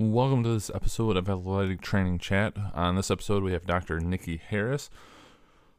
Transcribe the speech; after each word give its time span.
Welcome 0.00 0.44
to 0.44 0.50
this 0.50 0.70
episode 0.72 1.16
of 1.16 1.28
Athletic 1.28 1.80
Training 1.80 2.20
Chat. 2.20 2.56
On 2.72 2.94
this 2.94 3.10
episode, 3.10 3.42
we 3.42 3.50
have 3.50 3.66
Dr. 3.66 3.98
Nikki 3.98 4.36
Harris, 4.36 4.90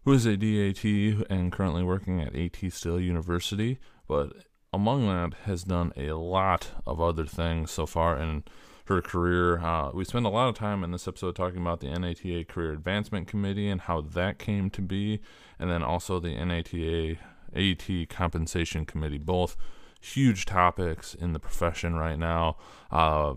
who 0.04 0.12
is 0.12 0.26
a 0.26 0.36
DAT 0.36 0.84
and 1.30 1.54
currently 1.54 1.84
working 1.84 2.20
at 2.20 2.36
AT 2.36 2.74
Still 2.74 3.00
University, 3.00 3.80
but 4.10 4.34
among 4.74 5.08
that 5.08 5.40
has 5.46 5.64
done 5.64 5.94
a 5.96 6.12
lot 6.12 6.72
of 6.86 7.00
other 7.00 7.24
things 7.24 7.72
so 7.72 7.86
far 7.86 8.18
in 8.18 8.44
her 8.88 9.02
career. 9.02 9.60
Uh, 9.60 9.92
we 9.94 10.04
spend 10.04 10.26
a 10.26 10.30
lot 10.30 10.50
of 10.50 10.56
time 10.56 10.84
in 10.84 10.92
this 10.92 11.08
episode 11.08 11.38
talking 11.38 11.62
about 11.62 11.80
the 11.80 11.88
NATA 11.88 12.44
Career 12.44 12.74
Advancement 12.74 13.26
Committee 13.26 13.70
and 13.70 13.80
how 13.80 14.02
that 14.02 14.38
came 14.38 14.70
to 14.72 14.82
be, 14.82 15.22
and 15.58 15.72
then 15.72 15.82
also 15.82 16.20
the 16.20 16.36
NATA 16.36 17.16
AT 17.56 18.10
Compensation 18.10 18.86
Committee, 18.86 19.18
both 19.18 19.56
huge 20.02 20.46
topics 20.46 21.14
in 21.14 21.34
the 21.34 21.40
profession 21.40 21.96
right 21.96 22.18
now. 22.18 22.58
Uh, 22.92 23.36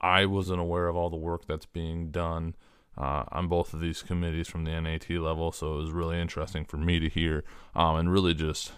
I 0.00 0.26
wasn't 0.26 0.60
aware 0.60 0.88
of 0.88 0.96
all 0.96 1.10
the 1.10 1.16
work 1.16 1.46
that's 1.46 1.66
being 1.66 2.10
done 2.10 2.54
uh, 2.96 3.24
on 3.32 3.48
both 3.48 3.72
of 3.72 3.80
these 3.80 4.02
committees 4.02 4.48
from 4.48 4.64
the 4.64 4.80
NAT 4.80 5.10
level, 5.10 5.52
so 5.52 5.74
it 5.74 5.76
was 5.76 5.90
really 5.90 6.20
interesting 6.20 6.64
for 6.64 6.76
me 6.76 6.98
to 6.98 7.08
hear 7.08 7.44
um, 7.74 7.96
and 7.96 8.12
really 8.12 8.34
just 8.34 8.72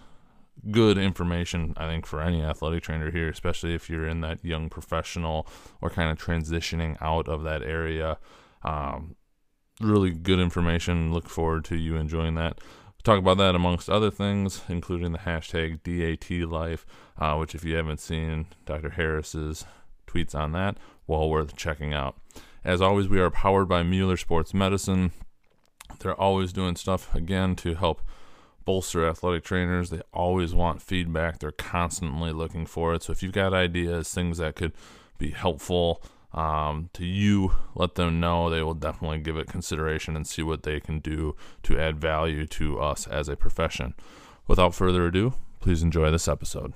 good 0.70 0.98
information, 0.98 1.74
I 1.76 1.86
think, 1.86 2.06
for 2.06 2.20
any 2.20 2.42
athletic 2.42 2.82
trainer 2.82 3.10
here, 3.10 3.28
especially 3.28 3.74
if 3.74 3.88
you're 3.88 4.06
in 4.06 4.20
that 4.20 4.44
young 4.44 4.68
professional 4.68 5.46
or 5.80 5.90
kind 5.90 6.10
of 6.10 6.18
transitioning 6.24 6.96
out 7.00 7.28
of 7.28 7.42
that 7.44 7.62
area. 7.62 8.18
Um, 8.62 9.16
really 9.80 10.10
good 10.10 10.38
information. 10.38 11.12
Look 11.12 11.28
forward 11.28 11.64
to 11.66 11.76
you 11.76 11.96
enjoying 11.96 12.34
that. 12.36 12.60
talk 13.02 13.18
about 13.18 13.38
that 13.38 13.56
amongst 13.56 13.90
other 13.90 14.10
things, 14.10 14.62
including 14.68 15.12
the 15.12 15.18
hashtag 15.18 15.80
DATLife, 15.82 16.84
uh, 17.18 17.36
which, 17.36 17.54
if 17.54 17.64
you 17.64 17.74
haven't 17.74 17.98
seen 17.98 18.46
Dr. 18.64 18.90
Harris's 18.90 19.64
tweets 20.06 20.34
on 20.34 20.52
that, 20.52 20.76
well 21.06 21.28
worth 21.28 21.56
checking 21.56 21.92
out. 21.92 22.16
As 22.64 22.80
always, 22.80 23.08
we 23.08 23.20
are 23.20 23.30
powered 23.30 23.68
by 23.68 23.82
Mueller 23.82 24.16
Sports 24.16 24.54
Medicine. 24.54 25.10
They're 25.98 26.20
always 26.20 26.52
doing 26.52 26.76
stuff 26.76 27.14
again 27.14 27.56
to 27.56 27.74
help 27.74 28.00
bolster 28.64 29.06
athletic 29.06 29.44
trainers. 29.44 29.90
They 29.90 30.02
always 30.12 30.54
want 30.54 30.82
feedback. 30.82 31.38
They're 31.38 31.52
constantly 31.52 32.32
looking 32.32 32.66
for 32.66 32.94
it. 32.94 33.02
So 33.02 33.12
if 33.12 33.22
you've 33.22 33.32
got 33.32 33.52
ideas, 33.52 34.12
things 34.12 34.38
that 34.38 34.54
could 34.54 34.72
be 35.18 35.30
helpful 35.30 36.02
um, 36.32 36.88
to 36.94 37.04
you, 37.04 37.52
let 37.74 37.96
them 37.96 38.20
know. 38.20 38.48
They 38.48 38.62
will 38.62 38.74
definitely 38.74 39.18
give 39.18 39.36
it 39.36 39.48
consideration 39.48 40.16
and 40.16 40.26
see 40.26 40.42
what 40.42 40.62
they 40.62 40.80
can 40.80 41.00
do 41.00 41.36
to 41.64 41.78
add 41.78 42.00
value 42.00 42.46
to 42.46 42.80
us 42.80 43.06
as 43.06 43.28
a 43.28 43.36
profession. 43.36 43.94
Without 44.46 44.74
further 44.74 45.06
ado, 45.06 45.34
please 45.60 45.82
enjoy 45.82 46.10
this 46.10 46.28
episode. 46.28 46.72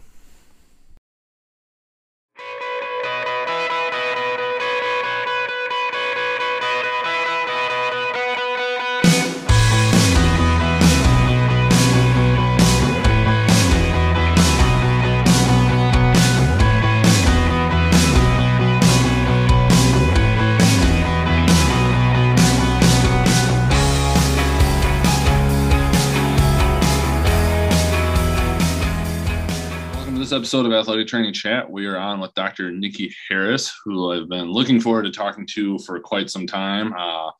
Episode 30.36 30.66
of 30.66 30.72
Athletic 30.72 31.06
Training 31.06 31.32
Chat. 31.32 31.70
We 31.70 31.86
are 31.86 31.96
on 31.96 32.20
with 32.20 32.34
Dr. 32.34 32.70
Nikki 32.70 33.10
Harris, 33.26 33.72
who 33.86 34.12
I've 34.12 34.28
been 34.28 34.52
looking 34.52 34.82
forward 34.82 35.04
to 35.04 35.10
talking 35.10 35.46
to 35.52 35.78
for 35.78 35.98
quite 35.98 36.28
some 36.28 36.46
time. 36.46 36.92
Uh, 36.92 37.30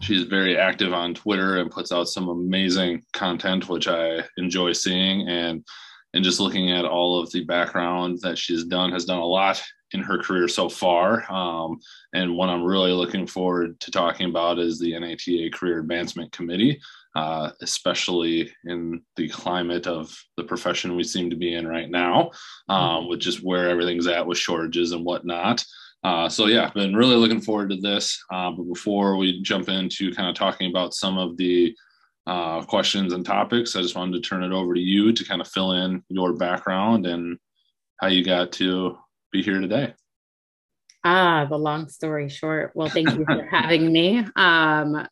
she's 0.00 0.22
very 0.22 0.56
active 0.56 0.94
on 0.94 1.12
Twitter 1.12 1.58
and 1.58 1.70
puts 1.70 1.92
out 1.92 2.08
some 2.08 2.30
amazing 2.30 3.02
content, 3.12 3.68
which 3.68 3.86
I 3.86 4.22
enjoy 4.38 4.72
seeing. 4.72 5.28
And 5.28 5.62
and 6.14 6.24
just 6.24 6.40
looking 6.40 6.70
at 6.70 6.86
all 6.86 7.20
of 7.20 7.30
the 7.32 7.44
background 7.44 8.20
that 8.22 8.38
she's 8.38 8.64
done, 8.64 8.92
has 8.92 9.04
done 9.04 9.18
a 9.18 9.26
lot 9.26 9.62
in 9.90 10.00
her 10.00 10.16
career 10.16 10.48
so 10.48 10.70
far. 10.70 11.30
Um, 11.30 11.80
and 12.14 12.34
what 12.34 12.48
I'm 12.48 12.64
really 12.64 12.92
looking 12.92 13.26
forward 13.26 13.78
to 13.80 13.90
talking 13.90 14.30
about 14.30 14.58
is 14.58 14.78
the 14.78 14.98
NATA 14.98 15.50
Career 15.52 15.80
Advancement 15.80 16.32
Committee 16.32 16.80
uh, 17.14 17.50
especially 17.60 18.50
in 18.64 19.02
the 19.16 19.28
climate 19.28 19.86
of 19.86 20.16
the 20.36 20.44
profession 20.44 20.96
we 20.96 21.04
seem 21.04 21.30
to 21.30 21.36
be 21.36 21.54
in 21.54 21.66
right 21.66 21.90
now, 21.90 22.30
um, 22.68 23.08
with 23.08 23.20
just 23.20 23.42
where 23.42 23.68
everything's 23.68 24.06
at 24.06 24.26
with 24.26 24.38
shortages 24.38 24.92
and 24.92 25.04
whatnot. 25.04 25.64
Uh, 26.04 26.28
so 26.28 26.46
yeah, 26.46 26.66
I've 26.66 26.74
been 26.74 26.96
really 26.96 27.16
looking 27.16 27.40
forward 27.40 27.70
to 27.70 27.76
this. 27.76 28.22
Uh, 28.32 28.50
but 28.50 28.64
before 28.64 29.16
we 29.16 29.42
jump 29.42 29.68
into 29.68 30.12
kind 30.14 30.28
of 30.28 30.34
talking 30.34 30.70
about 30.70 30.94
some 30.94 31.18
of 31.18 31.36
the 31.36 31.76
uh, 32.26 32.62
questions 32.62 33.12
and 33.12 33.24
topics, 33.24 33.76
I 33.76 33.82
just 33.82 33.94
wanted 33.94 34.22
to 34.22 34.28
turn 34.28 34.42
it 34.42 34.52
over 34.52 34.74
to 34.74 34.80
you 34.80 35.12
to 35.12 35.24
kind 35.24 35.40
of 35.40 35.48
fill 35.48 35.72
in 35.72 36.02
your 36.08 36.32
background 36.32 37.06
and 37.06 37.38
how 38.00 38.08
you 38.08 38.24
got 38.24 38.52
to 38.52 38.98
be 39.30 39.42
here 39.42 39.60
today. 39.60 39.94
Ah, 41.04 41.46
the 41.48 41.56
long 41.56 41.88
story 41.88 42.28
short. 42.28 42.72
Well, 42.74 42.88
thank 42.88 43.10
you 43.10 43.24
for 43.24 43.46
having 43.50 43.92
me. 43.92 44.24
Um, 44.36 45.06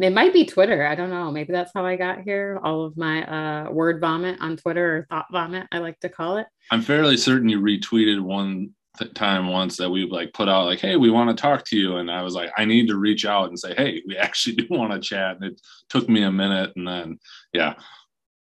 it 0.00 0.12
might 0.12 0.32
be 0.32 0.44
Twitter. 0.44 0.86
I 0.86 0.94
don't 0.94 1.10
know. 1.10 1.30
Maybe 1.30 1.52
that's 1.52 1.72
how 1.74 1.84
I 1.84 1.96
got 1.96 2.20
here. 2.20 2.60
All 2.62 2.84
of 2.84 2.96
my 2.96 3.24
uh, 3.24 3.70
word 3.70 4.00
vomit 4.00 4.40
on 4.40 4.56
Twitter 4.56 4.98
or 4.98 5.06
thought 5.10 5.26
vomit, 5.32 5.66
I 5.72 5.78
like 5.78 5.98
to 6.00 6.08
call 6.08 6.36
it. 6.36 6.46
I'm 6.70 6.82
fairly 6.82 7.16
certain 7.16 7.48
you 7.48 7.60
retweeted 7.60 8.20
one 8.20 8.70
th- 8.98 9.14
time 9.14 9.48
once 9.48 9.76
that 9.76 9.90
we 9.90 10.08
like 10.08 10.32
put 10.32 10.48
out 10.48 10.66
like, 10.66 10.80
"Hey, 10.80 10.96
we 10.96 11.10
want 11.10 11.30
to 11.30 11.40
talk 11.40 11.64
to 11.66 11.76
you," 11.76 11.96
and 11.96 12.10
I 12.10 12.22
was 12.22 12.34
like, 12.34 12.50
"I 12.56 12.64
need 12.64 12.88
to 12.88 12.96
reach 12.96 13.24
out 13.24 13.48
and 13.48 13.58
say, 13.58 13.74
hey, 13.74 14.02
we 14.06 14.16
actually 14.18 14.56
do 14.56 14.66
want 14.70 14.92
to 14.92 15.00
chat." 15.00 15.36
And 15.36 15.44
it 15.52 15.60
took 15.88 16.08
me 16.08 16.22
a 16.22 16.32
minute, 16.32 16.72
and 16.76 16.86
then 16.86 17.18
yeah. 17.52 17.74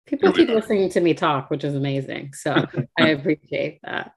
People 0.05 0.33
keep 0.33 0.49
listening 0.49 0.89
to 0.89 1.01
me 1.01 1.13
talk, 1.13 1.51
which 1.51 1.63
is 1.63 1.75
amazing. 1.75 2.33
So 2.33 2.65
I 2.99 3.09
appreciate 3.09 3.79
that. 3.83 4.13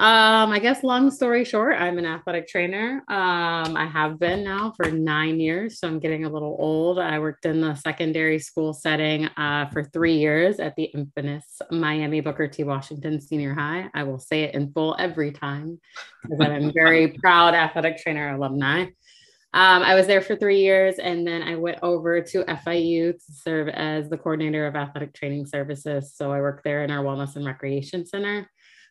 Um, 0.00 0.52
I 0.52 0.60
guess 0.60 0.84
long 0.84 1.10
story 1.10 1.44
short, 1.44 1.74
I'm 1.76 1.98
an 1.98 2.06
athletic 2.06 2.46
trainer. 2.46 3.02
Um, 3.08 3.76
I 3.76 3.84
have 3.92 4.20
been 4.20 4.44
now 4.44 4.72
for 4.76 4.92
nine 4.92 5.40
years, 5.40 5.80
so 5.80 5.88
I'm 5.88 5.98
getting 5.98 6.24
a 6.24 6.28
little 6.28 6.56
old. 6.60 7.00
I 7.00 7.18
worked 7.18 7.46
in 7.46 7.60
the 7.60 7.74
secondary 7.74 8.38
school 8.38 8.72
setting 8.72 9.24
uh, 9.36 9.68
for 9.72 9.82
three 9.82 10.16
years 10.16 10.60
at 10.60 10.76
the 10.76 10.84
infamous 10.84 11.60
Miami 11.72 12.20
Booker 12.20 12.46
T. 12.46 12.62
Washington 12.62 13.20
Senior 13.20 13.54
High. 13.54 13.90
I 13.92 14.04
will 14.04 14.20
say 14.20 14.44
it 14.44 14.54
in 14.54 14.70
full 14.72 14.94
every 15.00 15.32
time 15.32 15.80
because 16.22 16.40
I'm 16.42 16.68
a 16.68 16.72
very 16.72 17.08
proud 17.20 17.54
athletic 17.54 17.98
trainer 17.98 18.36
alumni. 18.36 18.82
Um, 19.52 19.82
I 19.82 19.96
was 19.96 20.06
there 20.06 20.20
for 20.20 20.36
three 20.36 20.60
years 20.60 21.00
and 21.00 21.26
then 21.26 21.42
I 21.42 21.56
went 21.56 21.78
over 21.82 22.20
to 22.20 22.44
FIU 22.44 23.14
to 23.14 23.32
serve 23.32 23.68
as 23.68 24.08
the 24.08 24.18
coordinator 24.18 24.64
of 24.64 24.76
athletic 24.76 25.12
training 25.12 25.46
services. 25.46 26.12
So 26.14 26.30
I 26.30 26.40
work 26.40 26.62
there 26.62 26.84
in 26.84 26.92
our 26.92 27.02
wellness 27.02 27.34
and 27.34 27.44
recreation 27.44 28.06
center 28.06 28.48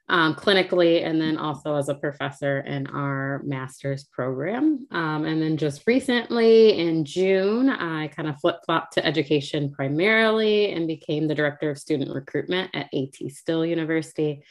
um, 0.09 0.35
clinically 0.35 1.06
and 1.06 1.19
then 1.19 1.38
also 1.38 1.75
as 1.75 1.90
a 1.90 1.95
professor 1.95 2.62
in 2.62 2.88
our 2.88 3.41
master's 3.44 4.06
program. 4.06 4.88
Um, 4.91 5.25
and 5.25 5.41
then 5.41 5.57
just 5.57 5.84
recently 5.85 6.79
in 6.79 7.03
June, 7.03 7.69
I 7.69 8.07
kind 8.07 8.29
of 8.29 8.40
flip 8.40 8.57
flopped 8.66 8.94
to 8.94 9.06
education 9.06 9.72
primarily 9.72 10.72
and 10.72 10.88
became 10.88 11.28
the 11.28 11.35
director 11.35 11.69
of 11.69 11.78
student 11.78 12.13
recruitment 12.13 12.73
at 12.73 12.88
AT 12.94 13.31
Still 13.31 13.66
University. 13.66 14.44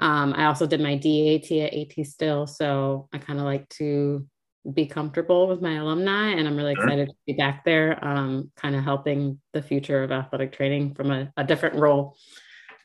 Um, 0.00 0.34
I 0.34 0.44
also 0.44 0.66
did 0.66 0.80
my 0.80 0.96
DAT 0.96 1.50
at 1.52 1.74
AT 1.74 2.06
Still, 2.06 2.46
so 2.46 3.08
I 3.12 3.18
kind 3.18 3.38
of 3.38 3.46
like 3.46 3.68
to 3.70 4.26
be 4.70 4.86
comfortable 4.86 5.48
with 5.48 5.62
my 5.62 5.76
alumni, 5.76 6.30
and 6.32 6.46
I'm 6.46 6.56
really 6.56 6.72
excited 6.72 7.08
to 7.08 7.14
be 7.26 7.32
back 7.32 7.64
there, 7.64 8.04
um, 8.04 8.50
kind 8.56 8.76
of 8.76 8.84
helping 8.84 9.40
the 9.54 9.62
future 9.62 10.02
of 10.02 10.12
athletic 10.12 10.52
training 10.52 10.94
from 10.94 11.10
a, 11.10 11.32
a 11.36 11.44
different 11.44 11.76
role 11.76 12.16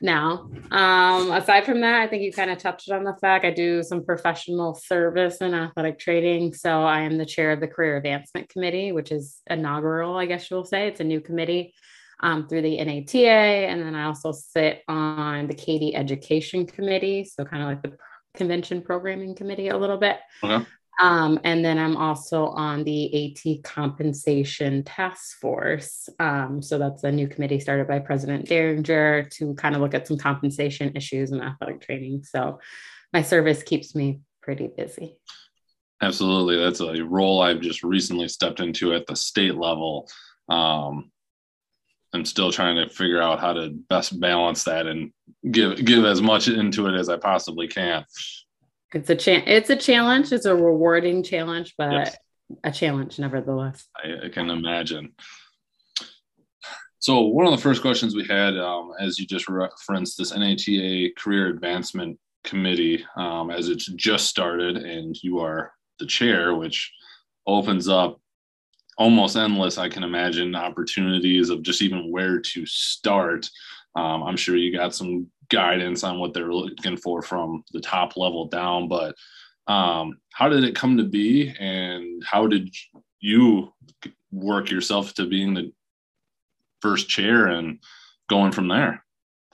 now. 0.00 0.50
Um, 0.70 1.30
aside 1.30 1.64
from 1.64 1.80
that, 1.80 2.02
I 2.02 2.06
think 2.06 2.22
you 2.22 2.32
kind 2.32 2.50
of 2.50 2.58
touched 2.58 2.90
on 2.90 3.04
the 3.04 3.16
fact 3.20 3.44
I 3.44 3.50
do 3.50 3.82
some 3.82 4.04
professional 4.04 4.74
service 4.74 5.40
and 5.40 5.54
athletic 5.54 5.98
training. 5.98 6.54
So 6.54 6.82
I 6.82 7.00
am 7.00 7.18
the 7.18 7.26
chair 7.26 7.52
of 7.52 7.60
the 7.60 7.68
Career 7.68 7.96
Advancement 7.96 8.48
Committee, 8.48 8.92
which 8.92 9.12
is 9.12 9.40
inaugural, 9.48 10.16
I 10.16 10.26
guess 10.26 10.50
you'll 10.50 10.64
say. 10.64 10.88
It's 10.88 11.00
a 11.00 11.04
new 11.04 11.20
committee 11.20 11.74
um, 12.20 12.48
through 12.48 12.62
the 12.62 12.84
NATA. 12.84 13.28
And 13.28 13.82
then 13.82 13.94
I 13.94 14.04
also 14.04 14.32
sit 14.32 14.82
on 14.88 15.46
the 15.46 15.54
CAATE 15.54 15.94
Education 15.94 16.66
Committee. 16.66 17.24
So 17.24 17.44
kind 17.44 17.62
of 17.62 17.68
like 17.68 17.82
the 17.82 17.96
convention 18.34 18.82
programming 18.82 19.34
committee 19.34 19.68
a 19.68 19.76
little 19.76 19.98
bit. 19.98 20.18
Okay. 20.42 20.66
Um, 21.00 21.40
and 21.44 21.64
then 21.64 21.78
I'm 21.78 21.96
also 21.96 22.46
on 22.48 22.84
the 22.84 23.36
AT 23.46 23.64
Compensation 23.64 24.84
Task 24.84 25.38
Force. 25.40 26.08
Um, 26.18 26.62
so 26.62 26.78
that's 26.78 27.04
a 27.04 27.10
new 27.10 27.26
committee 27.26 27.60
started 27.60 27.88
by 27.88 27.98
President 27.98 28.48
Dieringer 28.48 29.30
to 29.32 29.54
kind 29.54 29.74
of 29.74 29.80
look 29.80 29.94
at 29.94 30.06
some 30.06 30.18
compensation 30.18 30.94
issues 30.94 31.32
in 31.32 31.40
athletic 31.40 31.80
training. 31.80 32.24
So 32.24 32.60
my 33.12 33.22
service 33.22 33.62
keeps 33.62 33.94
me 33.94 34.20
pretty 34.42 34.68
busy. 34.76 35.16
Absolutely. 36.02 36.58
That's 36.58 36.80
a 36.80 37.02
role 37.02 37.40
I've 37.40 37.60
just 37.60 37.82
recently 37.82 38.28
stepped 38.28 38.60
into 38.60 38.92
at 38.92 39.06
the 39.06 39.16
state 39.16 39.54
level. 39.54 40.08
Um, 40.48 41.10
I'm 42.12 42.24
still 42.24 42.52
trying 42.52 42.76
to 42.76 42.92
figure 42.92 43.20
out 43.20 43.40
how 43.40 43.54
to 43.54 43.70
best 43.88 44.20
balance 44.20 44.64
that 44.64 44.86
and 44.86 45.12
give 45.50 45.84
give 45.84 46.04
as 46.04 46.22
much 46.22 46.46
into 46.46 46.86
it 46.86 46.94
as 46.94 47.08
I 47.08 47.16
possibly 47.16 47.66
can. 47.66 48.04
It's 48.94 49.10
a 49.10 49.16
cha- 49.16 49.42
it's 49.46 49.70
a 49.70 49.76
challenge. 49.76 50.32
It's 50.32 50.46
a 50.46 50.54
rewarding 50.54 51.22
challenge, 51.24 51.74
but 51.76 51.92
yes. 51.92 52.16
a 52.62 52.70
challenge 52.70 53.18
nevertheless. 53.18 53.86
I, 53.96 54.26
I, 54.26 54.28
can 54.28 54.50
imagine. 54.50 55.12
So 57.00 57.22
one 57.22 57.44
of 57.44 57.52
the 57.52 57.60
first 57.60 57.82
questions 57.82 58.14
we 58.14 58.24
had, 58.24 58.56
um, 58.56 58.92
as 59.00 59.18
you 59.18 59.26
just 59.26 59.48
referenced, 59.48 60.16
this 60.16 60.34
NATA 60.34 61.10
Career 61.18 61.48
Advancement 61.48 62.18
Committee, 62.44 63.04
um, 63.16 63.50
as 63.50 63.68
it's 63.68 63.86
just 63.86 64.28
started, 64.28 64.76
and 64.76 65.16
you 65.22 65.40
are 65.40 65.72
the 65.98 66.06
chair, 66.06 66.54
which 66.54 66.92
opens 67.46 67.88
up 67.88 68.20
almost 68.96 69.36
endless, 69.36 69.76
I 69.76 69.88
can 69.88 70.04
imagine, 70.04 70.54
opportunities 70.54 71.50
of 71.50 71.62
just 71.62 71.82
even 71.82 72.12
where 72.12 72.40
to 72.40 72.64
start. 72.64 73.48
Um, 73.96 74.22
I'm 74.22 74.36
sure 74.36 74.56
you 74.56 74.72
got 74.72 74.94
some 74.94 75.30
guidance 75.54 76.04
on 76.04 76.18
what 76.18 76.34
they're 76.34 76.52
looking 76.52 76.96
for 76.96 77.22
from 77.22 77.64
the 77.72 77.80
top 77.80 78.16
level 78.16 78.46
down, 78.46 78.88
but 78.88 79.14
um, 79.66 80.18
how 80.32 80.48
did 80.48 80.64
it 80.64 80.74
come 80.74 80.98
to 80.98 81.04
be, 81.04 81.54
and 81.58 82.22
how 82.24 82.46
did 82.46 82.74
you 83.20 83.72
work 84.30 84.70
yourself 84.70 85.14
to 85.14 85.26
being 85.26 85.54
the 85.54 85.72
first 86.82 87.08
chair 87.08 87.46
and 87.46 87.78
going 88.28 88.52
from 88.52 88.68
there? 88.68 89.04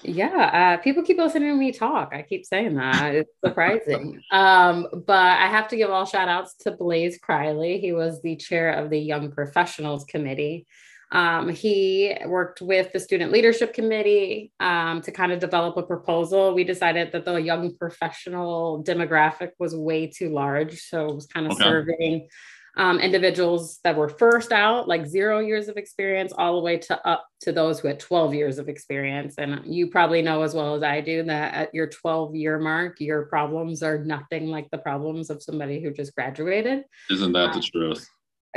Yeah, 0.03 0.79
uh, 0.79 0.83
people 0.83 1.03
keep 1.03 1.19
listening 1.19 1.51
to 1.51 1.57
me 1.57 1.73
talk. 1.73 2.13
I 2.15 2.23
keep 2.23 2.47
saying 2.47 2.75
that. 2.77 3.15
It's 3.15 3.31
surprising. 3.45 4.21
um, 4.33 4.87
but 5.07 5.39
I 5.39 5.47
have 5.47 5.69
to 5.69 5.77
give 5.77 5.91
all 5.91 6.07
shout 6.07 6.29
outs 6.29 6.55
to 6.61 6.71
Blaze 6.71 7.19
Criley. 7.19 7.81
He 7.81 7.93
was 7.93 8.23
the 8.23 8.37
chair 8.37 8.73
of 8.73 8.91
the 8.91 8.99
Young 8.99 9.31
Professionals 9.31 10.05
Committee. 10.05 10.67
Um, 11.13 11.49
he 11.49 12.17
worked 12.27 12.61
with 12.61 12.93
the 12.93 13.01
Student 13.01 13.33
Leadership 13.33 13.75
Committee 13.75 14.53
um, 14.61 15.01
to 15.03 15.11
kind 15.11 15.33
of 15.33 15.41
develop 15.41 15.77
a 15.77 15.83
proposal. 15.83 16.55
We 16.55 16.65
decided 16.65 17.13
that 17.13 17.25
the 17.25 17.37
young 17.37 17.75
professional 17.77 18.85
demographic 18.85 19.51
was 19.59 19.75
way 19.75 20.07
too 20.07 20.29
large. 20.29 20.81
So 20.81 21.07
it 21.09 21.15
was 21.15 21.27
kind 21.27 21.47
of 21.47 21.53
okay. 21.53 21.65
serving 21.65 22.29
um, 22.77 23.01
individuals 23.01 23.81
that 23.83 23.97
were 23.97 24.09
first 24.09 24.53
out, 24.53 24.87
like 24.87 25.07
zero 25.07 25.41
years 25.41 25.69
of 25.69 25.77
experience, 25.77 26.33
all 26.33 26.55
the 26.55 26.63
way 26.63 26.79
to 26.79 27.07
up 27.07 27.27
to 27.41 27.53
those 27.53 27.81
who 27.81 27.89
had 27.89 27.99
12 27.99 28.35
years 28.35 28.59
of 28.59 28.69
experience. 28.69 29.35
And 29.39 29.63
you 29.67 29.89
probably 29.89 30.23
know 30.23 30.43
as 30.43 30.55
well 30.55 30.77
as 30.77 30.83
I 30.83 31.01
do 31.01 31.25
that 31.25 31.55
at 31.55 31.75
your 31.75 31.89
12 31.89 32.37
year 32.37 32.59
mark, 32.59 33.01
your 33.01 33.27
problems 33.27 33.83
are 33.83 34.05
nothing 34.05 34.47
like 34.47 34.71
the 34.71 34.79
problems 34.79 35.31
of 35.31 35.43
somebody 35.43 35.83
who 35.83 35.91
just 35.91 36.15
graduated. 36.15 36.85
Isn't 37.11 37.33
that 37.33 37.53
the 37.53 37.59
um, 37.59 37.63
truth? 37.63 38.09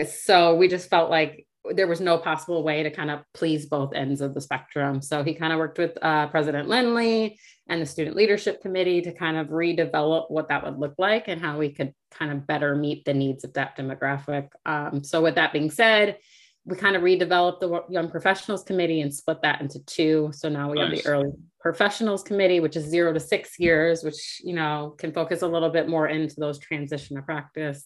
So 0.08 0.56
we 0.56 0.68
just 0.68 0.90
felt 0.90 1.10
like 1.10 1.48
there 1.72 1.88
was 1.88 2.02
no 2.02 2.18
possible 2.18 2.64
way 2.64 2.84
to 2.84 2.92
kind 2.92 3.10
of 3.10 3.22
please 3.34 3.66
both 3.66 3.94
ends 3.94 4.22
of 4.22 4.34
the 4.34 4.42
spectrum. 4.42 5.02
So 5.02 5.24
he 5.24 5.34
kind 5.34 5.54
of 5.54 5.60
worked 5.60 5.78
with 5.78 5.98
uh, 6.02 6.28
President 6.28 6.68
Lindley 6.68 7.40
and 7.70 7.82
the 7.82 7.86
Student 7.86 8.16
Leadership 8.16 8.62
Committee 8.62 9.02
to 9.02 9.14
kind 9.14 9.38
of 9.38 9.48
redevelop 9.48 10.30
what 10.30 10.50
that 10.50 10.64
would 10.64 10.78
look 10.78 10.96
like 10.98 11.28
and 11.28 11.40
how 11.40 11.58
we 11.58 11.70
could 11.70 11.94
kind 12.12 12.32
of 12.32 12.46
better 12.46 12.76
meet 12.76 13.06
the 13.06 13.14
needs 13.14 13.44
of 13.44 13.54
that 13.54 13.78
demographic. 13.78 14.50
Um, 14.66 15.04
so, 15.04 15.22
with 15.22 15.36
that 15.36 15.54
being 15.54 15.72
said, 15.72 16.18
we 16.66 16.76
kind 16.76 16.96
of 16.96 17.02
redeveloped 17.02 17.60
the 17.60 17.84
Young 17.90 18.10
Professionals 18.10 18.64
Committee 18.64 19.02
and 19.02 19.14
split 19.14 19.42
that 19.42 19.62
into 19.62 19.84
two. 19.86 20.32
So 20.34 20.50
now 20.50 20.70
we 20.70 20.80
nice. 20.80 20.96
have 20.96 21.04
the 21.04 21.10
Early 21.10 21.32
Professionals 21.60 22.24
Committee, 22.24 22.62
which 22.62 22.78
is 22.78 22.86
zero 22.86 23.12
to 23.14 23.20
six 23.20 23.60
years, 23.60 24.04
which 24.04 24.42
you 24.44 24.54
know 24.54 24.96
can 24.98 25.12
focus 25.12 25.42
a 25.42 25.48
little 25.48 25.70
bit 25.70 25.90
more 25.90 26.08
into 26.08 26.36
those 26.38 26.60
transition 26.60 27.16
to 27.16 27.22
practice, 27.22 27.86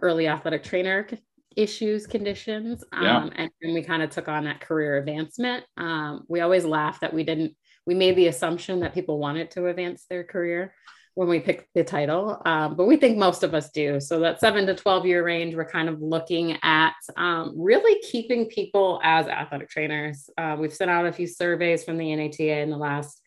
early 0.00 0.26
athletic 0.28 0.62
trainer 0.64 1.06
issues, 1.56 2.06
conditions. 2.06 2.84
Yeah. 2.92 3.18
Um, 3.18 3.32
and, 3.36 3.50
we 3.62 3.82
kind 3.82 4.02
of 4.02 4.10
took 4.10 4.28
on 4.28 4.44
that 4.44 4.60
career 4.60 4.98
advancement. 4.98 5.64
Um, 5.76 6.24
we 6.28 6.40
always 6.40 6.64
laugh 6.64 7.00
that 7.00 7.14
we 7.14 7.24
didn't, 7.24 7.56
we 7.86 7.94
made 7.94 8.16
the 8.16 8.28
assumption 8.28 8.80
that 8.80 8.94
people 8.94 9.18
wanted 9.18 9.50
to 9.52 9.66
advance 9.66 10.04
their 10.08 10.24
career 10.24 10.74
when 11.14 11.28
we 11.28 11.40
picked 11.40 11.68
the 11.74 11.84
title, 11.84 12.40
um, 12.46 12.74
but 12.74 12.86
we 12.86 12.96
think 12.96 13.18
most 13.18 13.42
of 13.42 13.54
us 13.54 13.70
do. 13.70 14.00
So 14.00 14.20
that 14.20 14.40
seven 14.40 14.66
to 14.66 14.74
12 14.74 15.06
year 15.06 15.24
range, 15.24 15.54
we're 15.54 15.68
kind 15.68 15.88
of 15.88 16.00
looking 16.00 16.56
at 16.62 16.94
um, 17.16 17.52
really 17.56 18.00
keeping 18.02 18.46
people 18.46 19.00
as 19.04 19.26
athletic 19.26 19.68
trainers. 19.68 20.30
Uh, 20.38 20.56
we've 20.58 20.72
sent 20.72 20.90
out 20.90 21.06
a 21.06 21.12
few 21.12 21.26
surveys 21.26 21.84
from 21.84 21.98
the 21.98 22.14
NATA 22.16 22.60
in 22.60 22.70
the 22.70 22.78
last 22.78 23.21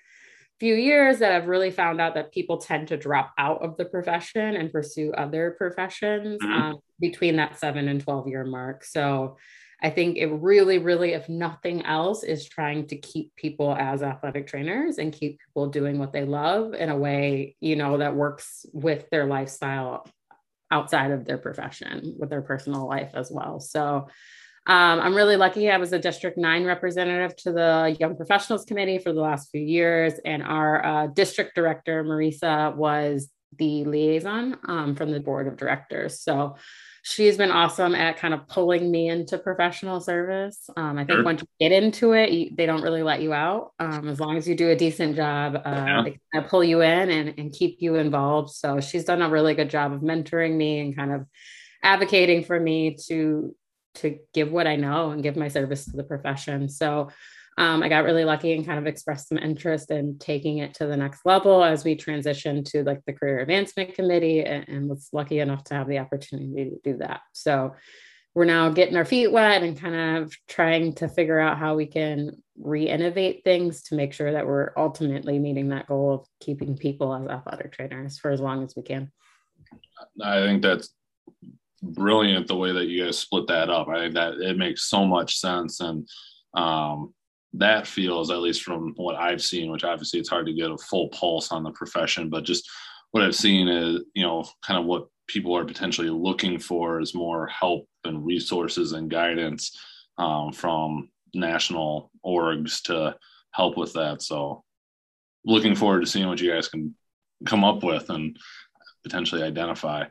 few 0.59 0.75
years 0.75 1.19
that 1.19 1.31
I've 1.31 1.47
really 1.47 1.71
found 1.71 1.99
out 1.99 2.13
that 2.15 2.31
people 2.31 2.57
tend 2.57 2.87
to 2.89 2.97
drop 2.97 3.33
out 3.37 3.63
of 3.63 3.75
the 3.77 3.85
profession 3.85 4.55
and 4.55 4.71
pursue 4.71 5.11
other 5.13 5.55
professions 5.57 6.41
mm-hmm. 6.41 6.61
um, 6.61 6.79
between 6.99 7.35
that 7.37 7.59
seven 7.59 7.87
and 7.87 8.01
12 8.01 8.27
year 8.27 8.45
mark. 8.45 8.83
So 8.85 9.37
I 9.81 9.89
think 9.89 10.17
it 10.17 10.27
really, 10.27 10.77
really, 10.77 11.13
if 11.13 11.27
nothing 11.27 11.85
else, 11.85 12.23
is 12.23 12.47
trying 12.47 12.87
to 12.87 12.97
keep 12.97 13.35
people 13.35 13.75
as 13.75 14.01
athletic 14.01 14.47
trainers 14.47 14.97
and 14.97 15.11
keep 15.11 15.39
people 15.45 15.67
doing 15.67 15.99
what 15.99 16.13
they 16.13 16.23
love 16.23 16.73
in 16.73 16.89
a 16.89 16.97
way, 16.97 17.55
you 17.59 17.75
know, 17.75 17.97
that 17.97 18.15
works 18.15 18.65
with 18.71 19.09
their 19.09 19.25
lifestyle 19.25 20.07
outside 20.71 21.11
of 21.11 21.25
their 21.25 21.37
profession, 21.37 22.15
with 22.17 22.29
their 22.29 22.41
personal 22.41 22.87
life 22.87 23.11
as 23.13 23.29
well. 23.29 23.59
So 23.59 24.07
um, 24.67 24.99
I'm 24.99 25.15
really 25.15 25.37
lucky. 25.37 25.69
I 25.69 25.77
was 25.77 25.93
a 25.93 25.99
District 25.99 26.37
9 26.37 26.65
representative 26.65 27.35
to 27.37 27.51
the 27.51 27.95
Young 27.99 28.15
Professionals 28.15 28.65
Committee 28.65 28.97
for 28.97 29.13
the 29.13 29.21
last 29.21 29.51
few 29.51 29.61
years, 29.61 30.13
and 30.25 30.41
our 30.41 30.83
uh, 30.83 31.07
district 31.07 31.53
director, 31.53 32.03
Marisa, 32.03 32.75
was 32.75 33.29
the 33.57 33.85
liaison 33.85 34.57
um, 34.67 34.95
from 34.95 35.11
the 35.11 35.19
board 35.19 35.47
of 35.47 35.55
directors. 35.55 36.19
So 36.19 36.55
she's 37.03 37.37
been 37.37 37.51
awesome 37.51 37.93
at 37.93 38.17
kind 38.17 38.33
of 38.33 38.47
pulling 38.47 38.89
me 38.89 39.07
into 39.07 39.37
professional 39.37 40.01
service. 40.01 40.67
Um, 40.75 40.97
I 40.97 41.05
think 41.05 41.17
sure. 41.17 41.23
once 41.23 41.41
you 41.41 41.47
get 41.59 41.71
into 41.71 42.13
it, 42.13 42.31
you, 42.31 42.49
they 42.55 42.65
don't 42.65 42.81
really 42.81 43.03
let 43.03 43.21
you 43.21 43.33
out. 43.33 43.73
Um, 43.79 44.09
as 44.09 44.19
long 44.19 44.35
as 44.35 44.47
you 44.47 44.55
do 44.55 44.71
a 44.71 44.75
decent 44.75 45.15
job, 45.15 45.55
uh, 45.55 45.59
yeah. 45.65 46.01
they 46.03 46.19
kind 46.33 46.43
of 46.43 46.49
pull 46.49 46.63
you 46.63 46.81
in 46.81 47.11
and, 47.11 47.35
and 47.37 47.53
keep 47.53 47.77
you 47.81 47.95
involved. 47.95 48.49
So 48.49 48.79
she's 48.79 49.05
done 49.05 49.21
a 49.21 49.29
really 49.29 49.53
good 49.53 49.69
job 49.69 49.93
of 49.93 50.01
mentoring 50.01 50.55
me 50.55 50.79
and 50.79 50.95
kind 50.95 51.13
of 51.13 51.27
advocating 51.83 52.43
for 52.43 52.59
me 52.59 52.97
to 53.07 53.55
to 53.95 54.19
give 54.33 54.51
what 54.51 54.67
I 54.67 54.75
know 54.75 55.11
and 55.11 55.23
give 55.23 55.35
my 55.35 55.47
service 55.47 55.85
to 55.85 55.91
the 55.91 56.03
profession. 56.03 56.69
So 56.69 57.09
um, 57.57 57.83
I 57.83 57.89
got 57.89 58.03
really 58.03 58.25
lucky 58.25 58.53
and 58.53 58.65
kind 58.65 58.79
of 58.79 58.85
expressed 58.85 59.29
some 59.29 59.37
interest 59.37 59.89
in 59.89 60.17
taking 60.19 60.57
it 60.57 60.73
to 60.75 60.87
the 60.87 60.97
next 60.97 61.25
level 61.25 61.63
as 61.63 61.85
we 61.85 61.95
transitioned 61.95 62.69
to 62.71 62.83
like 62.83 63.03
the 63.05 63.13
career 63.13 63.39
advancement 63.39 63.95
committee 63.95 64.43
and, 64.43 64.67
and 64.67 64.89
was 64.89 65.09
lucky 65.13 65.39
enough 65.39 65.63
to 65.65 65.73
have 65.73 65.87
the 65.87 65.99
opportunity 65.99 66.71
to 66.71 66.79
do 66.83 66.97
that. 66.97 67.21
So 67.31 67.75
we're 68.33 68.43
now 68.43 68.69
getting 68.69 68.97
our 68.97 69.05
feet 69.05 69.31
wet 69.31 69.63
and 69.63 69.79
kind 69.79 70.17
of 70.17 70.33
trying 70.49 70.93
to 70.95 71.07
figure 71.07 71.39
out 71.39 71.57
how 71.57 71.75
we 71.75 71.85
can 71.85 72.43
re-innovate 72.59 73.45
things 73.45 73.83
to 73.83 73.95
make 73.95 74.11
sure 74.11 74.33
that 74.33 74.45
we're 74.45 74.71
ultimately 74.75 75.39
meeting 75.39 75.69
that 75.69 75.87
goal 75.87 76.13
of 76.13 76.27
keeping 76.41 76.77
people 76.77 77.15
as 77.15 77.27
athletic 77.29 77.71
trainers 77.71 78.19
for 78.19 78.31
as 78.31 78.41
long 78.41 78.63
as 78.63 78.75
we 78.75 78.83
can. 78.83 79.09
I 80.21 80.41
think 80.41 80.61
that's 80.61 80.89
brilliant 81.93 82.47
the 82.47 82.55
way 82.55 82.71
that 82.71 82.87
you 82.87 83.05
guys 83.05 83.17
split 83.17 83.47
that 83.47 83.69
up. 83.69 83.87
I 83.87 83.99
think 83.99 84.13
that 84.15 84.33
it 84.35 84.57
makes 84.57 84.89
so 84.89 85.05
much 85.05 85.37
sense. 85.37 85.79
And 85.79 86.07
um, 86.53 87.13
that 87.53 87.87
feels, 87.87 88.31
at 88.31 88.39
least 88.39 88.63
from 88.63 88.93
what 88.95 89.15
I've 89.15 89.41
seen, 89.41 89.71
which 89.71 89.83
obviously 89.83 90.19
it's 90.19 90.29
hard 90.29 90.45
to 90.47 90.53
get 90.53 90.71
a 90.71 90.77
full 90.77 91.09
pulse 91.09 91.51
on 91.51 91.63
the 91.63 91.71
profession, 91.71 92.29
but 92.29 92.43
just 92.43 92.69
what 93.11 93.23
I've 93.23 93.35
seen 93.35 93.67
is, 93.67 94.01
you 94.13 94.23
know, 94.23 94.43
kind 94.61 94.79
of 94.79 94.85
what 94.85 95.07
people 95.27 95.55
are 95.55 95.65
potentially 95.65 96.09
looking 96.09 96.59
for 96.59 96.99
is 96.99 97.15
more 97.15 97.47
help 97.47 97.87
and 98.03 98.25
resources 98.25 98.91
and 98.91 99.09
guidance 99.09 99.77
um, 100.17 100.51
from 100.51 101.09
national 101.33 102.11
orgs 102.25 102.81
to 102.83 103.15
help 103.51 103.77
with 103.77 103.93
that. 103.93 104.21
So 104.21 104.63
looking 105.45 105.75
forward 105.75 106.01
to 106.01 106.07
seeing 106.07 106.27
what 106.27 106.41
you 106.41 106.51
guys 106.51 106.67
can 106.67 106.95
come 107.45 107.63
up 107.63 107.83
with 107.83 108.09
and 108.09 108.37
potentially 109.03 109.43
identify. 109.43 110.05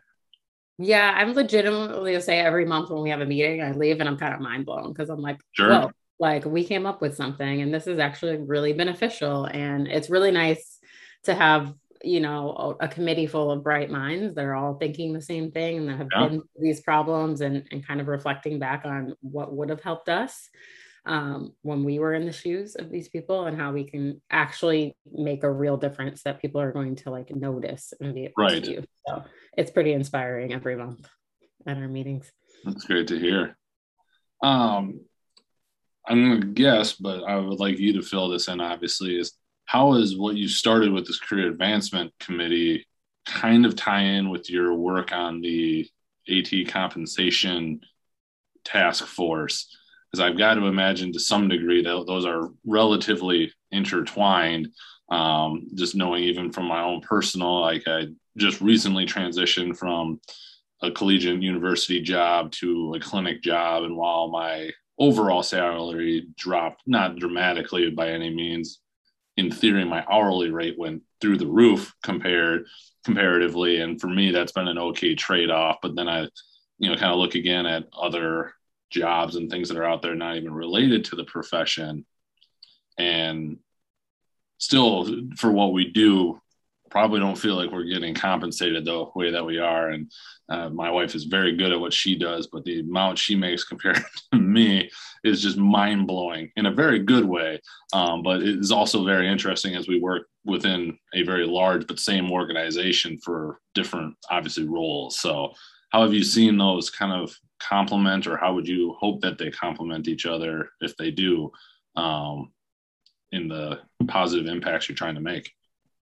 Yeah, 0.78 1.12
I'm 1.16 1.34
legitimately 1.34 2.14
to 2.14 2.20
say 2.20 2.40
every 2.40 2.64
month 2.64 2.90
when 2.90 3.02
we 3.02 3.10
have 3.10 3.20
a 3.20 3.26
meeting, 3.26 3.62
I 3.62 3.72
leave 3.72 4.00
and 4.00 4.08
I'm 4.08 4.18
kind 4.18 4.34
of 4.34 4.40
mind 4.40 4.66
blown 4.66 4.92
because 4.92 5.08
I'm 5.08 5.20
like, 5.20 5.38
sure. 5.52 5.70
whoa, 5.70 5.90
like 6.18 6.44
we 6.44 6.64
came 6.64 6.84
up 6.86 7.00
with 7.00 7.16
something 7.16 7.62
and 7.62 7.72
this 7.72 7.86
is 7.86 7.98
actually 7.98 8.38
really 8.38 8.72
beneficial. 8.72 9.44
And 9.44 9.86
it's 9.86 10.10
really 10.10 10.32
nice 10.32 10.78
to 11.24 11.34
have, 11.34 11.72
you 12.02 12.20
know, 12.20 12.76
a, 12.80 12.86
a 12.86 12.88
committee 12.88 13.28
full 13.28 13.52
of 13.52 13.62
bright 13.62 13.90
minds 13.90 14.34
that 14.34 14.44
are 14.44 14.54
all 14.54 14.74
thinking 14.74 15.12
the 15.12 15.22
same 15.22 15.52
thing 15.52 15.78
and 15.78 15.88
that 15.88 15.98
have 15.98 16.08
yeah. 16.12 16.28
been 16.28 16.42
these 16.58 16.80
problems 16.80 17.40
and, 17.40 17.64
and 17.70 17.86
kind 17.86 18.00
of 18.00 18.08
reflecting 18.08 18.58
back 18.58 18.84
on 18.84 19.14
what 19.20 19.54
would 19.54 19.70
have 19.70 19.82
helped 19.82 20.08
us 20.08 20.50
um, 21.06 21.52
when 21.62 21.84
we 21.84 21.98
were 21.98 22.14
in 22.14 22.24
the 22.26 22.32
shoes 22.32 22.76
of 22.76 22.90
these 22.90 23.08
people 23.08 23.46
and 23.46 23.56
how 23.56 23.72
we 23.72 23.84
can 23.84 24.20
actually 24.30 24.96
make 25.12 25.42
a 25.44 25.50
real 25.50 25.76
difference 25.76 26.22
that 26.22 26.40
people 26.40 26.60
are 26.60 26.72
going 26.72 26.96
to 26.96 27.10
like 27.10 27.34
notice 27.34 27.92
and 28.00 28.14
be 28.14 28.24
able 28.24 28.34
right. 28.38 28.64
to 28.64 28.70
use. 28.70 28.86
So 29.06 29.22
it's 29.56 29.70
pretty 29.70 29.92
inspiring 29.92 30.52
every 30.52 30.76
month 30.76 31.08
at 31.66 31.76
our 31.76 31.88
meetings. 31.88 32.30
That's 32.64 32.84
great 32.84 33.08
to 33.08 33.18
hear. 33.18 33.56
Um, 34.42 35.00
I'm 36.06 36.28
going 36.28 36.40
to 36.40 36.46
guess, 36.48 36.92
but 36.92 37.24
I 37.24 37.36
would 37.36 37.60
like 37.60 37.78
you 37.78 37.94
to 37.94 38.02
fill 38.02 38.28
this 38.28 38.48
in. 38.48 38.60
Obviously, 38.60 39.18
is 39.18 39.32
how 39.64 39.94
is 39.94 40.18
what 40.18 40.36
you 40.36 40.48
started 40.48 40.92
with 40.92 41.06
this 41.06 41.20
career 41.20 41.48
advancement 41.48 42.12
committee 42.20 42.86
kind 43.26 43.64
of 43.64 43.76
tie 43.76 44.02
in 44.02 44.28
with 44.28 44.50
your 44.50 44.74
work 44.74 45.12
on 45.12 45.40
the 45.40 45.88
AT 46.28 46.68
compensation 46.68 47.80
task 48.64 49.06
force? 49.06 49.74
because 50.14 50.30
I've 50.30 50.38
got 50.38 50.54
to 50.54 50.66
imagine 50.66 51.12
to 51.12 51.18
some 51.18 51.48
degree 51.48 51.82
that 51.82 52.04
those 52.06 52.24
are 52.24 52.50
relatively 52.64 53.52
intertwined. 53.72 54.68
Um, 55.08 55.66
just 55.74 55.96
knowing 55.96 56.22
even 56.22 56.52
from 56.52 56.66
my 56.66 56.82
own 56.82 57.00
personal, 57.00 57.60
like 57.60 57.82
I 57.88 58.06
just 58.36 58.60
recently 58.60 59.06
transitioned 59.06 59.76
from 59.76 60.20
a 60.82 60.90
collegiate 60.90 61.42
university 61.42 62.00
job 62.00 62.50
to 62.52 62.94
a 62.94 63.00
clinic 63.00 63.42
job. 63.42 63.84
And 63.84 63.96
while 63.96 64.28
my 64.28 64.70
overall 64.98 65.42
salary 65.42 66.26
dropped, 66.36 66.82
not 66.86 67.16
dramatically 67.16 67.90
by 67.90 68.10
any 68.10 68.34
means, 68.34 68.80
in 69.36 69.50
theory, 69.50 69.84
my 69.84 70.04
hourly 70.10 70.50
rate 70.50 70.78
went 70.78 71.02
through 71.20 71.38
the 71.38 71.46
roof 71.46 71.94
compared 72.02 72.66
comparatively. 73.04 73.80
And 73.80 74.00
for 74.00 74.06
me, 74.06 74.30
that's 74.30 74.52
been 74.52 74.68
an 74.68 74.78
okay 74.78 75.14
trade 75.14 75.50
off. 75.50 75.78
But 75.82 75.94
then 75.96 76.08
I, 76.08 76.28
you 76.78 76.90
know, 76.90 76.96
kind 76.96 77.12
of 77.12 77.18
look 77.18 77.34
again 77.34 77.66
at 77.66 77.84
other 77.96 78.54
jobs 78.90 79.36
and 79.36 79.50
things 79.50 79.68
that 79.68 79.76
are 79.76 79.84
out 79.84 80.02
there 80.02 80.14
not 80.14 80.36
even 80.36 80.54
related 80.54 81.04
to 81.06 81.16
the 81.16 81.24
profession. 81.24 82.06
And 82.96 83.58
still, 84.58 85.06
for 85.36 85.50
what 85.50 85.72
we 85.72 85.90
do, 85.90 86.40
probably 86.94 87.18
don't 87.18 87.36
feel 87.36 87.56
like 87.56 87.72
we're 87.72 87.82
getting 87.82 88.14
compensated 88.14 88.84
the 88.84 89.04
way 89.16 89.28
that 89.32 89.44
we 89.44 89.58
are. 89.58 89.88
And 89.88 90.12
uh, 90.48 90.68
my 90.68 90.92
wife 90.92 91.16
is 91.16 91.24
very 91.24 91.56
good 91.56 91.72
at 91.72 91.80
what 91.80 91.92
she 91.92 92.16
does, 92.16 92.46
but 92.46 92.62
the 92.62 92.80
amount 92.82 93.18
she 93.18 93.34
makes 93.34 93.64
compared 93.68 94.00
to 94.30 94.38
me 94.38 94.88
is 95.24 95.42
just 95.42 95.56
mind 95.56 96.06
blowing 96.06 96.52
in 96.54 96.66
a 96.66 96.72
very 96.72 97.00
good 97.00 97.24
way. 97.24 97.60
Um, 97.92 98.22
but 98.22 98.42
it 98.42 98.60
is 98.60 98.70
also 98.70 99.04
very 99.04 99.28
interesting 99.28 99.74
as 99.74 99.88
we 99.88 99.98
work 99.98 100.28
within 100.44 100.96
a 101.14 101.24
very 101.24 101.44
large 101.44 101.84
but 101.88 101.98
same 101.98 102.30
organization 102.30 103.18
for 103.18 103.58
different, 103.74 104.14
obviously, 104.30 104.62
roles. 104.62 105.18
So, 105.18 105.52
how 105.90 106.02
have 106.02 106.14
you 106.14 106.22
seen 106.22 106.56
those 106.56 106.90
kind 106.90 107.12
of 107.12 107.34
complement, 107.58 108.28
or 108.28 108.36
how 108.36 108.54
would 108.54 108.68
you 108.68 108.94
hope 109.00 109.20
that 109.22 109.36
they 109.36 109.50
complement 109.50 110.06
each 110.06 110.26
other 110.26 110.70
if 110.80 110.96
they 110.96 111.10
do 111.10 111.50
um, 111.96 112.52
in 113.32 113.48
the 113.48 113.80
positive 114.06 114.46
impacts 114.46 114.88
you're 114.88 114.94
trying 114.94 115.16
to 115.16 115.20
make? 115.20 115.52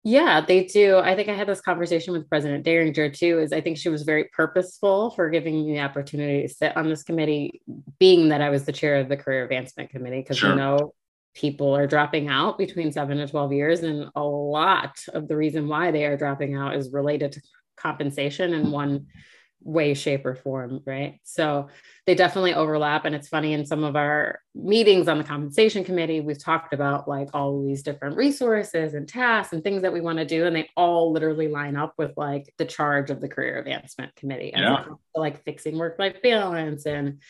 Yeah, 0.02 0.40
they 0.40 0.64
do. 0.64 0.96
I 0.96 1.14
think 1.14 1.28
I 1.28 1.34
had 1.34 1.46
this 1.46 1.60
conversation 1.60 2.14
with 2.14 2.28
President 2.28 2.64
Dieringer 2.64 3.14
too. 3.14 3.38
Is 3.38 3.52
I 3.52 3.60
think 3.60 3.76
she 3.76 3.90
was 3.90 4.02
very 4.02 4.24
purposeful 4.32 5.10
for 5.10 5.28
giving 5.28 5.66
me 5.66 5.72
the 5.72 5.80
opportunity 5.80 6.42
to 6.42 6.48
sit 6.48 6.74
on 6.76 6.88
this 6.88 7.02
committee, 7.02 7.60
being 7.98 8.30
that 8.30 8.40
I 8.40 8.48
was 8.48 8.64
the 8.64 8.72
chair 8.72 8.96
of 8.96 9.10
the 9.10 9.16
Career 9.18 9.44
Advancement 9.44 9.90
Committee, 9.90 10.20
because 10.20 10.38
sure. 10.38 10.50
we 10.50 10.56
know 10.56 10.94
people 11.34 11.76
are 11.76 11.86
dropping 11.86 12.28
out 12.28 12.56
between 12.56 12.92
seven 12.92 13.18
to 13.18 13.26
12 13.26 13.52
years. 13.52 13.80
And 13.82 14.08
a 14.14 14.22
lot 14.22 14.96
of 15.12 15.28
the 15.28 15.36
reason 15.36 15.68
why 15.68 15.90
they 15.90 16.06
are 16.06 16.16
dropping 16.16 16.56
out 16.56 16.76
is 16.76 16.92
related 16.92 17.32
to 17.32 17.42
compensation 17.76 18.54
in 18.54 18.70
one 18.70 19.06
way, 19.62 19.94
shape, 19.94 20.24
or 20.24 20.34
form, 20.34 20.80
right? 20.86 21.18
So 21.22 21.68
they 22.06 22.14
definitely 22.14 22.54
overlap. 22.54 23.04
And 23.04 23.14
it's 23.14 23.28
funny 23.28 23.52
in 23.52 23.66
some 23.66 23.84
of 23.84 23.96
our 23.96 24.40
meetings 24.54 25.08
on 25.08 25.18
the 25.18 25.24
compensation 25.24 25.84
committee, 25.84 26.20
we've 26.20 26.42
talked 26.42 26.72
about 26.72 27.08
like 27.08 27.28
all 27.34 27.62
these 27.62 27.82
different 27.82 28.16
resources 28.16 28.94
and 28.94 29.08
tasks 29.08 29.52
and 29.52 29.62
things 29.62 29.82
that 29.82 29.92
we 29.92 30.00
want 30.00 30.18
to 30.18 30.24
do. 30.24 30.46
And 30.46 30.56
they 30.56 30.68
all 30.76 31.12
literally 31.12 31.48
line 31.48 31.76
up 31.76 31.94
with 31.98 32.12
like 32.16 32.52
the 32.58 32.64
charge 32.64 33.10
of 33.10 33.20
the 33.20 33.28
career 33.28 33.58
advancement 33.58 34.14
committee. 34.16 34.52
Yeah. 34.54 34.84
like 35.14 35.44
fixing 35.44 35.78
work-life 35.78 36.16
balance 36.22 36.86
and 36.86 37.20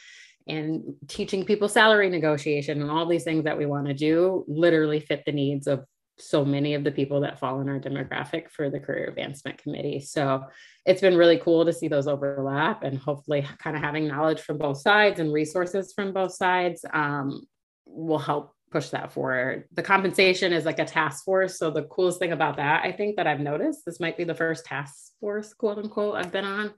and 0.48 0.94
teaching 1.06 1.44
people 1.44 1.68
salary 1.68 2.08
negotiation 2.08 2.80
and 2.80 2.90
all 2.90 3.06
these 3.06 3.24
things 3.24 3.44
that 3.44 3.58
we 3.58 3.66
want 3.66 3.86
to 3.86 3.94
do 3.94 4.44
literally 4.48 4.98
fit 4.98 5.22
the 5.24 5.32
needs 5.32 5.66
of 5.66 5.84
so 6.20 6.44
many 6.44 6.74
of 6.74 6.84
the 6.84 6.90
people 6.90 7.20
that 7.20 7.38
fall 7.38 7.60
in 7.60 7.68
our 7.68 7.78
demographic 7.78 8.50
for 8.50 8.70
the 8.70 8.80
career 8.80 9.06
advancement 9.08 9.58
committee. 9.58 10.00
So 10.00 10.44
it's 10.86 11.00
been 11.00 11.16
really 11.16 11.38
cool 11.38 11.64
to 11.64 11.72
see 11.72 11.88
those 11.88 12.06
overlap 12.06 12.82
and 12.82 12.98
hopefully 12.98 13.46
kind 13.58 13.76
of 13.76 13.82
having 13.82 14.06
knowledge 14.06 14.40
from 14.40 14.58
both 14.58 14.80
sides 14.80 15.20
and 15.20 15.32
resources 15.32 15.92
from 15.92 16.12
both 16.12 16.34
sides 16.34 16.84
um, 16.92 17.46
will 17.86 18.18
help 18.18 18.54
push 18.70 18.90
that 18.90 19.12
forward. 19.12 19.64
The 19.72 19.82
compensation 19.82 20.52
is 20.52 20.64
like 20.64 20.78
a 20.78 20.84
task 20.84 21.24
force. 21.24 21.58
So 21.58 21.70
the 21.70 21.82
coolest 21.84 22.18
thing 22.18 22.32
about 22.32 22.56
that, 22.56 22.84
I 22.84 22.92
think 22.92 23.16
that 23.16 23.26
I've 23.26 23.40
noticed, 23.40 23.84
this 23.84 24.00
might 24.00 24.16
be 24.16 24.24
the 24.24 24.34
first 24.34 24.64
task 24.64 25.12
force, 25.18 25.52
quote 25.52 25.78
unquote, 25.78 26.14
I've 26.16 26.32
been 26.32 26.44
on 26.44 26.72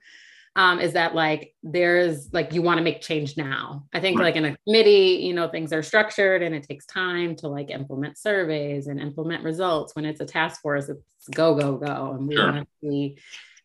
um, 0.54 0.80
is 0.80 0.92
that 0.92 1.14
like 1.14 1.54
there's 1.62 2.32
like 2.32 2.52
you 2.52 2.60
want 2.60 2.78
to 2.78 2.84
make 2.84 3.00
change 3.00 3.36
now. 3.36 3.86
I 3.92 4.00
think 4.00 4.18
right. 4.18 4.26
like 4.26 4.36
in 4.36 4.44
a 4.44 4.56
committee, 4.66 5.22
you 5.22 5.32
know, 5.32 5.48
things 5.48 5.72
are 5.72 5.82
structured 5.82 6.42
and 6.42 6.54
it 6.54 6.64
takes 6.64 6.84
time 6.84 7.36
to 7.36 7.48
like 7.48 7.70
implement 7.70 8.18
surveys 8.18 8.86
and 8.86 9.00
implement 9.00 9.44
results. 9.44 9.96
When 9.96 10.04
it's 10.04 10.20
a 10.20 10.26
task 10.26 10.60
force, 10.60 10.88
it's 10.88 11.28
go, 11.34 11.54
go, 11.54 11.76
go. 11.76 12.12
And 12.18 12.28
we 12.28 12.36
sure. 12.36 12.52
want 12.52 12.68
to 12.68 12.88
see 12.88 13.16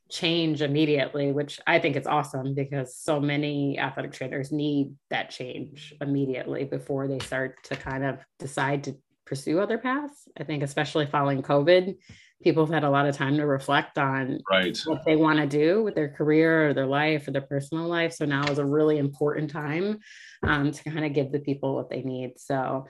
change 0.10 0.62
immediately, 0.62 1.34
which 1.34 1.60
I 1.67 1.79
think 1.79 1.98
is 1.98 2.08
awesome 2.08 2.53
because 2.53 2.96
so 2.96 3.20
many 3.20 3.77
athletic 3.77 4.13
trainers 4.13 4.51
need 4.53 4.94
that 5.10 5.29
change 5.29 5.94
immediately 6.00 6.63
before 6.63 7.10
they 7.10 7.20
start 7.20 7.62
to 7.65 7.75
kind 7.75 8.06
of 8.06 8.20
decide 8.39 8.86
to 8.86 8.96
pursue 9.25 9.60
other 9.60 9.77
paths. 9.77 10.29
I 10.39 10.46
think, 10.46 10.63
especially 10.63 11.06
following 11.06 11.44
COVID, 11.44 11.98
people 12.44 12.65
have 12.65 12.74
had 12.74 12.84
a 12.84 12.89
lot 12.89 13.08
of 13.08 13.15
time 13.15 13.38
to 13.38 13.46
reflect 13.46 13.98
on 13.98 14.39
right. 14.50 14.77
what 14.86 15.03
they 15.06 15.15
want 15.15 15.39
to 15.39 15.48
do 15.48 15.84
with 15.84 15.96
their 15.96 16.10
career 16.10 16.70
or 16.70 16.74
their 16.74 16.86
life 16.86 17.27
or 17.27 17.32
their 17.32 17.41
personal 17.41 17.88
life. 17.88 18.13
So 18.13 18.25
now 18.25 18.44
is 18.51 18.60
a 18.60 18.65
really 18.65 19.00
important 19.00 19.50
time 19.50 20.00
um, 20.44 20.72
to 20.72 20.84
kind 20.84 21.06
of 21.06 21.13
give 21.13 21.32
the 21.32 21.39
people 21.39 21.74
what 21.74 21.89
they 21.89 22.03
need. 22.03 22.34
So 22.38 22.88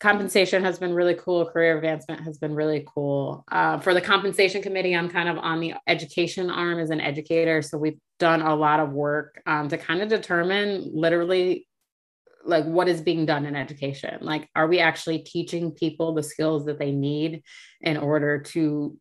compensation 0.00 0.64
has 0.64 0.78
been 0.80 0.94
really 0.94 1.14
cool. 1.14 1.46
Career 1.46 1.76
advancement 1.76 2.22
has 2.22 2.38
been 2.38 2.54
really 2.54 2.84
cool. 2.92 3.44
Uh, 3.50 3.78
for 3.78 3.94
the 3.94 4.00
compensation 4.00 4.62
committee, 4.62 4.96
I'm 4.96 5.08
kind 5.08 5.28
of 5.28 5.38
on 5.38 5.60
the 5.60 5.74
education 5.86 6.50
arm 6.50 6.80
as 6.80 6.90
an 6.90 7.00
educator. 7.00 7.62
So 7.62 7.78
we've 7.78 7.98
done 8.18 8.42
a 8.42 8.54
lot 8.54 8.80
of 8.80 8.90
work 8.90 9.40
um, 9.46 9.68
to 9.68 9.78
kind 9.78 10.02
of 10.02 10.08
determine 10.08 10.90
literally 10.92 11.67
like 12.44 12.64
what 12.64 12.88
is 12.88 13.00
being 13.00 13.26
done 13.26 13.46
in 13.46 13.56
education? 13.56 14.18
Like 14.20 14.48
are 14.54 14.66
we 14.66 14.78
actually 14.78 15.20
teaching 15.20 15.72
people 15.72 16.14
the 16.14 16.22
skills 16.22 16.64
that 16.66 16.78
they 16.78 16.92
need 16.92 17.42
in 17.80 17.96
order 17.96 18.40
to 18.40 18.96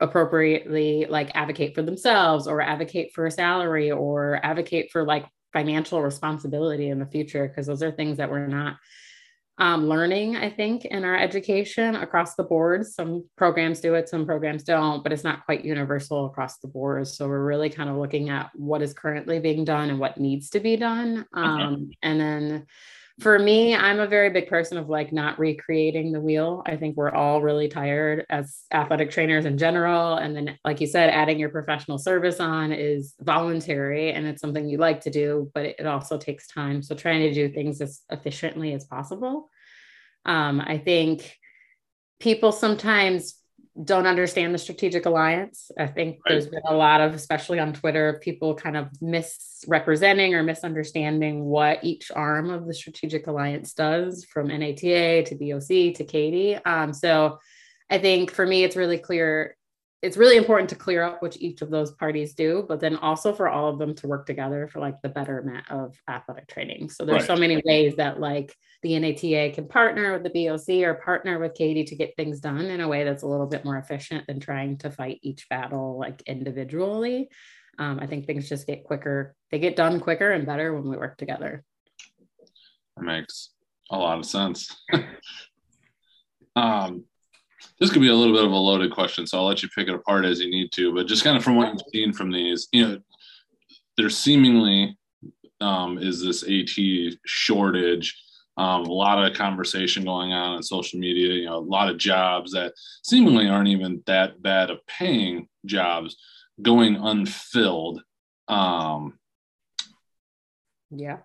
appropriately 0.00 1.06
like 1.08 1.30
advocate 1.34 1.74
for 1.74 1.82
themselves 1.82 2.46
or 2.46 2.60
advocate 2.60 3.12
for 3.14 3.26
a 3.26 3.30
salary 3.30 3.90
or 3.90 4.40
advocate 4.42 4.90
for 4.90 5.04
like 5.04 5.26
financial 5.52 6.02
responsibility 6.02 6.88
in 6.88 6.98
the 6.98 7.06
future? 7.06 7.46
Because 7.48 7.66
those 7.66 7.82
are 7.82 7.92
things 7.92 8.16
that 8.18 8.30
we're 8.30 8.46
not 8.46 8.76
um, 9.62 9.86
learning, 9.86 10.34
I 10.34 10.50
think, 10.50 10.86
in 10.86 11.04
our 11.04 11.16
education 11.16 11.94
across 11.94 12.34
the 12.34 12.42
board. 12.42 12.84
Some 12.84 13.24
programs 13.36 13.78
do 13.78 13.94
it, 13.94 14.08
some 14.08 14.26
programs 14.26 14.64
don't, 14.64 15.04
but 15.04 15.12
it's 15.12 15.22
not 15.22 15.44
quite 15.44 15.64
universal 15.64 16.26
across 16.26 16.58
the 16.58 16.66
board. 16.66 17.06
So 17.06 17.28
we're 17.28 17.44
really 17.44 17.70
kind 17.70 17.88
of 17.88 17.96
looking 17.96 18.28
at 18.28 18.50
what 18.56 18.82
is 18.82 18.92
currently 18.92 19.38
being 19.38 19.64
done 19.64 19.88
and 19.88 20.00
what 20.00 20.18
needs 20.18 20.50
to 20.50 20.58
be 20.58 20.74
done. 20.74 21.26
Um, 21.32 21.90
And 22.02 22.20
then 22.20 22.66
for 23.22 23.38
me, 23.38 23.74
I'm 23.74 24.00
a 24.00 24.06
very 24.06 24.30
big 24.30 24.48
person 24.48 24.76
of 24.76 24.88
like 24.88 25.12
not 25.12 25.38
recreating 25.38 26.10
the 26.10 26.20
wheel. 26.20 26.62
I 26.66 26.76
think 26.76 26.96
we're 26.96 27.12
all 27.12 27.40
really 27.40 27.68
tired 27.68 28.26
as 28.28 28.64
athletic 28.72 29.10
trainers 29.10 29.44
in 29.44 29.56
general. 29.56 30.16
And 30.16 30.34
then, 30.34 30.58
like 30.64 30.80
you 30.80 30.88
said, 30.88 31.08
adding 31.08 31.38
your 31.38 31.50
professional 31.50 31.98
service 31.98 32.40
on 32.40 32.72
is 32.72 33.14
voluntary 33.20 34.12
and 34.12 34.26
it's 34.26 34.40
something 34.40 34.68
you 34.68 34.78
like 34.78 35.00
to 35.02 35.10
do, 35.10 35.50
but 35.54 35.64
it 35.64 35.86
also 35.86 36.18
takes 36.18 36.48
time. 36.48 36.82
So, 36.82 36.96
trying 36.96 37.20
to 37.20 37.32
do 37.32 37.48
things 37.48 37.80
as 37.80 38.02
efficiently 38.10 38.74
as 38.74 38.84
possible. 38.84 39.48
Um, 40.24 40.60
I 40.60 40.78
think 40.78 41.38
people 42.18 42.50
sometimes 42.50 43.34
don't 43.82 44.06
understand 44.06 44.54
the 44.54 44.58
strategic 44.58 45.06
alliance. 45.06 45.70
I 45.78 45.86
think 45.86 46.16
right. 46.16 46.32
there's 46.32 46.46
been 46.46 46.62
a 46.66 46.74
lot 46.74 47.00
of, 47.00 47.14
especially 47.14 47.58
on 47.58 47.72
Twitter, 47.72 48.20
people 48.22 48.54
kind 48.54 48.76
of 48.76 48.88
misrepresenting 49.00 50.34
or 50.34 50.42
misunderstanding 50.42 51.44
what 51.44 51.82
each 51.82 52.10
arm 52.14 52.50
of 52.50 52.66
the 52.66 52.74
strategic 52.74 53.26
alliance 53.26 53.72
does 53.72 54.24
from 54.24 54.48
NATA 54.48 55.24
to 55.24 55.34
BOC 55.34 55.94
to 55.96 56.04
CAATE. 56.04 56.60
Um, 56.66 56.92
so 56.92 57.38
I 57.88 57.98
think 57.98 58.30
for 58.30 58.46
me, 58.46 58.62
it's 58.62 58.76
really 58.76 58.98
clear 58.98 59.56
it's 60.02 60.16
really 60.16 60.36
important 60.36 60.68
to 60.68 60.74
clear 60.74 61.04
up 61.04 61.22
which 61.22 61.36
each 61.40 61.62
of 61.62 61.70
those 61.70 61.92
parties 61.92 62.34
do, 62.34 62.64
but 62.68 62.80
then 62.80 62.96
also 62.96 63.32
for 63.32 63.48
all 63.48 63.68
of 63.68 63.78
them 63.78 63.94
to 63.94 64.08
work 64.08 64.26
together 64.26 64.66
for 64.66 64.80
like 64.80 65.00
the 65.00 65.08
betterment 65.08 65.64
of 65.70 65.96
athletic 66.08 66.48
training. 66.48 66.90
So 66.90 67.04
there's 67.04 67.20
right. 67.20 67.26
so 67.28 67.36
many 67.36 67.62
ways 67.64 67.94
that 67.96 68.18
like 68.18 68.52
the 68.82 68.98
NATA 68.98 69.52
can 69.54 69.68
partner 69.68 70.12
with 70.12 70.24
the 70.24 70.46
BOC 70.46 70.84
or 70.84 70.94
partner 70.94 71.38
with 71.38 71.54
CAATE 71.54 71.86
to 71.86 71.94
get 71.94 72.16
things 72.16 72.40
done 72.40 72.64
in 72.64 72.80
a 72.80 72.88
way 72.88 73.04
that's 73.04 73.22
a 73.22 73.28
little 73.28 73.46
bit 73.46 73.64
more 73.64 73.78
efficient 73.78 74.26
than 74.26 74.40
trying 74.40 74.76
to 74.78 74.90
fight 74.90 75.20
each 75.22 75.48
battle 75.48 75.96
like 75.96 76.20
individually. 76.22 77.28
Um, 77.78 78.00
I 78.00 78.08
think 78.08 78.26
things 78.26 78.48
just 78.48 78.66
get 78.66 78.82
quicker. 78.82 79.36
They 79.52 79.60
get 79.60 79.76
done 79.76 80.00
quicker 80.00 80.32
and 80.32 80.44
better 80.44 80.74
when 80.74 80.90
we 80.90 80.96
work 80.96 81.16
together. 81.16 81.62
That 82.96 83.04
makes 83.04 83.50
a 83.88 83.96
lot 83.96 84.18
of 84.18 84.26
sense. 84.26 84.76
um, 86.56 87.04
this 87.82 87.90
could 87.90 88.00
be 88.00 88.10
a 88.10 88.14
little 88.14 88.32
bit 88.32 88.44
of 88.44 88.52
a 88.52 88.56
loaded 88.56 88.92
question, 88.92 89.26
so 89.26 89.38
I'll 89.38 89.46
let 89.46 89.60
you 89.60 89.68
pick 89.68 89.88
it 89.88 89.94
apart 89.94 90.24
as 90.24 90.38
you 90.38 90.48
need 90.48 90.70
to. 90.70 90.94
But 90.94 91.08
just 91.08 91.24
kind 91.24 91.36
of 91.36 91.42
from 91.42 91.56
what 91.56 91.72
you've 91.72 91.82
seen 91.92 92.12
from 92.12 92.30
these, 92.30 92.68
you 92.70 92.86
know, 92.86 93.00
there 93.96 94.08
seemingly 94.08 94.96
um, 95.60 95.98
is 95.98 96.22
this 96.22 96.44
AT 96.44 97.18
shortage. 97.26 98.16
Um, 98.56 98.84
a 98.84 98.92
lot 98.92 99.24
of 99.24 99.36
conversation 99.36 100.04
going 100.04 100.32
on 100.32 100.54
on 100.54 100.62
social 100.62 101.00
media. 101.00 101.34
You 101.34 101.46
know, 101.46 101.58
a 101.58 101.58
lot 101.58 101.88
of 101.88 101.98
jobs 101.98 102.52
that 102.52 102.72
seemingly 103.02 103.48
aren't 103.48 103.66
even 103.66 104.00
that 104.06 104.40
bad 104.40 104.70
of 104.70 104.78
paying 104.86 105.48
jobs 105.66 106.16
going 106.62 106.94
unfilled. 106.94 108.00
Um, 108.46 109.18
yeah 110.92 111.16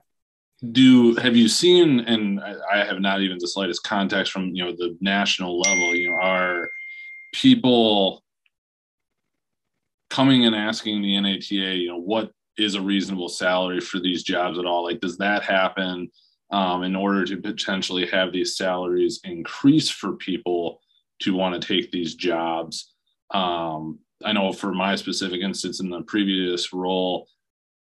do 0.72 1.14
have 1.16 1.36
you 1.36 1.48
seen 1.48 2.00
and 2.00 2.40
I, 2.40 2.84
have 2.84 3.00
not 3.00 3.22
even 3.22 3.38
the 3.40 3.48
slightest 3.48 3.84
context 3.84 4.32
from 4.32 4.56
you 4.56 4.66
know 4.66 4.72
the 4.72 4.98
national 5.02 5.60
level 5.60 5.94
you 5.94 6.10
know 6.10 6.18
are 6.18 6.68
people 7.34 8.24
coming 10.10 10.46
and 10.46 10.56
asking 10.56 11.02
the 11.02 11.20
NATA, 11.20 11.76
you 11.76 11.88
know, 11.88 12.00
what 12.00 12.32
is 12.58 12.76
a 12.76 12.82
reasonable 12.82 13.30
salary 13.30 13.80
for 13.80 14.00
these 14.00 14.24
jobs 14.24 14.58
at 14.58 14.66
all? 14.66 14.84
Like, 14.84 15.00
does 15.00 15.18
that 15.18 15.44
happen 15.44 16.10
um, 16.52 16.84
in 16.84 16.96
order 16.96 17.26
to 17.26 17.38
potentially 17.38 18.08
have 18.08 18.32
these 18.32 18.58
salaries 18.58 19.20
increase 19.24 19.90
for 19.90 20.14
people 20.14 20.80
to 21.22 21.34
want 21.34 21.60
to 21.60 21.68
take 21.68 21.92
these 21.92 22.16
jobs? 22.16 22.94
Um, 23.32 24.00
I 24.24 24.34
know 24.34 24.52
for 24.54 24.74
my 24.74 24.96
specific 24.96 25.42
instance 25.42 25.80
in 25.80 25.90
the 25.90 26.02
previous 26.02 26.74
role, 26.74 27.28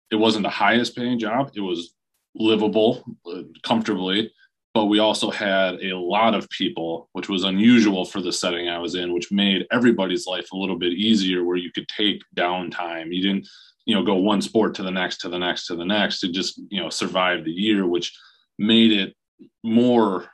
it 0.09 0.15
wasn't 0.15 0.43
the 0.43 0.49
highest 0.49 0.95
paying 0.95 1.19
job. 1.19 1.51
It 1.55 1.61
was 1.61 1.93
livable 2.35 3.03
uh, 3.25 3.43
comfortably, 3.63 4.31
but 4.73 4.85
we 4.85 4.99
also 4.99 5.29
had 5.29 5.75
a 5.81 5.95
lot 5.95 6.33
of 6.33 6.49
people, 6.49 7.09
which 7.13 7.29
was 7.29 7.43
unusual 7.43 8.05
for 8.05 8.21
the 8.21 8.33
setting 8.33 8.69
I 8.69 8.79
was 8.79 8.95
in, 8.95 9.13
which 9.13 9.31
made 9.31 9.67
everybody's 9.71 10.25
life 10.25 10.51
a 10.51 10.57
little 10.57 10.77
bit 10.77 10.93
easier 10.93 11.43
where 11.43 11.57
you 11.57 11.71
could 11.71 11.87
take 11.87 12.23
downtime. 12.35 13.13
You 13.13 13.21
didn't, 13.21 13.47
you 13.85 13.93
know, 13.93 14.03
go 14.03 14.15
one 14.15 14.41
sport 14.41 14.73
to 14.75 14.83
the 14.83 14.91
next, 14.91 15.17
to 15.17 15.29
the 15.29 15.37
next, 15.37 15.67
to 15.67 15.75
the 15.75 15.85
next 15.85 16.21
to 16.21 16.31
just, 16.31 16.59
you 16.69 16.81
know, 16.81 16.89
survive 16.89 17.45
the 17.45 17.51
year, 17.51 17.85
which 17.85 18.17
made 18.57 18.91
it 18.91 19.15
more 19.63 20.27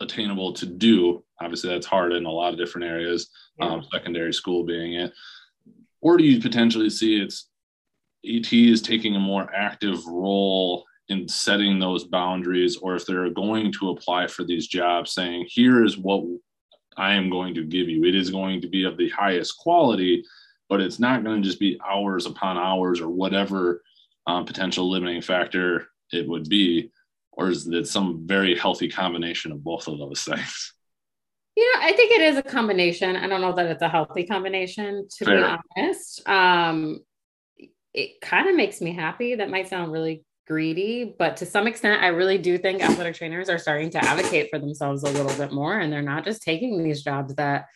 attainable 0.00 0.54
to 0.54 0.66
do. 0.66 1.22
Obviously, 1.38 1.70
that's 1.70 1.86
hard 1.86 2.12
in 2.12 2.24
a 2.24 2.30
lot 2.30 2.54
of 2.54 2.58
different 2.58 2.86
areas, 2.86 3.28
yeah. 3.58 3.66
um, 3.66 3.84
secondary 3.92 4.32
school 4.32 4.64
being 4.64 4.94
it. 4.94 5.12
Or 6.00 6.16
do 6.16 6.24
you 6.24 6.40
potentially 6.40 6.88
see 6.88 7.20
it's 7.20 7.48
ET 8.24 8.50
is 8.52 8.80
taking 8.80 9.14
a 9.14 9.20
more 9.20 9.52
active 9.54 10.06
role 10.06 10.84
in 11.08 11.28
setting 11.28 11.78
those 11.78 12.04
boundaries, 12.04 12.76
or 12.76 12.94
if 12.94 13.06
they're 13.06 13.30
going 13.30 13.72
to 13.72 13.90
apply 13.90 14.26
for 14.26 14.44
these 14.44 14.66
jobs, 14.66 15.12
saying, 15.12 15.46
here 15.48 15.84
is 15.84 15.98
what 15.98 16.24
I 16.96 17.14
am 17.14 17.30
going 17.30 17.54
to 17.54 17.64
give 17.64 17.88
you. 17.88 18.04
It 18.04 18.14
is 18.14 18.30
going 18.30 18.60
to 18.60 18.68
be 18.68 18.84
of 18.84 18.96
the 18.96 19.08
highest 19.10 19.58
quality, 19.58 20.24
but 20.68 20.80
it's 20.80 20.98
not 20.98 21.24
going 21.24 21.42
to 21.42 21.48
just 21.48 21.60
be 21.60 21.80
hours 21.86 22.26
upon 22.26 22.56
hours 22.56 23.00
or 23.00 23.08
whatever 23.08 23.82
um, 24.26 24.44
potential 24.44 24.88
limiting 24.88 25.20
factor 25.20 25.88
it 26.12 26.28
would 26.28 26.48
be 26.48 26.90
or 27.32 27.48
is 27.48 27.66
it 27.66 27.88
some 27.88 28.26
very 28.26 28.56
healthy 28.56 28.88
combination 28.88 29.52
of 29.52 29.64
both 29.64 29.88
of 29.88 29.98
those 29.98 30.22
things? 30.22 30.74
You 31.56 31.70
know, 31.72 31.80
I 31.82 31.92
think 31.92 32.12
it 32.12 32.22
is 32.22 32.36
a 32.38 32.42
combination. 32.42 33.16
I 33.16 33.26
don't 33.26 33.40
know 33.40 33.54
that 33.54 33.66
it's 33.66 33.82
a 33.82 33.88
healthy 33.88 34.24
combination, 34.24 35.06
to 35.18 35.24
Fair. 35.24 35.36
be 35.36 35.58
honest. 35.76 36.26
Um, 36.26 37.00
it 37.92 38.20
kind 38.22 38.48
of 38.48 38.56
makes 38.56 38.80
me 38.80 38.94
happy. 38.94 39.34
That 39.34 39.50
might 39.50 39.68
sound 39.68 39.92
really 39.92 40.24
greedy, 40.52 41.14
but 41.18 41.38
to 41.38 41.46
some 41.46 41.66
extent, 41.66 42.02
I 42.02 42.08
really 42.08 42.36
do 42.36 42.58
think 42.58 42.82
athletic 42.82 43.14
trainers 43.14 43.48
are 43.48 43.56
starting 43.56 43.88
to 43.90 44.04
advocate 44.04 44.50
for 44.50 44.58
themselves 44.58 45.02
a 45.02 45.10
little 45.10 45.34
bit 45.38 45.50
more, 45.50 45.78
and 45.78 45.90
they're 45.90 46.02
not 46.02 46.26
just 46.26 46.42
taking 46.42 46.84
these 46.84 47.02
jobs 47.02 47.34
that 47.36 47.68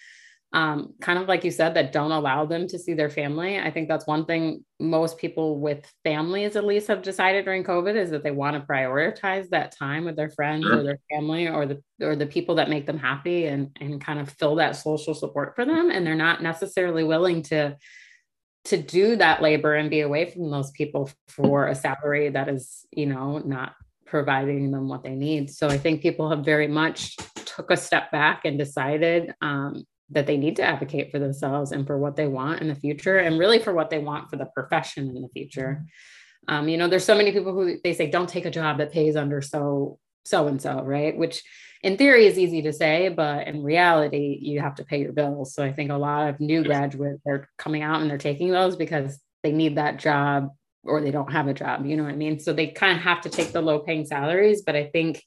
um, 0.52 0.92
kind 1.00 1.18
of 1.18 1.26
like 1.26 1.42
you 1.42 1.50
said, 1.50 1.74
that 1.74 1.92
don't 1.92 2.12
allow 2.12 2.44
them 2.44 2.68
to 2.68 2.78
see 2.78 2.92
their 2.92 3.08
family. 3.08 3.58
I 3.58 3.70
think 3.70 3.88
that's 3.88 4.06
one 4.06 4.26
thing 4.26 4.62
most 4.78 5.16
people 5.16 5.58
with 5.58 5.90
families, 6.04 6.54
at 6.54 6.64
least, 6.66 6.88
have 6.88 7.02
decided 7.02 7.46
during 7.46 7.64
COVID 7.64 7.96
is 7.96 8.10
that 8.10 8.22
they 8.22 8.30
want 8.30 8.56
to 8.56 8.66
prioritize 8.66 9.48
that 9.48 9.74
time 9.76 10.04
with 10.04 10.16
their 10.16 10.30
friends 10.30 10.64
sure. 10.64 10.78
or 10.78 10.82
their 10.82 10.98
family 11.10 11.48
or 11.48 11.66
the 11.66 11.82
or 12.02 12.14
the 12.14 12.26
people 12.26 12.56
that 12.56 12.70
make 12.70 12.86
them 12.86 12.98
happy 12.98 13.46
and 13.46 13.74
and 13.80 14.00
kind 14.00 14.20
of 14.20 14.28
fill 14.30 14.56
that 14.56 14.76
social 14.76 15.14
support 15.14 15.54
for 15.56 15.64
them. 15.64 15.90
And 15.90 16.06
they're 16.06 16.14
not 16.14 16.42
necessarily 16.42 17.04
willing 17.04 17.42
to 17.44 17.76
to 18.66 18.76
do 18.76 19.16
that 19.16 19.42
labor 19.42 19.74
and 19.74 19.90
be 19.90 20.00
away 20.00 20.30
from 20.30 20.50
those 20.50 20.70
people 20.72 21.10
for 21.28 21.68
a 21.68 21.74
salary 21.74 22.28
that 22.30 22.48
is, 22.48 22.86
you 22.90 23.06
know, 23.06 23.38
not 23.38 23.74
providing 24.06 24.70
them 24.70 24.88
what 24.88 25.02
they 25.02 25.14
need. 25.14 25.50
So 25.50 25.68
I 25.68 25.78
think 25.78 26.02
people 26.02 26.30
have 26.30 26.44
very 26.44 26.68
much 26.68 27.16
took 27.34 27.70
a 27.70 27.76
step 27.76 28.10
back 28.12 28.44
and 28.44 28.58
decided 28.58 29.34
um, 29.40 29.84
that 30.10 30.26
they 30.26 30.36
need 30.36 30.56
to 30.56 30.62
advocate 30.62 31.10
for 31.10 31.18
themselves 31.18 31.72
and 31.72 31.86
for 31.86 31.98
what 31.98 32.16
they 32.16 32.26
want 32.26 32.60
in 32.60 32.68
the 32.68 32.74
future 32.74 33.18
and 33.18 33.38
really 33.38 33.58
for 33.58 33.72
what 33.72 33.90
they 33.90 33.98
want 33.98 34.30
for 34.30 34.36
the 34.36 34.46
profession 34.46 35.08
in 35.16 35.22
the 35.22 35.28
future 35.28 35.84
um, 36.48 36.68
you 36.68 36.76
know 36.76 36.86
there's 36.86 37.04
so 37.04 37.16
many 37.16 37.32
people 37.32 37.52
who 37.52 37.76
they 37.82 37.92
say 37.92 38.08
don't 38.08 38.28
take 38.28 38.44
a 38.44 38.50
job 38.50 38.78
that 38.78 38.92
pays 38.92 39.16
under 39.16 39.42
so 39.42 39.98
so 40.26 40.46
and 40.48 40.60
so 40.60 40.82
right 40.82 41.16
which 41.16 41.42
in 41.82 41.96
theory 41.96 42.26
is 42.26 42.38
easy 42.38 42.62
to 42.62 42.72
say 42.72 43.08
but 43.08 43.46
in 43.46 43.62
reality 43.62 44.38
you 44.40 44.60
have 44.60 44.74
to 44.74 44.84
pay 44.84 45.00
your 45.00 45.12
bills 45.12 45.54
so 45.54 45.64
i 45.64 45.72
think 45.72 45.90
a 45.90 45.96
lot 45.96 46.28
of 46.28 46.40
new 46.40 46.62
graduates 46.64 47.22
are 47.26 47.48
coming 47.58 47.82
out 47.82 48.00
and 48.00 48.10
they're 48.10 48.18
taking 48.18 48.50
those 48.50 48.76
because 48.76 49.18
they 49.42 49.52
need 49.52 49.76
that 49.76 49.98
job 49.98 50.50
or 50.84 51.00
they 51.00 51.10
don't 51.10 51.32
have 51.32 51.48
a 51.48 51.54
job 51.54 51.86
you 51.86 51.96
know 51.96 52.04
what 52.04 52.12
i 52.12 52.16
mean 52.16 52.38
so 52.38 52.52
they 52.52 52.68
kind 52.68 52.96
of 52.96 53.02
have 53.02 53.20
to 53.20 53.28
take 53.28 53.52
the 53.52 53.60
low 53.60 53.78
paying 53.78 54.04
salaries 54.04 54.62
but 54.62 54.76
i 54.76 54.84
think 54.84 55.22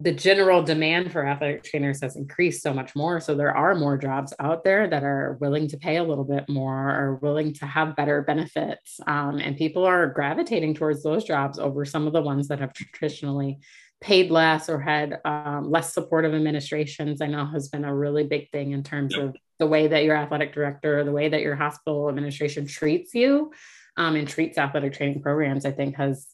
the 0.00 0.12
general 0.12 0.62
demand 0.62 1.10
for 1.10 1.26
athletic 1.26 1.64
trainers 1.64 2.02
has 2.02 2.16
increased 2.16 2.62
so 2.62 2.74
much 2.74 2.94
more. 2.94 3.18
So 3.18 3.34
there 3.34 3.56
are 3.56 3.74
more 3.74 3.96
jobs 3.96 4.34
out 4.38 4.62
there 4.62 4.88
that 4.88 5.02
are 5.02 5.38
willing 5.40 5.68
to 5.68 5.78
pay 5.78 5.96
a 5.96 6.04
little 6.04 6.24
bit 6.24 6.46
more 6.50 6.90
or 6.90 7.14
willing 7.22 7.54
to 7.54 7.66
have 7.66 7.96
better 7.96 8.20
benefits. 8.20 9.00
Um, 9.06 9.38
and 9.38 9.56
people 9.56 9.86
are 9.86 10.06
gravitating 10.06 10.74
towards 10.74 11.02
those 11.02 11.24
jobs 11.24 11.58
over 11.58 11.86
some 11.86 12.06
of 12.06 12.12
the 12.12 12.20
ones 12.20 12.48
that 12.48 12.60
have 12.60 12.74
traditionally 12.74 13.58
paid 14.00 14.30
less 14.30 14.68
or 14.68 14.78
had 14.78 15.20
um, 15.24 15.70
less 15.70 15.94
supportive 15.94 16.34
administrations. 16.34 17.20
I 17.20 17.26
know 17.26 17.46
has 17.46 17.68
been 17.68 17.84
a 17.84 17.94
really 17.94 18.24
big 18.24 18.50
thing 18.50 18.72
in 18.72 18.82
terms 18.82 19.14
yep. 19.14 19.24
of 19.24 19.36
the 19.58 19.66
way 19.66 19.88
that 19.88 20.04
your 20.04 20.16
athletic 20.16 20.52
director, 20.52 21.00
or 21.00 21.04
the 21.04 21.12
way 21.12 21.28
that 21.28 21.40
your 21.40 21.56
hospital 21.56 22.08
administration 22.08 22.66
treats 22.66 23.14
you 23.14 23.52
um, 23.96 24.16
and 24.16 24.28
treats 24.28 24.58
athletic 24.58 24.92
training 24.92 25.22
programs, 25.22 25.64
I 25.64 25.72
think 25.72 25.96
has 25.96 26.26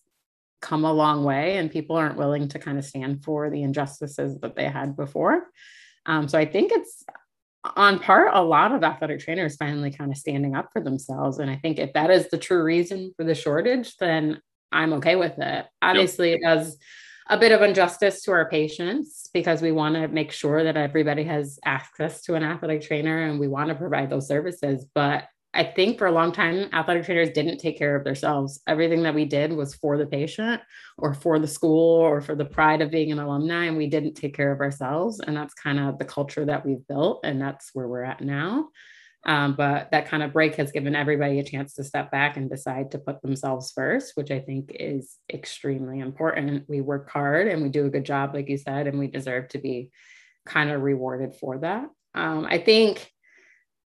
come 0.61 0.85
a 0.85 0.93
long 0.93 1.25
way 1.25 1.57
and 1.57 1.71
people 1.71 1.97
aren't 1.97 2.17
willing 2.17 2.49
to 2.49 2.59
kind 2.59 2.79
of 2.79 2.85
stand 2.85 3.25
for 3.25 3.51
the 3.51 3.63
injustices 3.63 4.39
that 4.41 4.57
they 4.57 4.65
had 4.65 4.97
before. 4.97 5.45
Um, 6.07 6.29
so 6.29 6.39
I 6.39 6.47
think 6.47 6.73
it's 6.73 7.05
on 7.77 8.01
part 8.01 8.31
a 8.33 8.43
lot 8.43 8.73
of 8.73 8.83
athletic 8.83 9.21
trainers 9.21 9.57
finally 9.57 9.91
kind 9.91 10.11
of 10.11 10.19
standing 10.19 10.57
up 10.57 10.71
for 10.73 10.81
themselves. 10.81 11.39
And 11.39 11.51
I 11.51 11.57
think 11.57 11.79
if 11.79 11.93
that 11.93 12.11
is 12.11 12.29
the 12.29 12.39
true 12.39 12.63
reason 12.63 13.13
for 13.17 13.25
the 13.25 13.35
shortage, 13.35 13.97
then 13.99 14.41
I'm 14.73 14.95
okay 14.95 15.17
with 15.17 15.39
it. 15.39 15.67
Obviously, 15.81 16.31
yep. 16.31 16.41
it 16.41 16.45
does 16.45 16.79
a 17.33 17.39
bit 17.39 17.51
of 17.51 17.63
injustice 17.63 18.21
to 18.21 18.31
our 18.31 18.47
patients 18.51 19.31
because 19.33 19.63
we 19.63 19.73
want 19.73 19.95
to 19.95 20.07
make 20.07 20.31
sure 20.31 20.63
that 20.63 20.77
everybody 20.77 21.25
has 21.25 21.59
access 21.65 22.21
to 22.21 22.35
an 22.35 22.43
athletic 22.43 22.83
trainer 22.83 23.23
and 23.23 23.41
we 23.41 23.49
want 23.49 23.71
to 23.71 23.75
provide 23.75 24.11
those 24.11 24.29
services. 24.29 24.85
But 24.95 25.25
I 25.55 25.65
think 25.65 25.97
for 25.97 26.07
a 26.07 26.13
long 26.13 26.33
time, 26.33 26.69
athletic 26.75 27.07
trainers 27.07 27.31
didn't 27.31 27.57
take 27.57 27.79
care 27.79 27.97
of 27.97 28.05
themselves. 28.05 28.61
Everything 28.67 29.03
that 29.05 29.15
we 29.15 29.25
did 29.25 29.51
was 29.51 29.75
for 29.75 29.97
the 29.97 30.05
patient 30.05 30.61
or 30.99 31.15
for 31.15 31.39
the 31.39 31.49
school 31.49 32.01
or 32.01 32.21
for 32.21 32.35
the 32.35 32.45
pride 32.45 32.83
of 32.83 32.91
being 32.91 33.11
an 33.13 33.19
alumni, 33.19 33.65
and 33.65 33.79
we 33.79 33.87
didn't 33.87 34.13
take 34.13 34.37
care 34.37 34.53
of 34.53 34.61
ourselves. 34.61 35.21
And 35.21 35.35
that's 35.35 35.55
kind 35.55 35.81
of 35.81 35.99
the 35.99 36.05
culture 36.05 36.45
that 36.45 36.67
we've 36.67 36.87
built, 36.87 37.21
and 37.25 37.41
that's 37.41 37.71
where 37.73 37.89
we're 37.89 38.05
at 38.05 38.21
now. 38.21 38.69
Um, 39.25 39.55
but 39.55 39.91
that 39.93 40.09
kind 40.09 40.23
of 40.23 40.33
break 40.33 40.57
has 40.57 40.73
given 40.73 40.97
everybody 40.97 41.39
a 41.39 41.45
chance 41.45 41.75
to 41.75 41.85
step 41.85 42.11
back 42.11 42.37
and 42.37 42.51
decide 42.51 42.91
to 42.91 42.99
put 42.99 43.23
themselves 43.23 43.71
first, 43.71 44.17
which 44.17 44.31
I 44.31 44.41
think 44.41 44.73
is 44.75 45.17
extremely 45.33 46.01
important. 46.01 46.69
We 46.69 46.81
work 46.81 47.11
hard 47.11 47.47
and 47.47 47.63
we 47.63 47.69
do 47.69 47.87
a 47.87 47.91
good 47.91 48.05
job, 48.05 48.35
like 48.35 48.49
you 48.49 48.59
said, 48.59 48.89
and 48.89 48.99
we 48.99 49.07
deserve 49.07 49.49
to 49.51 49.59
be 49.59 49.91
kind 50.45 50.71
of 50.71 50.83
rewarded 50.83 51.37
for 51.37 51.59
that. 51.59 51.89
Um, 52.15 52.47
I 52.47 52.59
think 52.59 53.13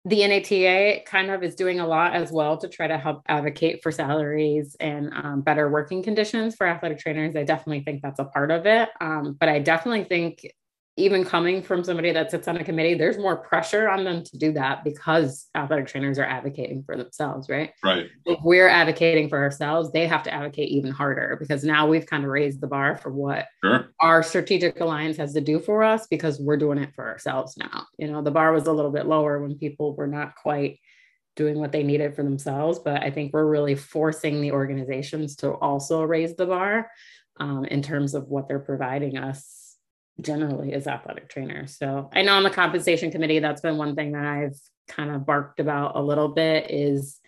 the 0.04 0.26
NATA 0.26 1.02
kind 1.04 1.30
of 1.30 1.42
is 1.42 1.54
doing 1.54 1.78
a 1.78 1.86
lot 1.86 2.14
as 2.14 2.32
well 2.32 2.56
to 2.56 2.68
try 2.68 2.86
to 2.86 2.96
help 2.96 3.22
advocate 3.28 3.82
for 3.82 3.92
salaries 3.92 4.74
and 4.80 5.12
um, 5.12 5.42
better 5.42 5.68
working 5.68 6.02
conditions 6.02 6.56
for 6.56 6.66
athletic 6.66 6.98
trainers. 6.98 7.36
I 7.36 7.44
definitely 7.44 7.84
think 7.84 8.02
that's 8.02 8.18
a 8.18 8.24
part 8.24 8.50
of 8.50 8.66
it. 8.66 8.88
Um, 9.00 9.36
but 9.38 9.50
I 9.50 9.58
definitely 9.58 10.04
think 10.04 10.50
even 10.96 11.24
coming 11.24 11.62
from 11.62 11.84
somebody 11.84 12.12
that 12.12 12.30
sits 12.30 12.48
on 12.48 12.56
a 12.56 12.64
committee, 12.64 12.94
there's 12.94 13.16
more 13.16 13.36
pressure 13.36 13.88
on 13.88 14.04
them 14.04 14.22
to 14.24 14.38
do 14.38 14.52
that 14.52 14.84
because 14.84 15.48
athletic 15.54 15.86
trainers 15.86 16.18
are 16.18 16.24
advocating 16.24 16.82
for 16.82 16.96
themselves, 16.96 17.48
right? 17.48 17.72
Right. 17.82 18.08
If 18.26 18.40
we're 18.42 18.68
advocating 18.68 19.28
for 19.28 19.38
ourselves, 19.38 19.92
they 19.92 20.06
have 20.06 20.22
to 20.24 20.34
advocate 20.34 20.68
even 20.70 20.90
harder 20.90 21.36
because 21.38 21.64
now 21.64 21.86
we've 21.86 22.06
kind 22.06 22.24
of 22.24 22.30
raised 22.30 22.60
the 22.60 22.66
bar 22.66 22.96
for 22.96 23.10
what 23.10 23.46
sure. 23.64 23.92
our 24.00 24.22
strategic 24.22 24.80
alliance 24.80 25.16
has 25.16 25.32
to 25.34 25.40
do 25.40 25.58
for 25.58 25.82
us 25.82 26.06
because 26.08 26.40
we're 26.40 26.56
doing 26.56 26.78
it 26.78 26.94
for 26.94 27.06
ourselves 27.08 27.56
now. 27.56 27.86
You 27.96 28.10
know, 28.10 28.20
the 28.20 28.32
bar 28.32 28.52
was 28.52 28.66
a 28.66 28.72
little 28.72 28.92
bit 28.92 29.06
lower 29.06 29.40
when 29.40 29.56
people 29.58 29.94
were 29.94 30.08
not 30.08 30.34
quite 30.34 30.80
doing 31.36 31.58
what 31.58 31.72
they 31.72 31.84
needed 31.84 32.14
for 32.14 32.24
themselves, 32.24 32.80
but 32.80 33.02
I 33.02 33.10
think 33.10 33.32
we're 33.32 33.46
really 33.46 33.76
forcing 33.76 34.42
the 34.42 34.52
organizations 34.52 35.36
to 35.36 35.52
also 35.52 36.02
raise 36.02 36.34
the 36.34 36.46
bar 36.46 36.90
um, 37.38 37.64
in 37.64 37.80
terms 37.80 38.14
of 38.14 38.28
what 38.28 38.48
they're 38.48 38.58
providing 38.58 39.16
us 39.16 39.59
generally 40.22 40.72
as 40.72 40.86
athletic 40.86 41.28
trainers. 41.28 41.76
So 41.76 42.10
I 42.12 42.22
know 42.22 42.34
on 42.34 42.42
the 42.42 42.50
compensation 42.50 43.10
committee, 43.10 43.38
that's 43.38 43.60
been 43.60 43.76
one 43.76 43.94
thing 43.94 44.12
that 44.12 44.24
I've 44.24 44.58
kind 44.88 45.10
of 45.10 45.26
barked 45.26 45.60
about 45.60 45.96
a 45.96 46.02
little 46.02 46.28
bit 46.28 46.70
is 46.70 47.18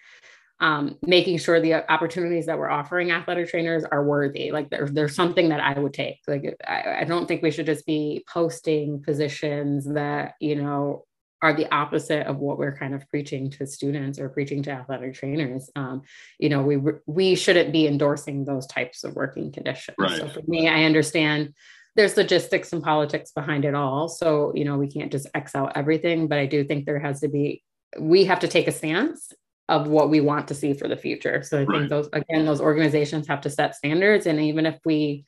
um, 0.60 0.96
making 1.02 1.38
sure 1.38 1.60
the 1.60 1.90
opportunities 1.90 2.46
that 2.46 2.56
we're 2.56 2.70
offering 2.70 3.10
athletic 3.10 3.48
trainers 3.48 3.84
are 3.84 4.04
worthy. 4.04 4.52
Like 4.52 4.70
there, 4.70 4.88
there's 4.88 5.14
something 5.14 5.48
that 5.48 5.60
I 5.60 5.78
would 5.78 5.92
take. 5.92 6.20
Like 6.28 6.56
I, 6.66 6.98
I 7.00 7.04
don't 7.04 7.26
think 7.26 7.42
we 7.42 7.50
should 7.50 7.66
just 7.66 7.84
be 7.84 8.24
posting 8.32 9.02
positions 9.02 9.92
that, 9.92 10.34
you 10.40 10.54
know, 10.54 11.04
are 11.42 11.52
the 11.52 11.68
opposite 11.74 12.28
of 12.28 12.38
what 12.38 12.56
we're 12.56 12.76
kind 12.76 12.94
of 12.94 13.08
preaching 13.08 13.50
to 13.50 13.66
students 13.66 14.20
or 14.20 14.28
preaching 14.28 14.62
to 14.62 14.70
athletic 14.70 15.14
trainers. 15.14 15.68
Um, 15.74 16.02
you 16.38 16.48
know, 16.48 16.62
we 16.62 16.78
we 17.06 17.34
shouldn't 17.34 17.72
be 17.72 17.88
endorsing 17.88 18.44
those 18.44 18.64
types 18.68 19.02
of 19.02 19.16
working 19.16 19.50
conditions. 19.50 19.96
Right. 19.98 20.18
So 20.18 20.28
for 20.28 20.42
me, 20.46 20.68
I 20.68 20.84
understand 20.84 21.54
there's 21.94 22.16
logistics 22.16 22.72
and 22.72 22.82
politics 22.82 23.32
behind 23.32 23.64
it 23.64 23.74
all. 23.74 24.08
So, 24.08 24.52
you 24.54 24.64
know, 24.64 24.78
we 24.78 24.88
can't 24.88 25.12
just 25.12 25.26
X 25.34 25.54
out 25.54 25.72
everything, 25.74 26.26
but 26.26 26.38
I 26.38 26.46
do 26.46 26.64
think 26.64 26.86
there 26.86 26.98
has 26.98 27.20
to 27.20 27.28
be, 27.28 27.62
we 27.98 28.24
have 28.24 28.40
to 28.40 28.48
take 28.48 28.68
a 28.68 28.72
stance 28.72 29.32
of 29.68 29.88
what 29.88 30.10
we 30.10 30.20
want 30.20 30.48
to 30.48 30.54
see 30.54 30.74
for 30.74 30.88
the 30.88 30.96
future. 30.96 31.42
So 31.42 31.62
I 31.62 31.66
think 31.66 31.88
those 31.88 32.08
again, 32.12 32.44
those 32.44 32.60
organizations 32.60 33.28
have 33.28 33.42
to 33.42 33.50
set 33.50 33.74
standards. 33.74 34.26
And 34.26 34.40
even 34.40 34.66
if 34.66 34.78
we, 34.84 35.24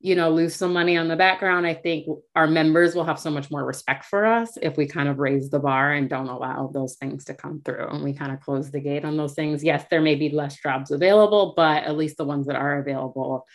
you 0.00 0.14
know, 0.14 0.30
lose 0.30 0.54
some 0.54 0.72
money 0.72 0.96
on 0.96 1.08
the 1.08 1.16
background, 1.16 1.66
I 1.66 1.74
think 1.74 2.06
our 2.34 2.46
members 2.46 2.94
will 2.94 3.04
have 3.04 3.18
so 3.18 3.30
much 3.30 3.50
more 3.50 3.64
respect 3.64 4.04
for 4.04 4.26
us 4.26 4.56
if 4.60 4.76
we 4.76 4.86
kind 4.86 5.08
of 5.08 5.18
raise 5.18 5.50
the 5.50 5.58
bar 5.58 5.92
and 5.92 6.08
don't 6.08 6.28
allow 6.28 6.70
those 6.72 6.96
things 6.96 7.24
to 7.26 7.34
come 7.34 7.62
through 7.64 7.88
and 7.88 8.02
we 8.02 8.12
kind 8.12 8.32
of 8.32 8.40
close 8.40 8.70
the 8.70 8.80
gate 8.80 9.04
on 9.04 9.16
those 9.16 9.34
things. 9.34 9.62
Yes, 9.62 9.84
there 9.90 10.00
may 10.00 10.14
be 10.14 10.30
less 10.30 10.56
jobs 10.60 10.90
available, 10.90 11.54
but 11.56 11.84
at 11.84 11.96
least 11.96 12.16
the 12.16 12.24
ones 12.24 12.46
that 12.46 12.56
are 12.56 12.78
available 12.78 13.46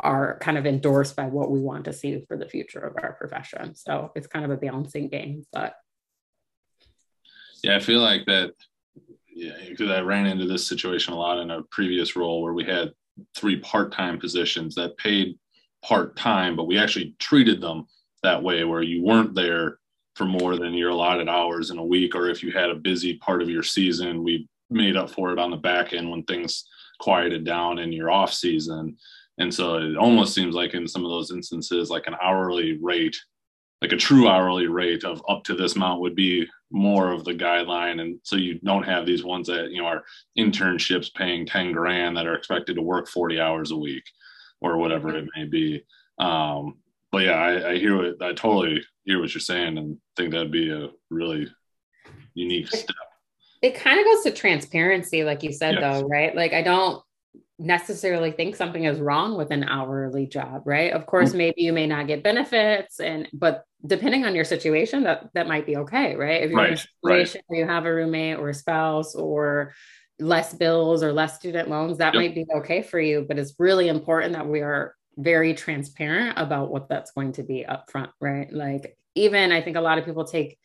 are 0.00 0.38
kind 0.40 0.58
of 0.58 0.66
endorsed 0.66 1.16
by 1.16 1.26
what 1.26 1.50
we 1.50 1.60
want 1.60 1.84
to 1.84 1.92
see 1.92 2.24
for 2.26 2.36
the 2.36 2.48
future 2.48 2.80
of 2.80 2.96
our 3.02 3.12
profession. 3.14 3.74
So 3.74 4.12
it's 4.14 4.26
kind 4.26 4.44
of 4.44 4.50
a 4.50 4.56
balancing 4.56 5.08
game, 5.08 5.44
but 5.52 5.74
yeah, 7.62 7.76
I 7.76 7.80
feel 7.80 8.00
like 8.00 8.26
that. 8.26 8.52
Yeah, 9.32 9.52
because 9.68 9.90
I 9.90 10.00
ran 10.00 10.26
into 10.26 10.46
this 10.46 10.66
situation 10.66 11.14
a 11.14 11.18
lot 11.18 11.38
in 11.38 11.50
a 11.50 11.62
previous 11.70 12.16
role 12.16 12.42
where 12.42 12.52
we 12.52 12.64
had 12.64 12.90
three 13.36 13.60
part-time 13.60 14.18
positions 14.18 14.74
that 14.74 14.96
paid 14.98 15.38
part-time, 15.84 16.56
but 16.56 16.66
we 16.66 16.78
actually 16.78 17.14
treated 17.18 17.60
them 17.60 17.86
that 18.22 18.42
way, 18.42 18.64
where 18.64 18.82
you 18.82 19.02
weren't 19.02 19.34
there 19.34 19.78
for 20.16 20.24
more 20.24 20.56
than 20.56 20.74
your 20.74 20.90
allotted 20.90 21.28
hours 21.28 21.70
in 21.70 21.78
a 21.78 21.84
week, 21.84 22.14
or 22.14 22.28
if 22.28 22.42
you 22.42 22.50
had 22.50 22.70
a 22.70 22.74
busy 22.74 23.16
part 23.18 23.40
of 23.40 23.48
your 23.48 23.62
season, 23.62 24.24
we 24.24 24.48
made 24.68 24.96
up 24.96 25.08
for 25.08 25.32
it 25.32 25.38
on 25.38 25.50
the 25.50 25.56
back 25.56 25.92
end 25.92 26.10
when 26.10 26.22
things 26.24 26.66
quieted 26.98 27.44
down 27.44 27.78
in 27.78 27.92
your 27.92 28.10
off 28.10 28.32
season. 28.32 28.96
And 29.40 29.52
so 29.52 29.76
it 29.76 29.96
almost 29.96 30.34
seems 30.34 30.54
like 30.54 30.74
in 30.74 30.86
some 30.86 31.04
of 31.04 31.10
those 31.10 31.30
instances, 31.32 31.88
like 31.88 32.06
an 32.06 32.14
hourly 32.22 32.78
rate, 32.80 33.16
like 33.80 33.92
a 33.92 33.96
true 33.96 34.28
hourly 34.28 34.66
rate 34.66 35.02
of 35.02 35.22
up 35.30 35.44
to 35.44 35.54
this 35.54 35.76
amount 35.76 36.02
would 36.02 36.14
be 36.14 36.46
more 36.70 37.10
of 37.10 37.24
the 37.24 37.32
guideline. 37.32 38.02
And 38.02 38.20
so 38.22 38.36
you 38.36 38.60
don't 38.60 38.82
have 38.82 39.06
these 39.06 39.24
ones 39.24 39.46
that, 39.46 39.70
you 39.70 39.80
know, 39.80 39.88
are 39.88 40.04
internships 40.38 41.12
paying 41.14 41.46
10 41.46 41.72
grand 41.72 42.18
that 42.18 42.26
are 42.26 42.34
expected 42.34 42.76
to 42.76 42.82
work 42.82 43.08
40 43.08 43.40
hours 43.40 43.70
a 43.70 43.76
week 43.76 44.04
or 44.60 44.76
whatever 44.76 45.16
it 45.16 45.26
may 45.34 45.44
be. 45.44 45.82
Um, 46.18 46.76
but 47.10 47.24
yeah, 47.24 47.32
I, 47.32 47.70
I 47.70 47.78
hear 47.78 47.96
what 47.96 48.22
I 48.22 48.34
totally 48.34 48.82
hear 49.04 49.20
what 49.20 49.34
you're 49.34 49.40
saying 49.40 49.78
and 49.78 49.96
think 50.18 50.32
that'd 50.32 50.52
be 50.52 50.70
a 50.70 50.90
really 51.08 51.48
unique 52.34 52.68
step. 52.68 52.94
It 53.62 53.74
kind 53.74 53.98
of 53.98 54.04
goes 54.04 54.22
to 54.24 54.32
transparency, 54.32 55.24
like 55.24 55.42
you 55.42 55.52
said, 55.52 55.76
yes. 55.76 55.80
though, 55.80 56.06
right? 56.06 56.36
Like 56.36 56.52
I 56.52 56.62
don't 56.62 57.02
necessarily 57.60 58.32
think 58.32 58.56
something 58.56 58.84
is 58.84 58.98
wrong 58.98 59.36
with 59.36 59.50
an 59.50 59.64
hourly 59.64 60.26
job, 60.26 60.62
right? 60.64 60.92
Of 60.92 61.06
course, 61.06 61.30
mm-hmm. 61.30 61.38
maybe 61.38 61.62
you 61.62 61.72
may 61.72 61.86
not 61.86 62.06
get 62.06 62.22
benefits 62.22 63.00
and 63.00 63.28
but 63.32 63.64
depending 63.86 64.24
on 64.24 64.34
your 64.34 64.44
situation, 64.44 65.04
that 65.04 65.30
that 65.34 65.46
might 65.46 65.66
be 65.66 65.76
okay, 65.76 66.16
right? 66.16 66.42
If 66.42 66.50
you're 66.50 66.58
right, 66.58 66.68
in 66.68 66.74
a 66.74 66.76
situation 66.76 67.38
right. 67.38 67.44
where 67.48 67.60
you 67.60 67.66
have 67.66 67.84
a 67.84 67.94
roommate 67.94 68.38
or 68.38 68.48
a 68.48 68.54
spouse 68.54 69.14
or 69.14 69.74
less 70.18 70.54
bills 70.54 71.02
or 71.02 71.12
less 71.12 71.36
student 71.36 71.68
loans, 71.68 71.98
that 71.98 72.14
yep. 72.14 72.20
might 72.20 72.34
be 72.34 72.46
okay 72.56 72.82
for 72.82 72.98
you. 73.00 73.24
But 73.26 73.38
it's 73.38 73.54
really 73.58 73.88
important 73.88 74.32
that 74.32 74.46
we 74.46 74.60
are 74.60 74.94
very 75.16 75.54
transparent 75.54 76.38
about 76.38 76.70
what 76.70 76.88
that's 76.88 77.12
going 77.12 77.32
to 77.32 77.42
be 77.42 77.66
upfront, 77.68 78.10
right? 78.20 78.52
Like 78.52 78.96
even 79.14 79.52
I 79.52 79.60
think 79.60 79.76
a 79.76 79.82
lot 79.82 79.98
of 79.98 80.04
people 80.04 80.24
take 80.24 80.58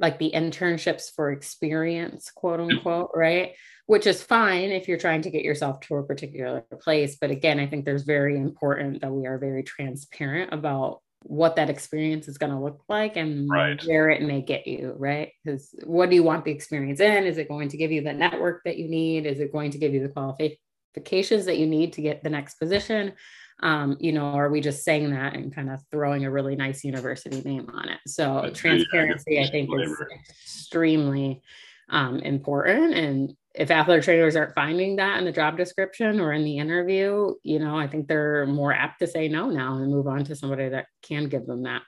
like 0.00 0.18
the 0.18 0.32
internships 0.34 1.14
for 1.14 1.32
experience, 1.32 2.30
quote 2.30 2.60
unquote, 2.60 3.10
right? 3.14 3.52
Which 3.86 4.06
is 4.06 4.22
fine 4.22 4.70
if 4.70 4.88
you're 4.88 4.98
trying 4.98 5.22
to 5.22 5.30
get 5.30 5.44
yourself 5.44 5.80
to 5.80 5.96
a 5.96 6.02
particular 6.02 6.64
place. 6.80 7.16
But 7.20 7.30
again, 7.30 7.58
I 7.58 7.66
think 7.66 7.84
there's 7.84 8.04
very 8.04 8.36
important 8.36 9.00
that 9.00 9.12
we 9.12 9.26
are 9.26 9.38
very 9.38 9.62
transparent 9.62 10.52
about 10.52 11.00
what 11.22 11.56
that 11.56 11.70
experience 11.70 12.28
is 12.28 12.38
going 12.38 12.52
to 12.52 12.60
look 12.60 12.82
like 12.88 13.16
and 13.16 13.48
right. 13.50 13.82
where 13.86 14.08
it 14.08 14.22
may 14.22 14.40
get 14.40 14.66
you, 14.66 14.94
right? 14.96 15.32
Because 15.44 15.74
what 15.84 16.10
do 16.10 16.16
you 16.16 16.22
want 16.22 16.44
the 16.44 16.52
experience 16.52 17.00
in? 17.00 17.24
Is 17.24 17.38
it 17.38 17.48
going 17.48 17.68
to 17.70 17.76
give 17.76 17.90
you 17.90 18.02
the 18.02 18.12
network 18.12 18.62
that 18.64 18.78
you 18.78 18.88
need? 18.88 19.26
Is 19.26 19.40
it 19.40 19.52
going 19.52 19.72
to 19.72 19.78
give 19.78 19.92
you 19.92 20.00
the 20.00 20.08
qualifications 20.10 21.46
that 21.46 21.58
you 21.58 21.66
need 21.66 21.94
to 21.94 22.02
get 22.02 22.22
the 22.22 22.30
next 22.30 22.54
position? 22.54 23.14
Um, 23.60 23.96
you 23.98 24.12
know, 24.12 24.24
are 24.24 24.50
we 24.50 24.60
just 24.60 24.84
saying 24.84 25.10
that 25.10 25.34
and 25.34 25.54
kind 25.54 25.70
of 25.70 25.80
throwing 25.90 26.24
a 26.24 26.30
really 26.30 26.54
nice 26.54 26.84
university 26.84 27.40
name 27.40 27.68
on 27.72 27.88
it? 27.88 27.98
So 28.06 28.42
That's 28.44 28.58
transparency, 28.58 29.40
I 29.40 29.50
think, 29.50 29.68
is 29.80 29.96
extremely 30.44 31.42
um, 31.90 32.20
important. 32.20 32.94
And 32.94 33.36
if 33.54 33.70
athletic 33.70 34.04
trainers 34.04 34.36
aren't 34.36 34.54
finding 34.54 34.96
that 34.96 35.18
in 35.18 35.24
the 35.24 35.32
job 35.32 35.56
description 35.56 36.20
or 36.20 36.32
in 36.32 36.44
the 36.44 36.58
interview, 36.58 37.34
you 37.42 37.58
know, 37.58 37.76
I 37.76 37.88
think 37.88 38.06
they're 38.06 38.46
more 38.46 38.72
apt 38.72 39.00
to 39.00 39.06
say 39.06 39.26
no 39.28 39.50
now 39.50 39.78
and 39.78 39.90
move 39.90 40.06
on 40.06 40.24
to 40.24 40.36
somebody 40.36 40.68
that 40.68 40.86
can 41.02 41.28
give 41.28 41.46
them 41.46 41.64
that. 41.64 41.82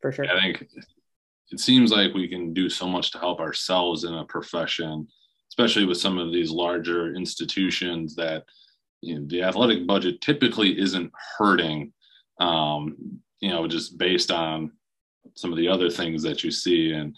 For 0.00 0.12
sure. 0.12 0.26
I 0.30 0.40
think 0.40 0.64
it 1.50 1.58
seems 1.58 1.90
like 1.90 2.14
we 2.14 2.28
can 2.28 2.52
do 2.52 2.68
so 2.68 2.86
much 2.86 3.10
to 3.12 3.18
help 3.18 3.40
ourselves 3.40 4.04
in 4.04 4.14
a 4.14 4.24
profession, 4.24 5.08
especially 5.50 5.84
with 5.84 5.98
some 5.98 6.18
of 6.18 6.32
these 6.32 6.50
larger 6.50 7.14
institutions 7.14 8.14
that 8.14 8.44
you 9.00 9.18
know, 9.18 9.26
the 9.26 9.42
athletic 9.42 9.86
budget 9.86 10.20
typically 10.20 10.78
isn't 10.78 11.12
hurting, 11.38 11.92
um, 12.40 12.96
you 13.40 13.50
know, 13.50 13.66
just 13.68 13.98
based 13.98 14.30
on 14.30 14.72
some 15.34 15.52
of 15.52 15.58
the 15.58 15.68
other 15.68 15.90
things 15.90 16.22
that 16.22 16.42
you 16.42 16.50
see. 16.50 16.92
And 16.92 17.16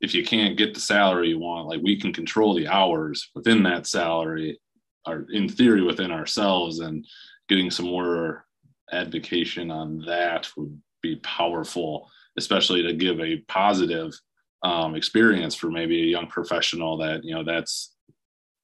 if 0.00 0.14
you 0.14 0.24
can't 0.24 0.56
get 0.56 0.74
the 0.74 0.80
salary 0.80 1.30
you 1.30 1.38
want, 1.38 1.68
like 1.68 1.80
we 1.82 2.00
can 2.00 2.12
control 2.12 2.54
the 2.54 2.68
hours 2.68 3.30
within 3.34 3.62
that 3.64 3.86
salary, 3.86 4.60
or 5.06 5.26
in 5.30 5.48
theory 5.48 5.82
within 5.82 6.10
ourselves, 6.10 6.80
and 6.80 7.04
getting 7.48 7.70
some 7.70 7.86
more 7.86 8.44
advocation 8.92 9.70
on 9.70 10.04
that 10.06 10.48
would 10.56 10.80
be 11.02 11.16
powerful, 11.16 12.08
especially 12.36 12.82
to 12.82 12.92
give 12.92 13.20
a 13.20 13.38
positive 13.48 14.12
um, 14.62 14.94
experience 14.94 15.54
for 15.54 15.70
maybe 15.70 16.02
a 16.02 16.06
young 16.06 16.26
professional 16.26 16.96
that 16.98 17.24
you 17.24 17.34
know 17.34 17.44
that's 17.44 17.94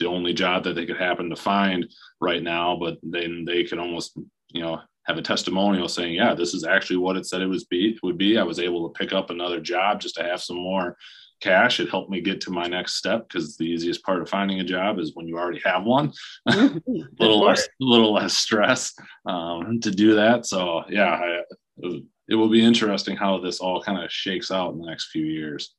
the 0.04 0.10
only 0.10 0.34
job 0.34 0.64
that 0.64 0.74
they 0.74 0.84
could 0.84 0.98
happen 0.98 1.30
to 1.30 1.36
find 1.36 1.86
right 2.20 2.42
now, 2.42 2.76
but 2.76 2.98
then 3.02 3.44
they 3.46 3.64
can 3.64 3.78
almost, 3.78 4.18
you 4.50 4.62
know, 4.62 4.80
have 5.04 5.16
a 5.16 5.22
testimonial 5.22 5.88
saying, 5.88 6.14
yeah, 6.14 6.34
this 6.34 6.54
is 6.54 6.64
actually 6.64 6.98
what 6.98 7.16
it 7.16 7.26
said 7.26 7.40
it 7.40 7.46
was 7.46 7.64
be 7.64 7.98
would 8.02 8.18
be. 8.18 8.38
I 8.38 8.42
was 8.42 8.58
able 8.58 8.88
to 8.88 8.98
pick 8.98 9.12
up 9.12 9.30
another 9.30 9.60
job 9.60 10.00
just 10.00 10.16
to 10.16 10.22
have 10.22 10.42
some 10.42 10.56
more 10.56 10.96
cash. 11.40 11.80
It 11.80 11.90
helped 11.90 12.10
me 12.10 12.20
get 12.20 12.40
to 12.42 12.50
my 12.50 12.66
next 12.66 12.94
step 12.94 13.28
because 13.28 13.56
the 13.56 13.64
easiest 13.64 14.02
part 14.04 14.20
of 14.20 14.28
finding 14.28 14.60
a 14.60 14.64
job 14.64 14.98
is 14.98 15.14
when 15.14 15.26
you 15.26 15.38
already 15.38 15.60
have 15.64 15.84
one. 15.84 16.12
a 16.46 16.80
little 17.18 17.40
less, 17.40 17.64
a 17.64 17.68
little 17.80 18.12
less 18.12 18.36
stress 18.36 18.94
um, 19.26 19.80
to 19.80 19.90
do 19.90 20.14
that. 20.16 20.46
So 20.46 20.84
yeah, 20.88 21.42
I, 21.82 21.92
it 22.28 22.34
will 22.34 22.50
be 22.50 22.64
interesting 22.64 23.16
how 23.16 23.38
this 23.38 23.60
all 23.60 23.82
kind 23.82 24.02
of 24.02 24.10
shakes 24.10 24.50
out 24.50 24.72
in 24.72 24.80
the 24.80 24.86
next 24.86 25.10
few 25.10 25.24
years. 25.24 25.74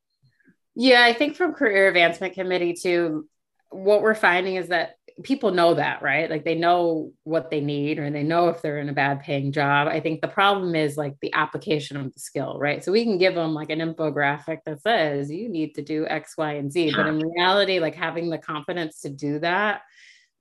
Yeah, 0.76 1.04
I 1.04 1.14
think 1.14 1.36
from 1.36 1.54
career 1.54 1.88
advancement 1.88 2.34
committee 2.34 2.74
too, 2.74 3.28
what 3.76 4.02
we're 4.02 4.16
finding 4.16 4.56
is 4.56 4.70
that 4.70 4.98
people 5.24 5.52
know 5.52 5.74
that, 5.76 6.02
right? 6.02 6.30
Like 6.30 6.44
they 6.44 6.56
know 6.56 7.12
what 7.24 7.50
they 7.50 7.62
need 7.62 8.00
or 8.00 8.10
they 8.10 8.24
know 8.24 8.50
if 8.50 8.62
they're 8.62 8.80
in 8.80 8.90
a 8.90 8.94
bad 8.94 9.22
paying 9.22 9.52
job. 9.52 9.88
I 9.88 10.00
think 10.02 10.22
the 10.22 10.28
problem 10.28 10.76
is 10.76 10.98
like 10.98 11.16
the 11.22 11.34
application 11.34 11.96
of 11.96 12.14
the 12.14 12.20
skill, 12.20 12.58
right? 12.60 12.84
So 12.84 12.92
we 12.92 13.04
can 13.04 13.18
give 13.18 13.34
them 13.34 13.54
like 13.54 13.70
an 13.70 13.80
infographic 13.80 14.60
that 14.66 14.82
says 14.82 15.32
you 15.32 15.48
need 15.48 15.76
to 15.76 15.82
do 15.82 16.06
X, 16.08 16.36
Y, 16.38 16.54
and 16.54 16.72
Z. 16.72 16.92
Sure. 16.92 17.04
But 17.04 17.14
in 17.14 17.20
reality, 17.20 17.80
like 17.80 17.96
having 17.96 18.30
the 18.30 18.38
confidence 18.38 19.02
to 19.02 19.10
do 19.10 19.40
that 19.40 19.82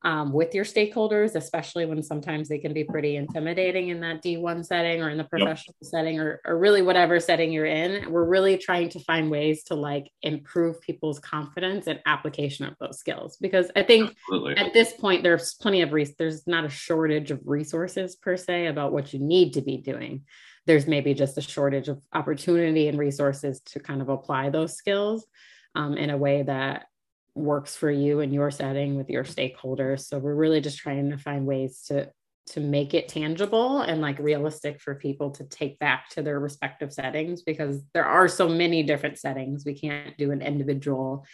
um, 0.04 0.32
with 0.34 0.54
your 0.54 0.66
stakeholders, 0.66 1.34
especially 1.34 1.86
when 1.86 2.02
sometimes 2.02 2.46
they 2.46 2.58
can 2.58 2.74
be 2.74 2.84
pretty 2.84 3.16
intimidating 3.16 3.88
in 3.88 4.00
that 4.00 4.22
D1 4.22 4.64
setting 4.66 5.02
or 5.02 5.08
in 5.08 5.16
the 5.16 5.24
professional 5.24 5.74
yep. 5.80 5.90
setting 5.90 6.20
or, 6.20 6.42
or 6.44 6.58
really 6.58 6.82
whatever 6.82 7.18
setting 7.18 7.50
you're 7.52 7.64
in. 7.64 8.10
We're 8.10 8.28
really 8.28 8.58
trying 8.58 8.90
to 8.90 9.00
find 9.00 9.30
ways 9.30 9.64
to 9.64 9.74
like 9.74 10.10
improve 10.20 10.78
people's 10.82 11.18
confidence 11.20 11.86
and 11.86 12.00
application 12.04 12.66
of 12.66 12.74
those 12.78 12.98
skills 12.98 13.38
because 13.40 13.70
I 13.74 13.82
think 13.82 14.10
Absolutely. 14.10 14.56
at 14.58 14.74
this 14.74 14.92
point 14.92 15.22
there's 15.22 15.54
plenty 15.54 15.80
of 15.80 15.94
res- 15.94 16.14
there's 16.18 16.46
not 16.46 16.66
a 16.66 16.70
shortage 16.70 17.30
of 17.30 17.40
resources 17.46 18.14
per 18.14 18.36
se 18.36 18.66
about 18.66 18.92
what 18.92 19.14
you 19.14 19.20
need 19.20 19.54
to 19.54 19.62
be 19.62 19.78
doing. 19.78 20.24
There's 20.66 20.86
maybe 20.86 21.14
just 21.14 21.38
a 21.38 21.42
shortage 21.42 21.88
of 21.88 22.02
opportunity 22.12 22.88
and 22.88 22.98
resources 22.98 23.60
to 23.66 23.80
kind 23.80 24.02
of 24.02 24.10
apply 24.10 24.50
those 24.50 24.74
skills 24.74 25.26
um, 25.74 25.96
in 25.96 26.10
a 26.10 26.16
way 26.16 26.42
that 26.42 26.86
works 27.34 27.76
for 27.76 27.90
you 27.90 28.20
in 28.20 28.32
your 28.32 28.50
setting 28.50 28.96
with 28.96 29.10
your 29.10 29.24
stakeholders. 29.24 30.06
So 30.06 30.18
we're 30.18 30.34
really 30.34 30.60
just 30.60 30.78
trying 30.78 31.10
to 31.10 31.18
find 31.18 31.46
ways 31.46 31.82
to 31.88 32.10
to 32.46 32.60
make 32.60 32.92
it 32.92 33.08
tangible 33.08 33.80
and 33.80 34.02
like 34.02 34.18
realistic 34.18 34.78
for 34.78 34.94
people 34.94 35.30
to 35.30 35.44
take 35.44 35.78
back 35.78 36.10
to 36.10 36.20
their 36.20 36.38
respective 36.38 36.92
settings 36.92 37.42
because 37.42 37.80
there 37.94 38.04
are 38.04 38.28
so 38.28 38.46
many 38.46 38.82
different 38.82 39.18
settings. 39.18 39.64
We 39.64 39.78
can't 39.78 40.14
do 40.18 40.30
an 40.30 40.42
individual 40.42 41.24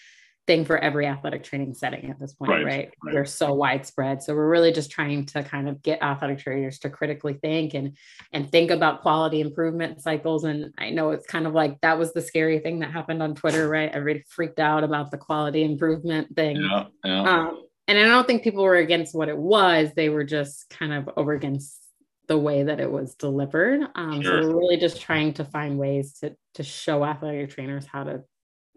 thing 0.51 0.65
for 0.65 0.77
every 0.79 1.07
athletic 1.07 1.45
training 1.45 1.73
setting 1.75 2.11
at 2.11 2.19
this 2.19 2.33
point, 2.33 2.51
right, 2.51 2.65
right? 2.65 2.93
right? 3.05 3.13
They're 3.13 3.25
so 3.25 3.55
widespread. 3.55 4.21
So 4.21 4.35
we're 4.35 4.49
really 4.49 4.73
just 4.73 4.91
trying 4.91 5.27
to 5.27 5.45
kind 5.45 5.69
of 5.69 5.81
get 5.81 6.03
athletic 6.03 6.41
trainers 6.41 6.81
to 6.81 6.91
critically 6.91 7.35
think 7.35 7.75
and 7.75 7.97
and 8.33 8.51
think 8.51 8.73
about 8.73 9.03
quality 9.03 9.43
improvement 9.43 10.03
cycles. 10.03 10.43
And 10.43 10.75
I 10.77 10.91
know 10.91 11.11
it's 11.11 11.25
kind 11.25 11.47
of 11.47 11.55
like 11.55 11.81
that 11.83 12.01
was 12.01 12.13
the 12.13 12.21
scary 12.21 12.59
thing 12.59 12.81
that 12.81 12.91
happened 12.91 13.23
on 13.23 13.37
Twitter, 13.37 13.69
right? 13.69 13.93
Everybody 13.93 14.25
freaked 14.29 14.59
out 14.59 14.83
about 14.83 15.13
the 15.13 15.19
quality 15.19 15.63
improvement 15.63 16.35
thing. 16.35 16.57
Yeah, 16.57 16.87
yeah. 17.05 17.23
Um, 17.23 17.63
and 17.87 17.97
I 17.97 18.03
don't 18.03 18.27
think 18.27 18.43
people 18.43 18.65
were 18.65 18.75
against 18.75 19.15
what 19.15 19.29
it 19.29 19.39
was. 19.39 19.91
They 19.95 20.09
were 20.09 20.25
just 20.25 20.69
kind 20.69 20.93
of 20.93 21.11
over 21.17 21.33
against 21.33 21.77
the 22.27 22.39
way 22.39 22.65
that 22.65 22.81
it 22.81 22.91
was 22.91 23.15
delivered. 23.15 23.83
Um, 23.95 24.21
sure. 24.21 24.43
So 24.43 24.49
we're 24.49 24.59
really 24.59 24.79
just 24.79 25.01
trying 25.01 25.33
to 25.35 25.45
find 25.45 25.79
ways 25.79 26.15
to 26.23 26.35
to 26.55 26.65
show 26.65 27.05
athletic 27.05 27.51
trainers 27.51 27.87
how 27.87 28.03
to 28.03 28.25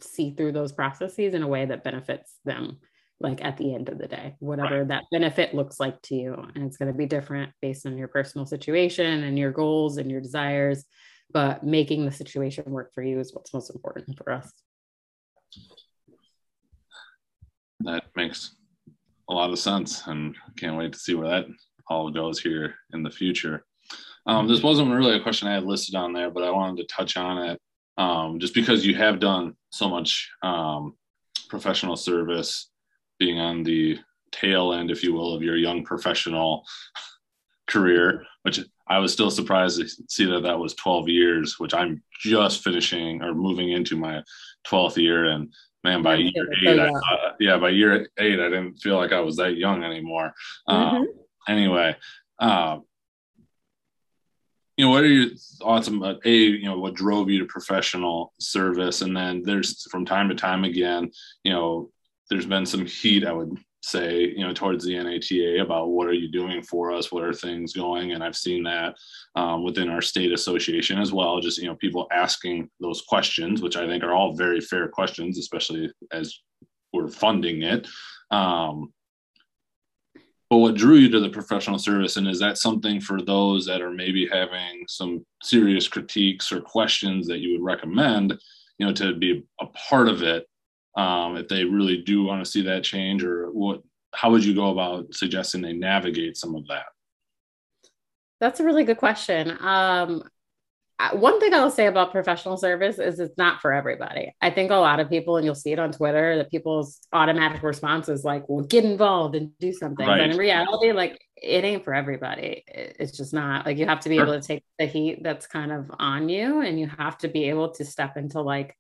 see 0.01 0.33
through 0.33 0.51
those 0.51 0.71
processes 0.71 1.33
in 1.33 1.43
a 1.43 1.47
way 1.47 1.65
that 1.65 1.83
benefits 1.83 2.35
them 2.45 2.79
like 3.19 3.43
at 3.43 3.57
the 3.57 3.73
end 3.73 3.89
of 3.89 3.97
the 3.97 4.07
day 4.07 4.35
whatever 4.39 4.79
right. 4.79 4.87
that 4.89 5.03
benefit 5.11 5.53
looks 5.53 5.79
like 5.79 6.01
to 6.01 6.15
you. 6.15 6.33
And 6.55 6.65
it's 6.65 6.77
going 6.77 6.91
to 6.91 6.97
be 6.97 7.05
different 7.05 7.51
based 7.61 7.85
on 7.85 7.97
your 7.97 8.07
personal 8.07 8.45
situation 8.45 9.23
and 9.23 9.37
your 9.37 9.51
goals 9.51 9.97
and 9.97 10.11
your 10.11 10.21
desires 10.21 10.85
but 11.31 11.63
making 11.63 12.05
the 12.05 12.11
situation 12.11 12.63
work 12.67 12.93
for 12.93 13.01
you 13.01 13.19
is 13.19 13.33
what's 13.33 13.53
most 13.53 13.71
important 13.71 14.17
for 14.17 14.31
us. 14.31 14.51
That 17.81 18.03
makes 18.15 18.55
a 19.29 19.33
lot 19.33 19.49
of 19.49 19.59
sense 19.59 20.05
and 20.07 20.35
can't 20.57 20.77
wait 20.77 20.93
to 20.93 20.99
see 20.99 21.15
where 21.15 21.29
that 21.29 21.45
all 21.89 22.11
goes 22.11 22.39
here 22.39 22.75
in 22.93 23.03
the 23.03 23.09
future. 23.09 23.65
Um, 24.25 24.47
this 24.47 24.63
wasn't 24.63 24.91
really 24.91 25.17
a 25.17 25.21
question 25.21 25.49
i 25.49 25.53
had 25.53 25.65
listed 25.65 25.95
on 25.95 26.13
there 26.13 26.31
but 26.31 26.43
i 26.43 26.49
wanted 26.49 26.77
to 26.77 26.95
touch 26.95 27.17
on 27.17 27.39
it 27.39 27.59
um, 27.97 28.39
just 28.39 28.53
because 28.53 28.85
you 28.85 28.95
have 28.95 29.19
done 29.19 29.55
so 29.69 29.89
much 29.89 30.29
um, 30.41 30.95
professional 31.49 31.95
service 31.95 32.69
being 33.19 33.39
on 33.39 33.63
the 33.63 33.99
tail 34.31 34.73
end, 34.73 34.91
if 34.91 35.03
you 35.03 35.13
will, 35.13 35.33
of 35.33 35.43
your 35.43 35.55
young 35.55 35.83
professional 35.83 36.63
career, 37.67 38.25
which 38.41 38.59
I 38.87 38.99
was 38.99 39.13
still 39.13 39.31
surprised 39.31 39.79
to 39.79 39.87
see 40.09 40.25
that 40.25 40.43
that 40.43 40.59
was 40.59 40.73
12 40.75 41.07
years, 41.07 41.59
which 41.59 41.73
I'm 41.73 42.03
just 42.21 42.63
finishing 42.63 43.21
or 43.21 43.33
moving 43.33 43.71
into 43.71 43.95
my 43.95 44.21
12th 44.67 44.97
year. 44.97 45.25
And 45.25 45.53
man, 45.83 46.01
by 46.01 46.15
year 46.15 46.47
eight, 46.65 46.79
I, 46.79 46.89
uh, 46.89 47.33
yeah, 47.39 47.57
by 47.57 47.69
year 47.69 48.09
eight, 48.19 48.39
I 48.39 48.49
didn't 48.49 48.77
feel 48.77 48.97
like 48.97 49.13
I 49.13 49.21
was 49.21 49.37
that 49.37 49.55
young 49.57 49.83
anymore. 49.83 50.33
Mm-hmm. 50.67 50.95
Um, 50.95 51.07
anyway, 51.47 51.95
uh, 52.39 52.79
you 54.77 54.85
know, 54.85 54.91
what 54.91 55.03
are 55.03 55.07
your 55.07 55.29
thoughts 55.59 55.87
about 55.87 56.25
a, 56.25 56.35
you 56.35 56.65
know, 56.65 56.79
what 56.79 56.95
drove 56.95 57.29
you 57.29 57.39
to 57.39 57.45
professional 57.45 58.33
service? 58.39 59.01
And 59.01 59.15
then 59.15 59.43
there's 59.43 59.83
from 59.91 60.05
time 60.05 60.29
to 60.29 60.35
time 60.35 60.63
again, 60.63 61.11
you 61.43 61.51
know, 61.51 61.91
there's 62.29 62.45
been 62.45 62.65
some 62.65 62.85
heat, 62.85 63.25
I 63.25 63.33
would 63.33 63.57
say, 63.83 64.21
you 64.21 64.39
know, 64.39 64.53
towards 64.53 64.85
the 64.85 64.95
NATA 64.95 65.61
about 65.61 65.89
what 65.89 66.07
are 66.07 66.13
you 66.13 66.31
doing 66.31 66.63
for 66.63 66.91
us? 66.91 67.11
What 67.11 67.23
are 67.23 67.33
things 67.33 67.73
going? 67.73 68.13
And 68.13 68.23
I've 68.23 68.35
seen 68.35 68.63
that 68.63 68.95
um, 69.35 69.63
within 69.63 69.89
our 69.89 70.01
state 70.01 70.31
association 70.31 70.99
as 70.99 71.11
well. 71.11 71.41
Just, 71.41 71.59
you 71.59 71.67
know, 71.67 71.75
people 71.75 72.07
asking 72.11 72.69
those 72.79 73.01
questions, 73.01 73.61
which 73.61 73.75
I 73.75 73.85
think 73.85 74.03
are 74.03 74.13
all 74.13 74.35
very 74.35 74.61
fair 74.61 74.87
questions, 74.87 75.37
especially 75.37 75.91
as 76.11 76.39
we're 76.93 77.09
funding 77.09 77.61
it. 77.61 77.87
Um, 78.31 78.93
but 80.53 80.59
what 80.59 80.75
drew 80.75 80.97
you 80.97 81.09
to 81.09 81.19
the 81.19 81.29
professional 81.29 81.79
service 81.79 82.17
and 82.17 82.27
is 82.27 82.39
that 82.39 82.59
something 82.59 83.01
for 83.01 83.19
those 83.19 83.65
that 83.65 83.81
are 83.81 83.89
maybe 83.89 84.29
having 84.31 84.85
some 84.87 85.25
serious 85.41 85.87
critiques 85.87 86.51
or 86.51 86.61
questions 86.61 87.25
that 87.25 87.39
you 87.39 87.53
would 87.53 87.65
recommend 87.65 88.39
you 88.77 88.85
know 88.85 88.93
to 88.93 89.15
be 89.15 89.43
a 89.61 89.65
part 89.65 90.07
of 90.07 90.21
it 90.21 90.47
um, 90.95 91.37
if 91.37 91.47
they 91.47 91.63
really 91.63 92.03
do 92.03 92.21
want 92.23 92.45
to 92.45 92.51
see 92.51 92.61
that 92.61 92.83
change 92.83 93.23
or 93.23 93.47
what 93.51 93.81
how 94.13 94.29
would 94.29 94.45
you 94.45 94.53
go 94.53 94.69
about 94.69 95.11
suggesting 95.11 95.59
they 95.59 95.73
navigate 95.73 96.37
some 96.37 96.53
of 96.53 96.67
that? 96.67 96.85
That's 98.39 98.59
a 98.59 98.63
really 98.63 98.83
good 98.83 98.97
question. 98.97 99.57
Um, 99.59 100.21
one 101.13 101.39
thing 101.39 101.53
I'll 101.53 101.71
say 101.71 101.87
about 101.87 102.11
professional 102.11 102.57
service 102.57 102.99
is 102.99 103.19
it's 103.19 103.37
not 103.37 103.61
for 103.61 103.73
everybody. 103.73 104.33
I 104.41 104.49
think 104.51 104.71
a 104.71 104.75
lot 104.75 104.99
of 104.99 105.09
people, 105.09 105.37
and 105.37 105.45
you'll 105.45 105.55
see 105.55 105.71
it 105.71 105.79
on 105.79 105.91
Twitter, 105.91 106.37
that 106.37 106.51
people's 106.51 106.99
automatic 107.11 107.63
response 107.63 108.09
is 108.09 108.23
like, 108.23 108.47
well, 108.47 108.63
get 108.63 108.85
involved 108.85 109.35
and 109.35 109.51
do 109.59 109.73
something. 109.73 110.05
Right. 110.05 110.19
But 110.19 110.31
in 110.31 110.37
reality, 110.37 110.91
like 110.91 111.19
it 111.35 111.63
ain't 111.63 111.83
for 111.83 111.93
everybody. 111.93 112.63
It's 112.67 113.17
just 113.17 113.33
not 113.33 113.65
like 113.65 113.77
you 113.77 113.85
have 113.85 113.99
to 114.01 114.09
be 114.09 114.15
sure. 114.15 114.25
able 114.25 114.39
to 114.39 114.47
take 114.47 114.63
the 114.79 114.85
heat 114.85 115.21
that's 115.23 115.47
kind 115.47 115.71
of 115.71 115.91
on 115.99 116.29
you 116.29 116.61
and 116.61 116.79
you 116.79 116.87
have 116.87 117.17
to 117.19 117.27
be 117.27 117.49
able 117.49 117.71
to 117.71 117.85
step 117.85 118.15
into 118.15 118.41
like 118.41 118.75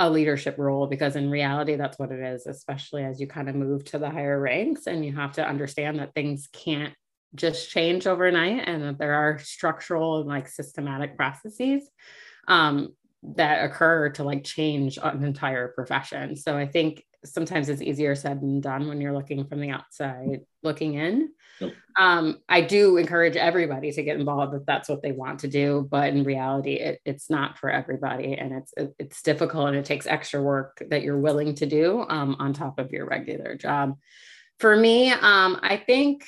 a 0.00 0.10
leadership 0.10 0.56
role 0.58 0.88
because 0.88 1.14
in 1.14 1.30
reality 1.30 1.76
that's 1.76 2.00
what 2.00 2.10
it 2.10 2.18
is 2.18 2.48
especially 2.48 3.04
as 3.04 3.20
you 3.20 3.28
kind 3.28 3.48
of 3.48 3.54
move 3.54 3.84
to 3.84 3.96
the 3.96 4.10
higher 4.10 4.40
ranks 4.40 4.88
and 4.88 5.04
you 5.04 5.14
have 5.14 5.34
to 5.34 5.46
understand 5.46 6.00
that 6.00 6.12
things 6.14 6.48
can't 6.52 6.92
just 7.34 7.70
change 7.70 8.06
overnight 8.06 8.66
and 8.66 8.82
that 8.82 8.98
there 8.98 9.14
are 9.14 9.38
structural 9.38 10.20
and 10.20 10.28
like 10.28 10.48
systematic 10.48 11.16
processes 11.16 11.82
um, 12.48 12.94
that 13.22 13.64
occur 13.64 14.10
to 14.10 14.24
like 14.24 14.44
change 14.44 14.98
an 15.02 15.24
entire 15.24 15.68
profession. 15.68 16.36
So 16.36 16.56
i 16.56 16.66
think 16.66 17.04
sometimes 17.24 17.68
it's 17.68 17.82
easier 17.82 18.14
said 18.14 18.40
than 18.40 18.60
done 18.60 18.86
when 18.86 19.00
you're 19.00 19.14
looking 19.14 19.46
from 19.46 19.60
the 19.60 19.70
outside 19.70 20.40
looking 20.62 20.94
in. 20.94 21.30
Yep. 21.60 21.72
um, 21.96 22.38
i 22.48 22.60
do 22.60 22.96
encourage 22.96 23.36
everybody 23.36 23.92
to 23.92 24.02
get 24.02 24.18
involved 24.18 24.54
if 24.54 24.66
that's 24.66 24.88
what 24.88 25.02
they 25.02 25.12
want 25.12 25.38
to 25.40 25.48
do 25.48 25.86
but 25.88 26.08
in 26.08 26.24
reality 26.24 26.74
it, 26.74 27.00
it's 27.04 27.30
not 27.30 27.58
for 27.58 27.70
everybody 27.70 28.34
and 28.34 28.52
it's 28.52 28.72
it, 28.76 28.92
it's 28.98 29.22
difficult 29.22 29.68
and 29.68 29.76
it 29.76 29.84
takes 29.84 30.08
extra 30.08 30.42
work 30.42 30.82
that 30.90 31.02
you're 31.02 31.16
willing 31.16 31.54
to 31.54 31.66
do 31.66 32.04
um, 32.08 32.34
on 32.40 32.52
top 32.52 32.80
of 32.80 32.90
your 32.90 33.06
regular 33.06 33.54
job. 33.54 33.96
For 34.58 34.76
me 34.76 35.12
um, 35.12 35.60
i 35.62 35.76
think 35.76 36.24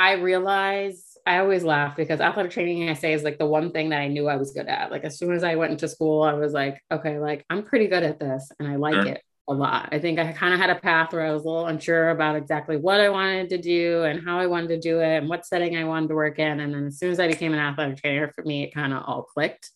i 0.00 0.12
realize 0.14 1.10
I 1.26 1.38
always 1.38 1.62
laugh 1.62 1.96
because 1.96 2.20
athletic 2.20 2.52
training, 2.52 2.88
I 2.88 2.94
say, 2.94 3.12
is 3.12 3.22
like 3.22 3.38
the 3.38 3.46
one 3.46 3.72
thing 3.72 3.90
that 3.90 4.00
I 4.00 4.08
knew 4.08 4.28
I 4.28 4.36
was 4.36 4.52
good 4.52 4.66
at. 4.66 4.90
Like 4.90 5.04
as 5.04 5.18
soon 5.18 5.34
as 5.34 5.44
I 5.44 5.54
went 5.56 5.72
into 5.72 5.86
school, 5.86 6.22
I 6.22 6.32
was 6.32 6.52
like, 6.52 6.82
okay, 6.90 7.18
like 7.18 7.44
I'm 7.50 7.62
pretty 7.62 7.88
good 7.88 8.02
at 8.02 8.18
this 8.18 8.50
and 8.58 8.66
I 8.66 8.76
like 8.76 8.94
sure. 8.94 9.06
it 9.06 9.22
a 9.48 9.52
lot. 9.52 9.88
I 9.92 9.98
think 9.98 10.18
I 10.18 10.32
kind 10.32 10.54
of 10.54 10.60
had 10.60 10.70
a 10.70 10.76
path 10.76 11.12
where 11.12 11.26
I 11.26 11.32
was 11.32 11.44
a 11.44 11.48
little 11.48 11.66
unsure 11.66 12.10
about 12.10 12.36
exactly 12.36 12.76
what 12.76 13.00
I 13.00 13.08
wanted 13.08 13.50
to 13.50 13.58
do 13.58 14.04
and 14.04 14.24
how 14.24 14.38
I 14.38 14.46
wanted 14.46 14.68
to 14.68 14.80
do 14.80 15.00
it 15.00 15.18
and 15.18 15.28
what 15.28 15.46
setting 15.46 15.76
I 15.76 15.84
wanted 15.84 16.08
to 16.08 16.14
work 16.14 16.38
in. 16.38 16.60
And 16.60 16.74
then 16.74 16.86
as 16.86 16.98
soon 16.98 17.10
as 17.10 17.20
I 17.20 17.28
became 17.28 17.52
an 17.52 17.58
athletic 17.58 17.98
trainer, 17.98 18.32
for 18.34 18.42
me, 18.42 18.64
it 18.64 18.74
kind 18.74 18.92
of 18.92 19.02
all 19.06 19.24
clicked. 19.24 19.70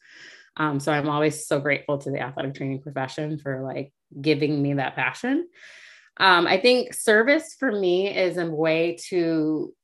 Um, 0.56 0.78
so 0.78 0.92
I'm 0.92 1.08
always 1.08 1.46
so 1.46 1.60
grateful 1.60 1.98
to 1.98 2.10
the 2.10 2.20
athletic 2.20 2.54
training 2.54 2.82
profession 2.82 3.38
for 3.38 3.62
like 3.62 3.92
giving 4.18 4.62
me 4.62 4.74
that 4.74 4.94
passion. 4.94 5.48
Um, 6.16 6.46
I 6.46 6.58
think 6.60 6.94
service 6.94 7.56
for 7.58 7.72
me 7.72 8.16
is 8.16 8.38
a 8.38 8.46
way 8.48 8.96
to 9.08 9.74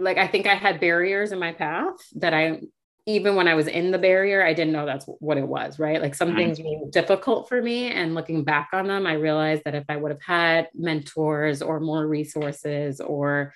like 0.00 0.18
I 0.18 0.26
think 0.26 0.46
I 0.46 0.54
had 0.54 0.80
barriers 0.80 1.32
in 1.32 1.38
my 1.38 1.52
path 1.52 1.94
that 2.16 2.34
I 2.34 2.60
even 3.06 3.34
when 3.34 3.48
I 3.48 3.54
was 3.54 3.66
in 3.66 3.90
the 3.90 3.98
barrier, 3.98 4.44
I 4.44 4.52
didn't 4.52 4.72
know 4.72 4.86
that's 4.86 5.06
what 5.06 5.38
it 5.38 5.46
was, 5.46 5.78
right? 5.78 6.00
Like 6.00 6.14
some 6.14 6.28
mm-hmm. 6.28 6.36
things 6.36 6.60
were 6.60 6.90
difficult 6.90 7.48
for 7.48 7.60
me. 7.60 7.90
And 7.90 8.14
looking 8.14 8.44
back 8.44 8.68
on 8.72 8.86
them, 8.86 9.06
I 9.06 9.14
realized 9.14 9.62
that 9.64 9.74
if 9.74 9.84
I 9.88 9.96
would 9.96 10.10
have 10.10 10.22
had 10.22 10.68
mentors 10.74 11.62
or 11.62 11.80
more 11.80 12.06
resources 12.06 13.00
or 13.00 13.54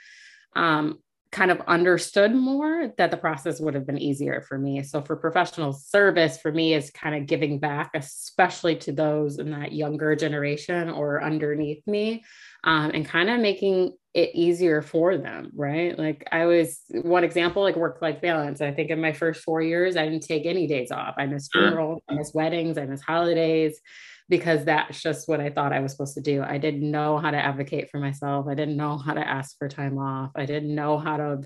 um, 0.57 0.99
kind 1.31 1.51
of 1.51 1.61
understood 1.67 2.35
more, 2.35 2.93
that 2.97 3.11
the 3.11 3.17
process 3.17 3.61
would 3.61 3.75
have 3.75 3.87
been 3.87 3.99
easier 3.99 4.41
for 4.41 4.59
me. 4.59 4.83
So 4.83 5.03
for 5.03 5.17
professional 5.17 5.73
service, 5.73 6.39
for 6.39 6.53
me, 6.53 6.75
is 6.75 6.91
kind 6.91 7.15
of 7.15 7.27
giving 7.27 7.59
back, 7.59 7.91
especially 7.95 8.77
to 8.77 8.93
those 8.93 9.39
in 9.39 9.51
that 9.51 9.73
younger 9.73 10.17
generation 10.17 10.89
or 10.91 11.23
underneath 11.23 11.87
me, 11.87 12.25
um, 12.63 12.93
and 12.95 13.05
kind 13.05 13.29
of 13.29 13.41
making 13.41 13.93
it 14.15 14.31
easier 14.33 14.81
for 14.81 15.19
them, 15.19 15.51
right? 15.55 15.99
Like 15.99 16.27
I 16.31 16.47
was 16.47 16.81
one 16.89 17.25
example, 17.25 17.63
like 17.63 17.75
work 17.75 18.01
life 18.01 18.21
balance. 18.21 18.61
I 18.61 18.73
think 18.73 18.91
in 18.91 19.01
my 19.01 19.13
first 19.13 19.43
four 19.43 19.61
years, 19.61 19.97
I 19.97 20.05
didn't 20.05 20.23
take 20.27 20.47
any 20.47 20.69
days 20.69 20.93
off. 20.93 21.17
I 21.19 21.27
missed 21.27 21.51
funerals, 21.53 22.01
I 22.09 22.15
missed 22.15 22.35
weddings, 22.35 22.79
I 22.79 22.87
missed 22.87 23.05
holidays 23.05 23.81
because 24.29 24.65
that's 24.65 25.03
just 25.03 25.29
what 25.29 25.41
I 25.41 25.51
thought 25.51 25.73
I 25.73 25.81
was 25.81 25.93
supposed 25.93 26.15
to 26.15 26.21
do. 26.21 26.43
I 26.43 26.59
didn't 26.59 26.89
know 26.89 27.19
how 27.19 27.31
to 27.31 27.37
advocate 27.37 27.91
for 27.91 27.99
myself. 27.99 28.47
I 28.49 28.55
didn't 28.55 28.77
know 28.77 28.97
how 28.97 29.15
to 29.15 29.29
ask 29.29 29.59
for 29.59 29.69
time 29.69 29.99
off. 29.99 30.31
I 30.37 30.47
didn't 30.47 30.75
know 30.75 30.97
how 30.97 31.17
to 31.19 31.41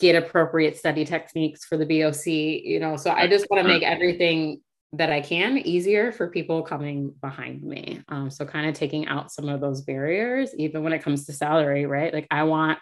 get 0.00 0.14
appropriate 0.14 0.78
study 0.78 1.04
techniques 1.04 1.64
for 1.64 1.76
the 1.76 1.84
BOC, 1.84 2.26
you 2.26 2.80
know. 2.80 2.96
So 2.96 3.10
I 3.10 3.26
just 3.26 3.46
want 3.50 3.62
to 3.62 3.68
make 3.68 3.82
everything 3.82 4.60
that 4.94 5.10
I 5.10 5.22
can 5.22 5.56
easier 5.58 6.12
for 6.12 6.28
people 6.28 6.62
coming 6.62 7.14
behind 7.20 7.62
me. 7.62 8.02
Um, 8.08 8.30
so 8.30 8.44
kind 8.44 8.68
of 8.68 8.74
taking 8.74 9.06
out 9.06 9.32
some 9.32 9.48
of 9.48 9.60
those 9.60 9.80
barriers, 9.80 10.54
even 10.58 10.82
when 10.82 10.92
it 10.92 11.02
comes 11.02 11.24
to 11.26 11.32
salary, 11.32 11.86
right? 11.86 12.12
Like 12.12 12.26
I 12.30 12.42
want, 12.42 12.78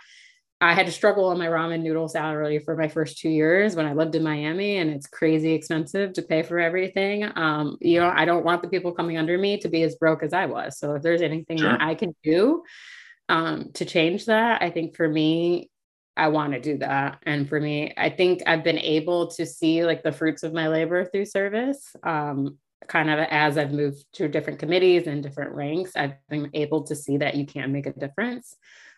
I 0.61 0.75
had 0.75 0.87
to 0.87 0.93
struggle 0.93 1.27
on 1.27 1.39
my 1.39 1.47
ramen 1.47 1.83
noodle 1.83 2.09
salary 2.09 2.59
for 2.59 2.77
my 2.77 2.89
first 2.89 3.19
two 3.19 3.31
years 3.31 3.77
when 3.77 3.87
I 3.87 3.93
lived 3.93 4.17
in 4.17 4.25
Miami 4.25 4.79
and 4.79 4.91
it's 4.91 5.07
crazy 5.07 5.53
expensive 5.53 6.13
to 6.15 6.23
pay 6.23 6.43
for 6.43 6.59
everything. 6.59 7.31
Um, 7.37 7.79
you 7.81 8.01
know, 8.01 8.13
I 8.15 8.25
don't 8.25 8.45
want 8.45 8.63
the 8.63 8.69
people 8.69 8.93
coming 8.93 9.17
under 9.17 9.39
me 9.39 9.59
to 9.59 9.69
be 9.69 9.85
as 9.85 9.95
broke 9.95 10.25
as 10.25 10.33
I 10.33 10.47
was. 10.47 10.79
So 10.79 10.97
if 10.97 11.03
there's 11.03 11.23
anything 11.23 11.59
sure. 11.59 11.71
that 11.71 11.81
I 11.81 11.95
can 11.95 12.15
do 12.25 12.65
um, 13.29 13.71
to 13.75 13.85
change 13.85 14.27
that, 14.27 14.63
I 14.63 14.71
think 14.71 14.97
for 14.97 15.09
me, 15.09 15.71
I 16.17 16.29
want 16.29 16.53
to 16.53 16.61
do 16.61 16.79
that. 16.79 17.19
And 17.25 17.49
for 17.49 17.61
me, 17.61 17.95
I 17.97 18.11
think 18.11 18.43
I've 18.47 18.65
been 18.65 18.79
able 18.79 19.29
to 19.29 19.47
see 19.47 19.85
like 19.85 20.03
the 20.03 20.13
fruits 20.13 20.43
of 20.43 20.53
my 20.53 20.69
labor 20.69 21.05
through 21.05 21.27
service. 21.27 21.95
Um, 22.03 22.59
kind 22.89 23.11
of 23.11 23.19
as 23.31 23.57
I've 23.57 23.73
moved 23.73 24.05
to 24.15 24.29
different 24.29 24.59
committees 24.59 25.07
and 25.07 25.23
different 25.23 25.55
ranks, 25.55 25.93
I've 25.97 26.15
been 26.29 26.51
able 26.55 26.85
to 26.85 26.97
see 26.97 27.19
that 27.19 27.37
you 27.37 27.47
can 27.47 27.73
make 27.73 27.87
a 27.87 27.93
difference, 27.93 28.57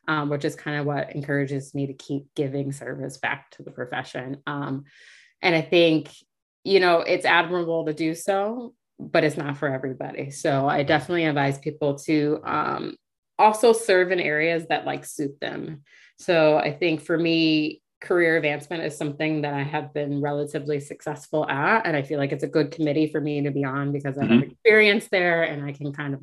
um, 0.09 0.31
which 0.31 0.45
is 0.45 0.55
kind 0.55 0.79
of 0.79 0.87
what 0.87 1.15
encourages 1.15 1.75
me 1.75 1.87
to 1.87 1.93
keep 1.93 2.27
giving 2.35 2.73
service 2.73 3.19
back 3.19 3.51
to 3.53 3.63
the 3.63 3.71
profession. 3.71 4.39
Um, 4.47 4.85
and 5.43 5.55
I 5.55 5.61
think, 5.61 6.11
you 6.65 6.81
know, 6.81 7.01
it's 7.01 7.27
admirable 7.27 7.85
to 7.87 7.93
do 7.93 8.15
so, 8.15 8.75
but 8.99 9.25
it's 9.25 9.37
not 9.37 9.59
for 9.59 9.69
everybody. 9.69 10.31
So 10.31 10.69
I 10.69 10.85
definitely 10.85 11.27
advise 11.27 11.59
people 11.59 11.99
to 12.01 12.41
um, 12.45 12.97
also 13.39 13.73
serve 13.73 14.13
in 14.13 14.21
areas 14.21 14.67
that 14.69 14.87
like 14.87 15.05
suit 15.05 15.39
them. 15.41 15.83
So 16.23 16.57
I 16.57 16.73
think 16.73 17.01
for 17.01 17.19
me, 17.19 17.83
career 18.01 18.37
advancement 18.37 18.83
is 18.83 18.97
something 18.97 19.43
that 19.43 19.55
I 19.55 19.63
have 19.63 19.95
been 19.95 20.21
relatively 20.21 20.81
successful 20.81 21.49
at. 21.49 21.87
And 21.87 21.97
I 21.97 22.03
feel 22.03 22.19
like 22.19 22.33
it's 22.33 22.45
a 22.45 22.49
good 22.49 22.71
committee 22.71 23.07
for 23.07 23.21
me 23.21 23.43
to 23.43 23.51
be 23.51 23.65
on 23.65 23.93
because 23.93 24.19
I 24.19 24.23
mm-hmm. 24.23 24.33
have 24.35 24.43
experience 24.43 25.09
there 25.11 25.45
and 25.45 25.65
I 25.65 25.73
can 25.73 25.93
kind 25.93 26.15
of 26.15 26.23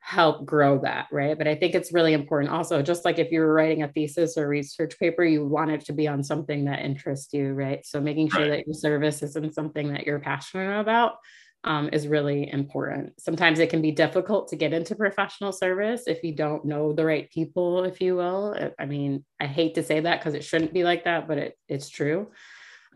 help 0.00 0.44
grow 0.44 0.78
that. 0.80 1.06
Right. 1.10 1.36
But 1.36 1.48
I 1.48 1.54
think 1.54 1.74
it's 1.74 1.92
really 1.92 2.12
important 2.12 2.52
also, 2.52 2.82
just 2.82 3.04
like 3.04 3.18
if 3.18 3.30
you 3.30 3.40
were 3.40 3.52
writing 3.52 3.82
a 3.82 3.88
thesis 3.88 4.36
or 4.36 4.48
research 4.48 4.98
paper, 4.98 5.24
you 5.24 5.46
want 5.46 5.70
it 5.70 5.84
to 5.86 5.92
be 5.92 6.08
on 6.08 6.22
something 6.22 6.64
that 6.66 6.80
interests 6.80 7.32
you. 7.32 7.52
Right. 7.52 7.84
So 7.84 8.00
making 8.00 8.30
sure 8.30 8.42
right. 8.42 8.50
that 8.50 8.66
your 8.66 8.74
service 8.74 9.22
isn't 9.22 9.54
something 9.54 9.92
that 9.92 10.06
you're 10.06 10.20
passionate 10.20 10.80
about 10.80 11.14
um, 11.64 11.90
is 11.92 12.08
really 12.08 12.50
important. 12.50 13.20
Sometimes 13.20 13.58
it 13.58 13.68
can 13.68 13.82
be 13.82 13.92
difficult 13.92 14.48
to 14.48 14.56
get 14.56 14.72
into 14.72 14.94
professional 14.94 15.52
service 15.52 16.04
if 16.06 16.22
you 16.24 16.34
don't 16.34 16.64
know 16.64 16.92
the 16.92 17.04
right 17.04 17.30
people, 17.30 17.84
if 17.84 18.00
you 18.00 18.16
will. 18.16 18.56
I 18.78 18.86
mean, 18.86 19.24
I 19.38 19.46
hate 19.46 19.74
to 19.74 19.82
say 19.82 20.00
that 20.00 20.20
because 20.20 20.34
it 20.34 20.44
shouldn't 20.44 20.72
be 20.72 20.84
like 20.84 21.04
that, 21.04 21.28
but 21.28 21.38
it, 21.38 21.58
it's 21.68 21.90
true. 21.90 22.30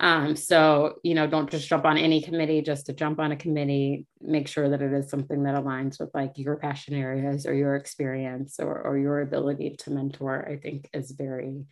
Um, 0.00 0.34
so, 0.34 0.96
you 1.04 1.14
know, 1.14 1.26
don't 1.26 1.50
just 1.50 1.68
jump 1.68 1.84
on 1.84 1.98
any 1.98 2.20
committee 2.20 2.62
just 2.62 2.86
to 2.86 2.92
jump 2.92 3.20
on 3.20 3.32
a 3.32 3.36
committee. 3.36 4.06
Make 4.20 4.48
sure 4.48 4.68
that 4.68 4.82
it 4.82 4.92
is 4.92 5.08
something 5.08 5.44
that 5.44 5.54
aligns 5.54 6.00
with 6.00 6.10
like 6.14 6.32
your 6.36 6.56
passion 6.56 6.94
areas 6.94 7.46
or 7.46 7.54
your 7.54 7.76
experience 7.76 8.58
or, 8.58 8.80
or 8.80 8.98
your 8.98 9.20
ability 9.20 9.76
to 9.80 9.90
mentor, 9.90 10.48
I 10.48 10.56
think 10.56 10.88
is 10.92 11.12
very 11.12 11.66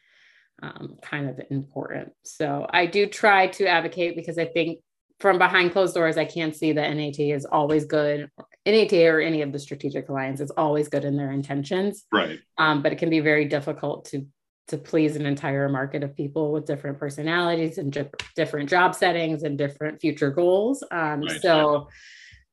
um, 0.63 0.99
kind 1.03 1.29
of 1.29 1.41
important. 1.51 2.13
So 2.23 2.67
I 2.71 2.87
do 2.87 3.07
try 3.07 3.49
to 3.49 3.67
advocate 3.67 4.15
because 4.15 4.39
I 4.39 4.45
think 4.45 4.79
from 5.23 5.39
behind 5.39 5.71
closed 5.71 5.95
doors, 5.95 6.19
I 6.19 6.25
can't 6.25 6.55
see 6.55 6.73
that 6.73 6.93
NAT 6.93 7.21
is 7.21 7.45
always 7.45 7.85
good. 7.85 8.29
NAT 8.67 8.93
or 8.93 9.21
any 9.21 9.43
of 9.43 9.53
the 9.53 9.59
strategic 9.61 10.09
alliance 10.09 10.41
is 10.41 10.51
always 10.51 10.89
good 10.89 11.05
in 11.05 11.17
their 11.17 11.31
intentions. 11.31 12.05
Right. 12.13 12.41
Um, 12.59 12.83
but 12.83 12.93
it 12.93 12.99
can 12.99 13.09
be 13.09 13.21
very 13.21 13.45
difficult 13.47 14.07
to 14.07 14.27
to 14.69 14.79
please 14.79 15.17
an 15.17 15.27
entire 15.27 15.69
market 15.69 16.03
of 16.03 16.17
people 16.17 16.53
with 16.53 16.67
different 16.67 16.99
personalities 16.99 17.79
and 17.79 18.09
different 18.37 18.71
job 18.71 18.95
settings 18.95 19.43
and 19.43 19.59
different 19.59 20.01
future 20.01 20.31
goals. 20.31 20.85
Um, 20.91 21.23
right. 21.23 21.41
So 21.41 21.89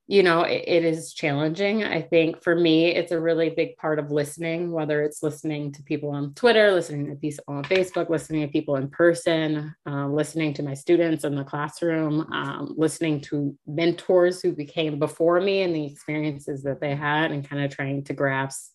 you 0.10 0.24
know, 0.24 0.41
it, 0.41 0.63
it 0.65 0.84
is 0.84 1.13
challenging. 1.13 1.84
I 1.84 2.02
think 2.02 2.41
for 2.41 2.56
me, 2.56 2.88
it's 2.88 3.12
a 3.12 3.19
really 3.19 3.52
big 3.52 3.78
part 3.78 4.00
of 4.00 4.10
listening, 4.10 4.72
whether 4.72 5.04
it's 5.04 5.22
listening 5.22 5.72
to 5.74 5.84
people 5.84 6.10
on 6.10 6.34
Twitter, 6.34 6.72
listening 6.72 7.06
to 7.12 7.15
people 7.15 7.43
on 7.48 7.63
Facebook, 7.65 8.10
listening 8.10 8.41
to 8.41 8.52
people 8.52 8.78
in 8.78 8.89
person, 8.89 9.76
uh, 9.88 10.08
listening 10.08 10.56
to 10.56 10.63
my 10.63 10.74
students 10.74 11.26
in 11.26 11.36
the 11.36 11.43
classroom, 11.43 12.22
um, 12.34 12.74
listening 12.76 13.22
to 13.22 13.56
mentors 13.67 14.41
who 14.41 14.52
became 14.52 14.98
before 14.98 15.39
me 15.39 15.62
and 15.62 15.76
the 15.76 15.86
experiences 15.86 16.63
that 16.63 16.82
they 16.82 16.95
had, 16.95 17.32
and 17.32 17.48
kind 17.48 17.63
of 17.63 17.69
trying 17.69 18.04
to 18.06 18.13
grasp 18.13 18.72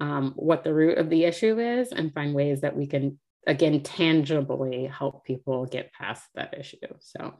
um, 0.00 0.32
what 0.34 0.64
the 0.64 0.74
root 0.74 0.98
of 0.98 1.08
the 1.08 1.22
issue 1.22 1.60
is 1.60 1.92
and 1.92 2.12
find 2.12 2.34
ways 2.34 2.62
that 2.62 2.76
we 2.76 2.88
can, 2.88 3.16
again, 3.46 3.80
tangibly 3.84 4.86
help 4.86 5.24
people 5.24 5.66
get 5.66 5.92
past 5.92 6.24
that 6.34 6.58
issue. 6.58 6.78
So 6.98 7.34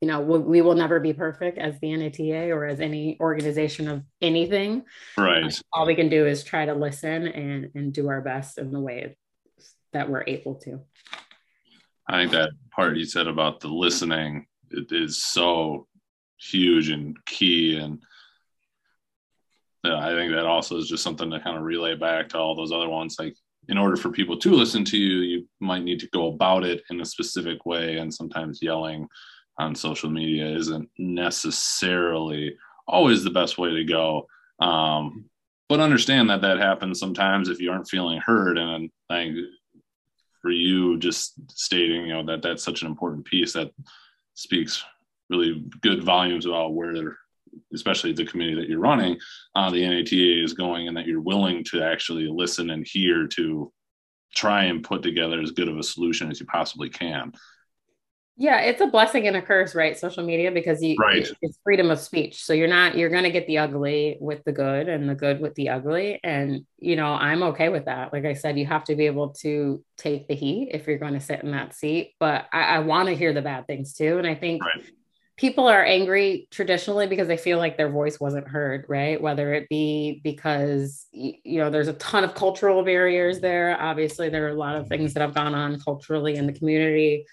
you 0.00 0.08
know 0.08 0.20
we, 0.20 0.38
we 0.38 0.60
will 0.60 0.74
never 0.74 1.00
be 1.00 1.12
perfect 1.12 1.58
as 1.58 1.78
the 1.80 1.96
nata 1.96 2.50
or 2.50 2.66
as 2.66 2.80
any 2.80 3.16
organization 3.20 3.88
of 3.88 4.02
anything 4.20 4.84
right 5.16 5.44
uh, 5.44 5.50
all 5.72 5.86
we 5.86 5.94
can 5.94 6.08
do 6.08 6.26
is 6.26 6.44
try 6.44 6.66
to 6.66 6.74
listen 6.74 7.26
and 7.26 7.70
and 7.74 7.92
do 7.92 8.08
our 8.08 8.20
best 8.20 8.58
in 8.58 8.72
the 8.72 8.80
way 8.80 9.16
that 9.92 10.08
we're 10.08 10.24
able 10.26 10.54
to 10.54 10.80
i 12.08 12.20
think 12.20 12.32
that 12.32 12.50
part 12.70 12.96
you 12.96 13.04
said 13.04 13.26
about 13.26 13.60
the 13.60 13.68
listening 13.68 14.46
it 14.70 14.90
is 14.92 15.22
so 15.22 15.86
huge 16.38 16.90
and 16.90 17.16
key 17.24 17.78
and 17.78 17.98
I 19.84 20.10
think 20.10 20.32
that 20.32 20.46
also 20.46 20.76
is 20.78 20.88
just 20.88 21.02
something 21.04 21.30
to 21.30 21.40
kind 21.40 21.56
of 21.56 21.62
relay 21.62 21.94
back 21.94 22.28
to 22.30 22.38
all 22.38 22.54
those 22.54 22.72
other 22.72 22.88
ones. 22.88 23.16
Like, 23.18 23.36
in 23.68 23.78
order 23.78 23.96
for 23.96 24.10
people 24.10 24.36
to 24.38 24.50
listen 24.52 24.84
to 24.84 24.98
you, 24.98 25.18
you 25.18 25.48
might 25.60 25.82
need 25.82 26.00
to 26.00 26.08
go 26.08 26.28
about 26.28 26.64
it 26.64 26.82
in 26.90 27.00
a 27.00 27.04
specific 27.04 27.66
way, 27.66 27.98
and 27.98 28.12
sometimes 28.12 28.62
yelling 28.62 29.06
on 29.58 29.74
social 29.74 30.10
media 30.10 30.46
isn't 30.46 30.88
necessarily 30.98 32.56
always 32.86 33.24
the 33.24 33.30
best 33.30 33.58
way 33.58 33.70
to 33.70 33.84
go. 33.84 34.26
Um, 34.60 35.26
but 35.68 35.80
understand 35.80 36.30
that 36.30 36.42
that 36.42 36.58
happens 36.58 37.00
sometimes 37.00 37.48
if 37.48 37.60
you 37.60 37.72
aren't 37.72 37.88
feeling 37.88 38.20
heard. 38.24 38.58
And 38.58 38.90
I 39.10 39.34
for 40.46 40.50
you, 40.50 40.96
just 40.98 41.34
stating, 41.50 42.06
you 42.06 42.12
know, 42.12 42.24
that 42.24 42.40
that's 42.40 42.62
such 42.62 42.82
an 42.82 42.86
important 42.86 43.24
piece 43.24 43.52
that 43.54 43.72
speaks 44.34 44.84
really 45.28 45.64
good 45.80 46.04
volumes 46.04 46.46
about 46.46 46.74
where, 46.74 47.16
especially 47.74 48.12
the 48.12 48.24
committee 48.24 48.54
that 48.54 48.68
you're 48.68 48.78
running, 48.78 49.18
uh, 49.56 49.68
the 49.70 49.84
NATA 49.84 50.44
is 50.44 50.52
going, 50.52 50.86
and 50.86 50.96
that 50.96 51.06
you're 51.06 51.20
willing 51.20 51.64
to 51.64 51.82
actually 51.82 52.28
listen 52.28 52.70
and 52.70 52.86
hear 52.86 53.26
to 53.26 53.72
try 54.36 54.64
and 54.64 54.84
put 54.84 55.02
together 55.02 55.40
as 55.40 55.50
good 55.50 55.68
of 55.68 55.78
a 55.78 55.82
solution 55.82 56.30
as 56.30 56.38
you 56.38 56.46
possibly 56.46 56.88
can. 56.88 57.32
Yeah, 58.38 58.60
it's 58.60 58.82
a 58.82 58.86
blessing 58.86 59.26
and 59.26 59.36
a 59.36 59.40
curse, 59.40 59.74
right? 59.74 59.98
Social 59.98 60.22
media 60.22 60.52
because 60.52 60.82
you 60.82 60.96
right. 61.00 61.26
it's 61.40 61.58
freedom 61.64 61.90
of 61.90 61.98
speech. 61.98 62.44
So 62.44 62.52
you're 62.52 62.68
not 62.68 62.94
you're 62.94 63.08
going 63.08 63.24
to 63.24 63.30
get 63.30 63.46
the 63.46 63.58
ugly 63.58 64.18
with 64.20 64.44
the 64.44 64.52
good 64.52 64.90
and 64.90 65.08
the 65.08 65.14
good 65.14 65.40
with 65.40 65.54
the 65.54 65.70
ugly 65.70 66.20
and 66.22 66.66
you 66.78 66.96
know, 66.96 67.14
I'm 67.14 67.42
okay 67.44 67.70
with 67.70 67.86
that. 67.86 68.12
Like 68.12 68.26
I 68.26 68.34
said, 68.34 68.58
you 68.58 68.66
have 68.66 68.84
to 68.84 68.94
be 68.94 69.06
able 69.06 69.30
to 69.40 69.82
take 69.96 70.28
the 70.28 70.34
heat 70.34 70.68
if 70.72 70.86
you're 70.86 70.98
going 70.98 71.14
to 71.14 71.20
sit 71.20 71.42
in 71.42 71.52
that 71.52 71.74
seat, 71.74 72.12
but 72.20 72.46
I, 72.52 72.76
I 72.76 72.78
want 72.80 73.08
to 73.08 73.16
hear 73.16 73.32
the 73.32 73.40
bad 73.40 73.66
things 73.66 73.94
too 73.94 74.18
and 74.18 74.26
I 74.26 74.34
think 74.34 74.62
right. 74.62 74.84
people 75.38 75.66
are 75.66 75.82
angry 75.82 76.46
traditionally 76.50 77.06
because 77.06 77.28
they 77.28 77.38
feel 77.38 77.56
like 77.56 77.78
their 77.78 77.90
voice 77.90 78.20
wasn't 78.20 78.48
heard, 78.48 78.84
right? 78.86 79.18
Whether 79.18 79.54
it 79.54 79.66
be 79.70 80.20
because 80.22 81.06
you 81.10 81.58
know, 81.58 81.70
there's 81.70 81.88
a 81.88 81.94
ton 81.94 82.22
of 82.22 82.34
cultural 82.34 82.84
barriers 82.84 83.40
there. 83.40 83.80
Obviously, 83.80 84.28
there 84.28 84.44
are 84.44 84.50
a 84.50 84.54
lot 84.54 84.76
of 84.76 84.88
things 84.88 85.14
that 85.14 85.20
have 85.20 85.34
gone 85.34 85.54
on 85.54 85.80
culturally 85.80 86.36
in 86.36 86.46
the 86.46 86.52
community 86.52 87.24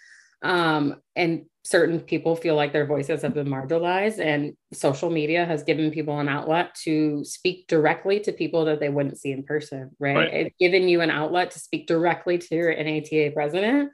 um, 0.43 0.95
and 1.15 1.45
certain 1.65 2.01
people 2.01 2.35
feel 2.35 2.55
like 2.55 2.73
their 2.73 2.85
voices 2.85 3.21
have 3.21 3.33
been 3.33 3.47
marginalized 3.47 4.19
and 4.19 4.53
social 4.73 5.09
media 5.09 5.45
has 5.45 5.63
given 5.63 5.91
people 5.91 6.19
an 6.19 6.27
outlet 6.27 6.75
to 6.75 7.23
speak 7.23 7.65
directly 7.67 8.19
to 8.19 8.33
people 8.33 8.65
that 8.65 8.81
they 8.81 8.89
wouldn't 8.89 9.17
see 9.17 9.31
in 9.31 9.43
person 9.43 9.89
right, 9.99 10.15
right. 10.15 10.33
it's 10.33 10.55
given 10.59 10.89
you 10.89 10.99
an 10.99 11.09
outlet 11.09 11.51
to 11.51 11.59
speak 11.59 11.87
directly 11.87 12.37
to 12.37 12.55
your 12.55 12.83
nata 12.83 13.31
president 13.33 13.91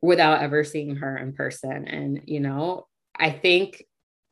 without 0.00 0.40
ever 0.40 0.62
seeing 0.62 0.94
her 0.96 1.16
in 1.16 1.32
person. 1.32 1.88
And 1.88 2.22
you 2.26 2.40
know 2.40 2.86
i 3.16 3.30
think 3.30 3.84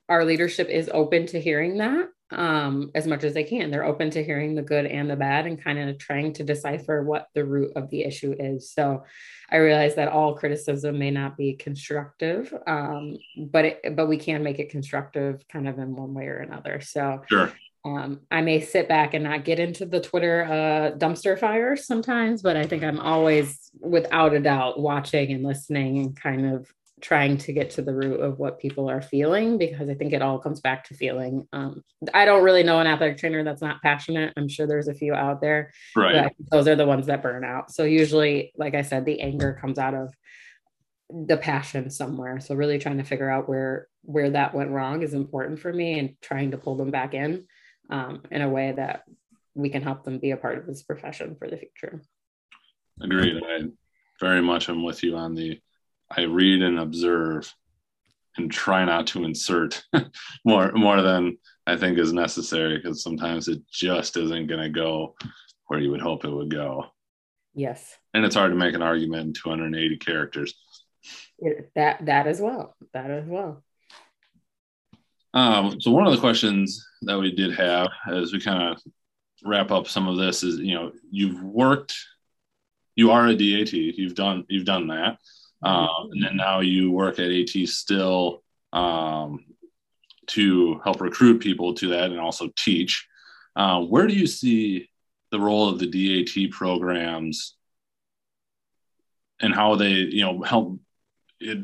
our 0.08 0.24
leadership 0.24 0.68
is 0.68 0.88
open 0.94 1.26
to 1.26 1.40
hearing 1.40 1.78
that 1.78 2.08
um, 2.30 2.90
as 2.94 3.06
much 3.06 3.24
as 3.24 3.34
they 3.34 3.44
can. 3.44 3.70
They're 3.70 3.84
open 3.84 4.10
to 4.10 4.24
hearing 4.24 4.54
the 4.54 4.62
good 4.62 4.86
and 4.86 5.08
the 5.08 5.16
bad 5.16 5.46
and 5.46 5.62
kind 5.62 5.78
of 5.78 5.98
trying 5.98 6.32
to 6.34 6.44
decipher 6.44 7.02
what 7.02 7.28
the 7.34 7.44
root 7.44 7.72
of 7.76 7.88
the 7.90 8.02
issue 8.02 8.34
is. 8.38 8.72
So 8.72 9.04
I 9.50 9.56
realize 9.56 9.94
that 9.94 10.08
all 10.08 10.34
criticism 10.34 10.98
may 10.98 11.10
not 11.10 11.36
be 11.36 11.54
constructive, 11.54 12.52
um, 12.66 13.16
but 13.36 13.64
it, 13.64 13.96
but 13.96 14.08
we 14.08 14.16
can 14.16 14.42
make 14.42 14.58
it 14.58 14.70
constructive 14.70 15.46
kind 15.48 15.68
of 15.68 15.78
in 15.78 15.94
one 15.94 16.14
way 16.14 16.26
or 16.26 16.38
another. 16.38 16.80
So 16.80 17.22
sure. 17.28 17.52
Um, 17.84 18.22
I 18.32 18.40
may 18.40 18.62
sit 18.62 18.88
back 18.88 19.14
and 19.14 19.22
not 19.22 19.44
get 19.44 19.60
into 19.60 19.86
the 19.86 20.00
Twitter 20.00 20.44
uh, 20.44 20.98
dumpster 20.98 21.38
fire 21.38 21.76
sometimes, 21.76 22.42
but 22.42 22.56
I 22.56 22.64
think 22.64 22.82
I'm 22.82 22.98
always, 22.98 23.70
without 23.80 24.34
a 24.34 24.40
doubt, 24.40 24.80
watching 24.80 25.30
and 25.30 25.44
listening 25.44 25.98
and 25.98 26.20
kind 26.20 26.52
of 26.52 26.68
trying 27.02 27.36
to 27.36 27.52
get 27.52 27.70
to 27.70 27.82
the 27.82 27.94
root 27.94 28.20
of 28.20 28.38
what 28.38 28.58
people 28.58 28.88
are 28.88 29.02
feeling 29.02 29.58
because 29.58 29.88
I 29.88 29.94
think 29.94 30.14
it 30.14 30.22
all 30.22 30.38
comes 30.38 30.60
back 30.60 30.84
to 30.84 30.94
feeling. 30.94 31.46
Um, 31.52 31.82
I 32.14 32.24
don't 32.24 32.42
really 32.42 32.62
know 32.62 32.80
an 32.80 32.86
athletic 32.86 33.18
trainer 33.18 33.44
that's 33.44 33.60
not 33.60 33.82
passionate. 33.82 34.32
I'm 34.36 34.48
sure 34.48 34.66
there's 34.66 34.88
a 34.88 34.94
few 34.94 35.14
out 35.14 35.42
there. 35.42 35.72
Right. 35.94 36.32
those 36.50 36.66
are 36.66 36.76
the 36.76 36.86
ones 36.86 37.06
that 37.06 37.22
burn 37.22 37.44
out. 37.44 37.70
So 37.70 37.84
usually, 37.84 38.52
like 38.56 38.74
I 38.74 38.82
said, 38.82 39.04
the 39.04 39.20
anger 39.20 39.58
comes 39.60 39.78
out 39.78 39.94
of 39.94 40.14
the 41.10 41.36
passion 41.36 41.90
somewhere. 41.90 42.40
So 42.40 42.54
really 42.54 42.78
trying 42.78 42.98
to 42.98 43.04
figure 43.04 43.30
out 43.30 43.48
where 43.48 43.88
where 44.02 44.30
that 44.30 44.54
went 44.54 44.70
wrong 44.70 45.02
is 45.02 45.14
important 45.14 45.58
for 45.58 45.72
me 45.72 45.98
and 45.98 46.16
trying 46.22 46.52
to 46.52 46.58
pull 46.58 46.76
them 46.76 46.90
back 46.90 47.12
in 47.12 47.46
um, 47.90 48.22
in 48.30 48.40
a 48.40 48.48
way 48.48 48.72
that 48.72 49.02
we 49.54 49.68
can 49.68 49.82
help 49.82 50.04
them 50.04 50.18
be 50.18 50.30
a 50.30 50.36
part 50.36 50.58
of 50.58 50.66
this 50.66 50.82
profession 50.82 51.36
for 51.38 51.48
the 51.48 51.56
future. 51.56 52.02
Agreed. 53.00 53.42
I 53.44 53.64
very 54.20 54.40
much 54.40 54.68
am 54.68 54.82
with 54.82 55.02
you 55.02 55.16
on 55.16 55.34
the 55.34 55.60
I 56.10 56.22
read 56.22 56.62
and 56.62 56.78
observe 56.78 57.52
and 58.36 58.50
try 58.50 58.84
not 58.84 59.06
to 59.08 59.24
insert 59.24 59.82
more 60.44 60.72
more 60.72 61.02
than 61.02 61.38
I 61.66 61.76
think 61.76 61.98
is 61.98 62.12
necessary 62.12 62.76
because 62.76 63.02
sometimes 63.02 63.48
it 63.48 63.62
just 63.70 64.16
isn't 64.16 64.46
going 64.46 64.62
to 64.62 64.68
go 64.68 65.16
where 65.66 65.80
you 65.80 65.90
would 65.90 66.00
hope 66.00 66.24
it 66.24 66.30
would 66.30 66.50
go. 66.50 66.86
Yes. 67.54 67.96
And 68.14 68.24
it's 68.24 68.36
hard 68.36 68.52
to 68.52 68.56
make 68.56 68.74
an 68.74 68.82
argument 68.82 69.26
in 69.26 69.32
280 69.32 69.96
characters. 69.96 70.54
It, 71.38 71.70
that 71.74 72.04
that 72.06 72.26
as 72.26 72.40
well. 72.40 72.76
That 72.92 73.10
as 73.10 73.24
well. 73.26 73.62
Um, 75.34 75.80
so 75.80 75.90
one 75.90 76.06
of 76.06 76.12
the 76.12 76.20
questions 76.20 76.86
that 77.02 77.18
we 77.18 77.32
did 77.32 77.54
have 77.54 77.88
as 78.10 78.32
we 78.32 78.40
kind 78.40 78.62
of 78.62 78.82
wrap 79.44 79.70
up 79.70 79.86
some 79.86 80.08
of 80.08 80.16
this 80.16 80.42
is, 80.42 80.58
you 80.58 80.74
know, 80.74 80.92
you've 81.10 81.42
worked, 81.42 81.94
you 82.94 83.10
are 83.10 83.26
a 83.26 83.34
DAT, 83.34 83.72
you've 83.72 84.14
done 84.14 84.44
you've 84.48 84.64
done 84.64 84.86
that. 84.88 85.18
Um, 85.66 86.10
and 86.12 86.22
then 86.22 86.36
now 86.36 86.60
you 86.60 86.92
work 86.92 87.18
at 87.18 87.30
AT 87.30 87.68
still 87.68 88.44
um, 88.72 89.44
to 90.28 90.80
help 90.84 91.00
recruit 91.00 91.40
people 91.40 91.74
to 91.74 91.88
that 91.88 92.10
and 92.12 92.20
also 92.20 92.50
teach. 92.56 93.08
Uh, 93.56 93.80
where 93.80 94.06
do 94.06 94.14
you 94.14 94.28
see 94.28 94.88
the 95.32 95.40
role 95.40 95.68
of 95.68 95.80
the 95.80 95.86
DAT 95.88 96.52
programs 96.52 97.56
and 99.40 99.52
how 99.52 99.74
they 99.74 99.90
you 99.90 100.24
know 100.24 100.40
help 100.42 100.78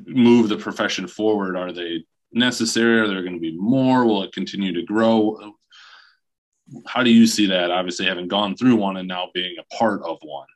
move 0.07 0.49
the 0.49 0.57
profession 0.57 1.07
forward? 1.07 1.57
Are 1.57 1.71
they 1.71 2.05
necessary? 2.33 2.99
Are 2.99 3.07
there 3.07 3.23
going 3.23 3.35
to 3.35 3.41
be 3.41 3.57
more? 3.57 4.05
Will 4.05 4.25
it 4.25 4.33
continue 4.33 4.73
to 4.73 4.83
grow? 4.83 5.55
How 6.87 7.05
do 7.05 7.11
you 7.11 7.29
see 7.29 7.47
that? 7.47 7.71
Obviously 7.71 8.07
having 8.07 8.27
gone 8.27 8.57
through 8.57 8.77
one 8.77 8.97
and 8.97 9.07
now 9.07 9.29
being 9.33 9.55
a 9.61 9.77
part 9.77 10.03
of 10.03 10.19
one 10.23 10.49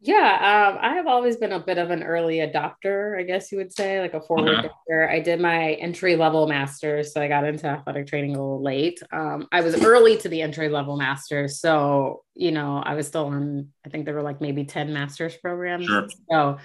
yeah, 0.00 0.70
um, 0.70 0.78
I 0.80 0.94
have 0.94 1.08
always 1.08 1.36
been 1.36 1.50
a 1.50 1.58
bit 1.58 1.76
of 1.76 1.90
an 1.90 2.04
early 2.04 2.36
adopter, 2.36 3.18
I 3.18 3.24
guess 3.24 3.50
you 3.50 3.58
would 3.58 3.72
say, 3.72 4.00
like 4.00 4.14
a 4.14 4.20
forward 4.20 4.50
okay. 4.50 4.68
thinker. 4.68 5.08
I 5.08 5.18
did 5.18 5.40
my 5.40 5.72
entry 5.74 6.14
level 6.14 6.46
master's, 6.46 7.12
so 7.12 7.20
I 7.20 7.26
got 7.26 7.44
into 7.44 7.66
athletic 7.66 8.06
training 8.06 8.36
a 8.36 8.38
little 8.38 8.62
late. 8.62 9.02
Um, 9.10 9.48
I 9.50 9.60
was 9.60 9.82
early 9.84 10.16
to 10.18 10.28
the 10.28 10.40
entry 10.40 10.68
level 10.68 10.96
master's, 10.96 11.60
so 11.60 12.22
you 12.34 12.52
know 12.52 12.80
I 12.84 12.94
was 12.94 13.08
still 13.08 13.26
on. 13.26 13.68
I 13.84 13.88
think 13.88 14.04
there 14.04 14.14
were 14.14 14.22
like 14.22 14.40
maybe 14.40 14.64
ten 14.64 14.92
master's 14.92 15.36
programs. 15.36 15.86
Sure. 15.86 16.08
So 16.30 16.58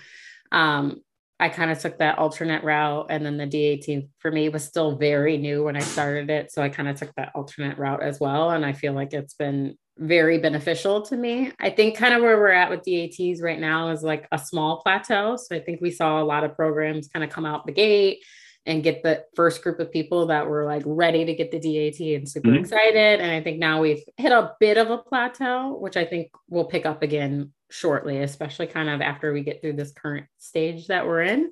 um, 0.51 1.01
I 1.39 1.49
kind 1.49 1.71
of 1.71 1.79
took 1.79 1.97
that 1.97 2.19
alternate 2.19 2.63
route, 2.63 3.07
and 3.09 3.25
then 3.25 3.37
the 3.37 3.47
DAT 3.47 4.03
for 4.19 4.31
me 4.31 4.49
was 4.49 4.63
still 4.63 4.95
very 4.95 5.37
new 5.37 5.63
when 5.63 5.75
I 5.75 5.81
started 5.81 6.29
it, 6.29 6.51
so 6.51 6.61
I 6.61 6.69
kind 6.69 6.87
of 6.87 6.99
took 6.99 7.13
that 7.15 7.31
alternate 7.33 7.79
route 7.79 8.03
as 8.03 8.19
well, 8.19 8.51
and 8.51 8.63
I 8.63 8.73
feel 8.73 8.93
like 8.93 9.13
it's 9.13 9.33
been 9.33 9.75
very 9.97 10.39
beneficial 10.39 11.01
to 11.03 11.15
me. 11.15 11.51
I 11.59 11.69
think 11.69 11.97
kind 11.97 12.13
of 12.13 12.21
where 12.21 12.37
we're 12.37 12.49
at 12.49 12.69
with 12.69 12.83
DATs 12.83 13.41
right 13.41 13.59
now 13.59 13.89
is 13.89 14.03
like 14.03 14.27
a 14.31 14.39
small 14.39 14.81
plateau. 14.81 15.37
So 15.37 15.55
I 15.55 15.59
think 15.59 15.81
we 15.81 15.91
saw 15.91 16.21
a 16.21 16.25
lot 16.25 16.43
of 16.43 16.55
programs 16.55 17.07
kind 17.07 17.23
of 17.23 17.29
come 17.29 17.45
out 17.45 17.65
the 17.65 17.73
gate 17.73 18.23
and 18.65 18.83
get 18.83 19.03
the 19.03 19.25
first 19.35 19.61
group 19.61 19.79
of 19.79 19.91
people 19.91 20.27
that 20.27 20.47
were 20.47 20.65
like 20.65 20.83
ready 20.85 21.25
to 21.25 21.33
get 21.33 21.51
the 21.51 21.59
DAT 21.59 21.99
and 22.15 22.27
super 22.27 22.49
mm-hmm. 22.49 22.59
excited. 22.59 23.19
And 23.19 23.31
I 23.31 23.41
think 23.41 23.59
now 23.59 23.81
we've 23.81 24.03
hit 24.17 24.31
a 24.31 24.53
bit 24.59 24.77
of 24.77 24.89
a 24.89 24.97
plateau, 24.97 25.77
which 25.79 25.97
I 25.97 26.05
think 26.05 26.29
will 26.49 26.65
pick 26.65 26.85
up 26.85 27.03
again 27.03 27.51
shortly, 27.69 28.19
especially 28.19 28.67
kind 28.67 28.89
of 28.89 29.01
after 29.01 29.33
we 29.33 29.41
get 29.41 29.61
through 29.61 29.73
this 29.73 29.91
current 29.91 30.27
stage 30.37 30.87
that 30.87 31.05
we're 31.05 31.23
in 31.23 31.51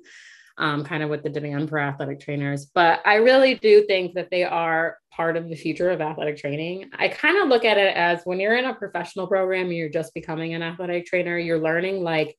um, 0.58 0.84
kind 0.84 1.02
of 1.02 1.10
with 1.10 1.22
the 1.22 1.28
demand 1.30 1.68
for 1.68 1.78
athletic 1.78 2.20
trainers. 2.20 2.66
But 2.66 3.00
I 3.04 3.16
really 3.16 3.54
do 3.54 3.84
think 3.86 4.14
that 4.14 4.30
they 4.30 4.44
are 4.44 4.98
part 5.10 5.36
of 5.36 5.48
the 5.48 5.56
future 5.56 5.90
of 5.90 6.00
athletic 6.00 6.38
training. 6.38 6.90
I 6.94 7.08
kind 7.08 7.38
of 7.42 7.48
look 7.48 7.64
at 7.64 7.78
it 7.78 7.96
as 7.96 8.22
when 8.24 8.40
you're 8.40 8.56
in 8.56 8.64
a 8.64 8.74
professional 8.74 9.26
program, 9.26 9.72
you're 9.72 9.88
just 9.88 10.14
becoming 10.14 10.54
an 10.54 10.62
athletic 10.62 11.06
trainer, 11.06 11.38
you're 11.38 11.60
learning 11.60 12.02
like 12.02 12.36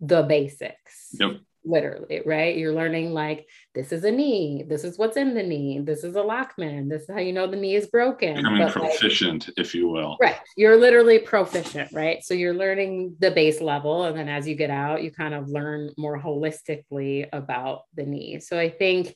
the 0.00 0.22
basics. 0.22 1.08
Yep 1.12 1.40
literally, 1.64 2.22
right? 2.26 2.56
You're 2.56 2.74
learning 2.74 3.12
like 3.12 3.46
this 3.74 3.92
is 3.92 4.04
a 4.04 4.10
knee, 4.10 4.64
this 4.68 4.84
is 4.84 4.98
what's 4.98 5.16
in 5.16 5.34
the 5.34 5.42
knee, 5.42 5.80
this 5.80 6.04
is 6.04 6.16
a 6.16 6.20
Lachman, 6.20 6.88
this 6.88 7.02
is 7.02 7.10
how 7.10 7.20
you 7.20 7.32
know 7.32 7.46
the 7.46 7.56
knee 7.56 7.74
is 7.74 7.86
broken. 7.86 8.36
Becoming 8.36 8.62
but 8.62 8.72
proficient, 8.72 9.48
like, 9.48 9.58
if 9.58 9.74
you 9.74 9.88
will. 9.88 10.16
Right. 10.20 10.36
You're 10.56 10.76
literally 10.76 11.18
proficient, 11.18 11.92
right? 11.92 12.22
So 12.24 12.34
you're 12.34 12.54
learning 12.54 13.16
the 13.20 13.30
base 13.30 13.60
level. 13.60 14.04
And 14.04 14.16
then 14.16 14.28
as 14.28 14.46
you 14.46 14.54
get 14.54 14.70
out, 14.70 15.02
you 15.02 15.10
kind 15.10 15.34
of 15.34 15.48
learn 15.48 15.90
more 15.96 16.20
holistically 16.20 17.28
about 17.32 17.82
the 17.94 18.04
knee. 18.04 18.40
So 18.40 18.58
I 18.58 18.70
think 18.70 19.14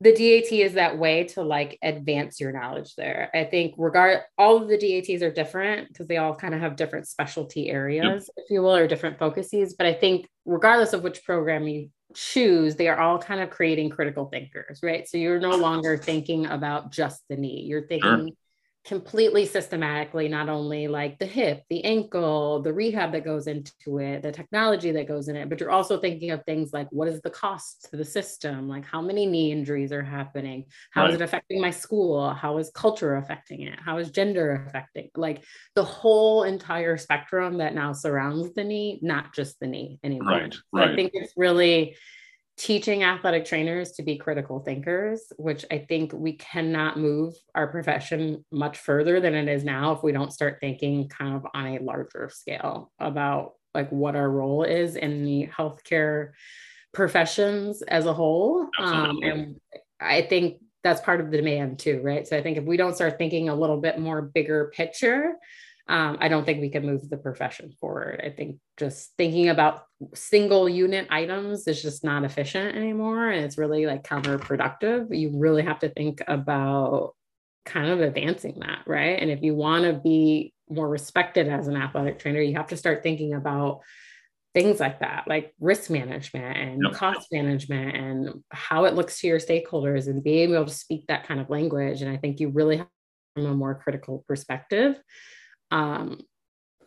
the 0.00 0.12
DAT 0.12 0.52
is 0.52 0.74
that 0.74 0.98
way 0.98 1.24
to 1.24 1.42
like 1.42 1.78
advance 1.82 2.38
your 2.38 2.52
knowledge 2.52 2.94
there. 2.96 3.30
I 3.34 3.44
think 3.44 3.74
regard 3.78 4.20
all 4.36 4.56
of 4.58 4.68
the 4.68 4.76
DATs 4.76 5.22
are 5.22 5.32
different 5.32 5.88
because 5.88 6.06
they 6.06 6.18
all 6.18 6.34
kind 6.34 6.54
of 6.54 6.60
have 6.60 6.76
different 6.76 7.08
specialty 7.08 7.70
areas, 7.70 8.30
yep. 8.36 8.44
if 8.44 8.50
you 8.50 8.62
will, 8.62 8.76
or 8.76 8.86
different 8.86 9.18
focuses. 9.18 9.74
But 9.74 9.86
I 9.86 9.94
think 9.94 10.28
regardless 10.44 10.92
of 10.92 11.02
which 11.02 11.24
program 11.24 11.66
you 11.66 11.88
choose, 12.14 12.76
they 12.76 12.88
are 12.88 12.98
all 12.98 13.18
kind 13.18 13.40
of 13.40 13.48
creating 13.48 13.90
critical 13.90 14.26
thinkers, 14.26 14.80
right? 14.82 15.08
So 15.08 15.16
you're 15.16 15.40
no 15.40 15.56
longer 15.56 15.96
thinking 15.96 16.46
about 16.46 16.92
just 16.92 17.22
the 17.30 17.36
knee. 17.36 17.62
You're 17.62 17.86
thinking 17.86 18.10
sure 18.10 18.28
completely 18.86 19.44
systematically 19.44 20.28
not 20.28 20.48
only 20.48 20.86
like 20.86 21.18
the 21.18 21.26
hip 21.26 21.62
the 21.70 21.84
ankle 21.84 22.62
the 22.62 22.72
rehab 22.72 23.10
that 23.12 23.24
goes 23.24 23.48
into 23.48 23.98
it 23.98 24.22
the 24.22 24.30
technology 24.30 24.92
that 24.92 25.08
goes 25.08 25.28
in 25.28 25.34
it 25.34 25.48
but 25.48 25.58
you're 25.58 25.72
also 25.72 25.98
thinking 25.98 26.30
of 26.30 26.44
things 26.44 26.72
like 26.72 26.86
what 26.90 27.08
is 27.08 27.20
the 27.22 27.30
cost 27.30 27.88
to 27.90 27.96
the 27.96 28.04
system? 28.04 28.68
Like 28.68 28.84
how 28.84 29.00
many 29.00 29.26
knee 29.26 29.52
injuries 29.52 29.92
are 29.92 30.02
happening? 30.02 30.64
How 30.90 31.02
right. 31.02 31.10
is 31.10 31.16
it 31.16 31.22
affecting 31.22 31.60
my 31.60 31.70
school? 31.70 32.30
How 32.30 32.58
is 32.58 32.70
culture 32.74 33.16
affecting 33.16 33.62
it? 33.62 33.78
How 33.78 33.98
is 33.98 34.10
gender 34.10 34.64
affecting 34.66 35.10
like 35.16 35.44
the 35.74 35.84
whole 35.84 36.44
entire 36.44 36.96
spectrum 36.96 37.58
that 37.58 37.74
now 37.74 37.92
surrounds 37.92 38.54
the 38.54 38.64
knee 38.64 38.98
not 39.02 39.34
just 39.34 39.58
the 39.60 39.66
knee 39.66 39.98
anymore. 40.02 40.32
Right, 40.32 40.54
right. 40.72 40.90
i 40.90 40.96
think 40.96 41.12
it's 41.14 41.32
really 41.36 41.96
teaching 42.56 43.04
athletic 43.04 43.44
trainers 43.44 43.92
to 43.92 44.02
be 44.02 44.16
critical 44.16 44.60
thinkers, 44.60 45.32
which 45.36 45.64
I 45.70 45.78
think 45.78 46.12
we 46.12 46.34
cannot 46.34 46.98
move 46.98 47.34
our 47.54 47.66
profession 47.66 48.44
much 48.50 48.78
further 48.78 49.20
than 49.20 49.34
it 49.34 49.48
is 49.48 49.62
now 49.62 49.92
if 49.92 50.02
we 50.02 50.12
don't 50.12 50.32
start 50.32 50.58
thinking 50.60 51.08
kind 51.08 51.34
of 51.34 51.46
on 51.52 51.66
a 51.66 51.78
larger 51.80 52.30
scale 52.32 52.90
about 52.98 53.52
like 53.74 53.90
what 53.90 54.16
our 54.16 54.30
role 54.30 54.62
is 54.62 54.96
in 54.96 55.22
the 55.24 55.48
healthcare 55.48 56.30
professions 56.94 57.82
as 57.82 58.06
a 58.06 58.14
whole. 58.14 58.66
Um, 58.80 59.18
and 59.22 59.60
I 60.00 60.22
think 60.22 60.60
that's 60.82 61.02
part 61.02 61.20
of 61.20 61.30
the 61.30 61.36
demand 61.36 61.78
too, 61.78 62.00
right? 62.02 62.26
So 62.26 62.38
I 62.38 62.42
think 62.42 62.56
if 62.56 62.64
we 62.64 62.78
don't 62.78 62.94
start 62.94 63.18
thinking 63.18 63.50
a 63.50 63.54
little 63.54 63.80
bit 63.80 63.98
more 63.98 64.22
bigger 64.22 64.72
picture, 64.74 65.34
um, 65.88 66.18
I 66.20 66.28
don't 66.28 66.44
think 66.44 66.60
we 66.60 66.70
can 66.70 66.84
move 66.84 67.08
the 67.08 67.16
profession 67.16 67.72
forward. 67.80 68.20
I 68.24 68.30
think 68.30 68.56
just 68.76 69.12
thinking 69.16 69.48
about 69.48 69.84
single 70.14 70.68
unit 70.68 71.06
items 71.10 71.68
is 71.68 71.80
just 71.80 72.02
not 72.02 72.24
efficient 72.24 72.76
anymore. 72.76 73.30
And 73.30 73.44
it's 73.44 73.56
really 73.56 73.86
like 73.86 74.02
counterproductive. 74.02 75.16
You 75.16 75.38
really 75.38 75.62
have 75.62 75.78
to 75.80 75.88
think 75.88 76.22
about 76.26 77.14
kind 77.64 77.88
of 77.88 78.00
advancing 78.00 78.58
that, 78.60 78.80
right? 78.86 79.20
And 79.20 79.30
if 79.30 79.42
you 79.42 79.54
want 79.54 79.84
to 79.84 79.92
be 79.92 80.52
more 80.68 80.88
respected 80.88 81.48
as 81.48 81.68
an 81.68 81.76
athletic 81.76 82.18
trainer, 82.18 82.40
you 82.40 82.56
have 82.56 82.68
to 82.68 82.76
start 82.76 83.04
thinking 83.04 83.34
about 83.34 83.80
things 84.54 84.80
like 84.80 85.00
that, 85.00 85.24
like 85.28 85.54
risk 85.60 85.90
management 85.90 86.56
and 86.56 86.80
yep. 86.82 86.94
cost 86.94 87.28
management 87.30 87.96
and 87.96 88.42
how 88.50 88.86
it 88.86 88.94
looks 88.94 89.20
to 89.20 89.28
your 89.28 89.38
stakeholders 89.38 90.08
and 90.08 90.24
being 90.24 90.54
able 90.54 90.64
to 90.64 90.72
speak 90.72 91.06
that 91.06 91.28
kind 91.28 91.38
of 91.38 91.50
language. 91.50 92.02
And 92.02 92.10
I 92.10 92.16
think 92.16 92.40
you 92.40 92.48
really 92.48 92.78
have 92.78 92.88
from 93.36 93.46
a 93.46 93.54
more 93.54 93.74
critical 93.74 94.24
perspective 94.26 94.98
um, 95.70 96.20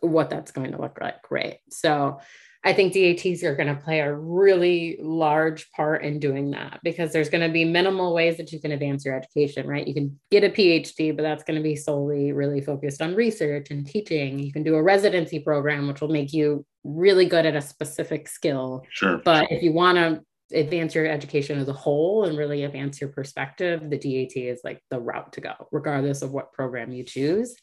what 0.02 0.30
that's 0.30 0.52
going 0.52 0.72
to 0.72 0.82
look 0.82 1.00
like. 1.02 1.30
Right. 1.30 1.58
So 1.70 2.20
I 2.64 2.74
think 2.74 2.94
DATs 2.94 3.44
are 3.44 3.56
going 3.56 3.74
to 3.74 3.82
play 3.82 4.02
a 4.02 4.14
really 4.14 4.98
large 5.02 5.72
part 5.72 6.04
in 6.04 6.20
doing 6.20 6.52
that 6.52 6.82
because 6.84 7.14
there's 7.14 7.30
going 7.30 7.48
to 7.48 7.54
be 7.54 7.64
minimal 7.64 8.14
ways 8.14 8.36
that 8.36 8.52
you 8.52 8.60
can 8.60 8.74
advance 8.74 9.06
your 9.06 9.16
education, 9.16 9.66
right? 9.66 9.88
You 9.88 9.94
can 9.94 10.20
get 10.30 10.44
a 10.44 10.50
PhD, 10.50 11.16
but 11.16 11.24
that's 11.24 11.44
going 11.44 11.56
to 11.56 11.64
be 11.64 11.78
solely 11.78 12.34
really 12.34 12.60
focused 12.60 13.02
on 13.02 13.16
research 13.16 13.72
and 13.72 13.88
teaching. 13.88 14.40
You 14.40 14.52
can 14.52 14.64
do 14.64 14.76
a 14.76 14.84
residency 14.84 15.40
program, 15.40 15.88
which 15.88 16.02
will 16.02 16.10
make 16.10 16.34
you 16.34 16.66
really 16.84 17.26
good 17.26 17.46
at 17.46 17.56
a 17.56 17.62
specific 17.62 18.28
skill. 18.28 18.84
Sure. 18.90 19.22
But 19.24 19.50
if 19.52 19.64
you 19.64 19.72
want 19.72 19.98
to 19.98 20.22
advance 20.58 20.96
your 20.96 21.06
education 21.06 21.60
as 21.60 21.70
a 21.70 21.74
whole 21.74 22.26
and 22.26 22.38
really 22.38 22.66
advance 22.66 23.00
your 23.00 23.12
perspective, 23.12 23.90
the 23.90 23.98
DAT 23.98 24.36
is 24.36 24.62
like 24.66 24.84
the 24.90 25.00
route 25.00 25.32
to 25.34 25.42
go, 25.42 25.54
regardless 25.72 26.24
of 26.24 26.32
what 26.32 26.52
program 26.52 26.92
you 26.92 27.06
choose. 27.06 27.56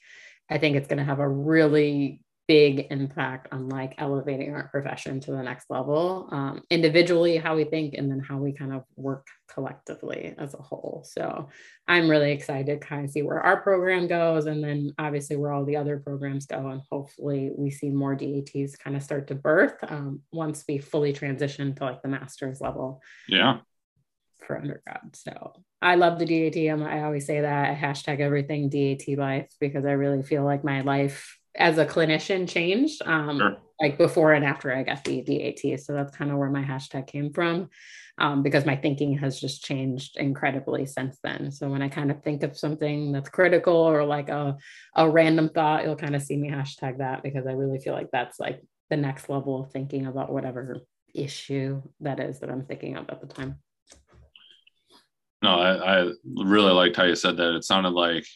I 0.51 0.59
think 0.59 0.77
it's 0.77 0.89
going 0.89 0.99
to 0.99 1.05
have 1.05 1.21
a 1.21 1.29
really 1.29 2.21
big 2.49 2.87
impact 2.91 3.49
on 3.53 3.69
like 3.69 3.95
elevating 3.99 4.55
our 4.55 4.69
profession 4.69 5.19
to 5.19 5.33
the 5.33 5.43
next 5.43 5.69
level 5.69 6.29
um, 6.31 6.63
individually 6.71 7.37
how 7.37 7.57
we 7.57 7.65
think 7.65 7.95
and 7.95 8.09
then 8.11 8.21
how 8.21 8.37
we 8.39 8.53
kind 8.53 8.73
of 8.73 8.85
work 8.95 9.27
collectively 9.53 10.33
as 10.39 10.55
a 10.55 10.59
whole. 10.59 11.05
So 11.09 11.49
i'm 11.89 12.09
really 12.09 12.33
excited 12.33 12.81
to 12.81 12.87
kind 12.87 13.05
of 13.05 13.11
see 13.11 13.23
where 13.23 13.41
our 13.41 13.61
program 13.61 14.07
goes 14.07 14.47
and 14.47 14.63
then 14.63 14.93
obviously 14.99 15.37
where 15.37 15.53
all 15.53 15.65
the 15.65 15.77
other 15.77 15.99
programs 15.99 16.47
go 16.47 16.69
and 16.69 16.83
hopefully 16.91 17.51
we 17.57 17.71
see 17.71 17.91
more 17.91 18.15
dats 18.15 18.77
kind 18.77 18.97
of 18.97 19.03
start 19.03 19.27
to 19.29 19.35
birth 19.35 19.77
um, 19.89 20.21
once 20.33 20.65
we 20.69 20.79
fully 20.79 21.13
transition 21.13 21.75
to 21.75 21.85
like 21.85 22.03
the 22.03 22.09
master's 22.09 22.61
level. 22.61 23.03
Yeah 23.29 23.59
for 24.45 24.57
undergrad. 24.57 25.15
So 25.15 25.53
I 25.83 25.97
love 25.97 26.19
the 26.19 26.27
DAT. 26.27 26.81
I 26.81 27.03
always 27.03 27.27
say 27.27 27.41
that 27.41 27.71
I 27.71 27.75
hashtag 27.75 28.21
everything 28.21 28.69
DAT 28.69 29.17
life 29.19 29.49
because 29.61 29.85
I 29.85 29.93
really 29.93 30.23
feel 30.23 30.45
like 30.45 30.65
my 30.65 30.81
life 30.83 31.39
as 31.55 31.79
a 31.79 31.87
clinician 31.87 32.49
changed 32.49 33.03
um, 33.07 33.39
sure. 33.39 33.57
like 33.81 33.99
before 33.99 34.33
and 34.33 34.45
after 34.45 34.75
I 34.75 34.83
got 34.83 35.05
the 35.05 35.23
DAT. 35.23 35.81
So 35.81 35.93
that's 35.95 36.17
kind 36.17 36.31
of 36.31 36.39
where 36.39 36.51
my 36.51 36.63
hashtag 36.63 37.07
came 37.07 37.33
from 37.33 37.71
um, 38.19 38.43
because 38.43 38.67
my 38.67 38.77
thinking 38.77 39.17
has 39.19 39.41
just 39.41 39.65
changed 39.65 40.17
incredibly 40.17 40.87
since 40.87 41.19
then. 41.23 41.51
So 41.51 41.69
when 41.69 41.83
I 41.83 41.89
kind 41.89 42.11
of 42.11 42.23
think 42.23 42.43
of 42.43 42.59
something 42.59 43.13
that's 43.13 43.29
critical 43.29 43.77
or 43.77 44.05
like 44.05 44.29
a, 44.29 44.57
a 44.95 45.09
random 45.09 45.49
thought, 45.49 45.85
you'll 45.85 45.97
kind 45.97 46.17
of 46.17 46.23
see 46.23 46.37
me 46.37 46.51
hashtag 46.51 46.99
that 46.99 47.23
because 47.23 47.47
I 47.47 47.53
really 47.53 47.79
feel 47.79 47.95
like 47.95 48.11
that's 48.13 48.39
like 48.39 48.63
the 48.91 48.97
next 48.97 49.29
level 49.29 49.63
of 49.63 49.73
thinking 49.73 50.07
about 50.07 50.33
whatever 50.33 50.83
issue 51.15 51.83
that 52.01 52.21
is 52.21 52.41
that 52.41 52.51
I'm 52.51 52.65
thinking 52.65 52.97
of 52.97 53.09
at 53.09 53.21
the 53.21 53.27
time 53.27 53.59
no, 55.47 55.61
I, 55.61 56.01
I 56.01 56.11
really 56.35 56.73
liked 56.73 56.97
how 56.97 57.05
you 57.05 57.15
said 57.15 57.37
that. 57.37 57.55
It 57.55 57.63
sounded 57.63 57.91
like 57.91 58.27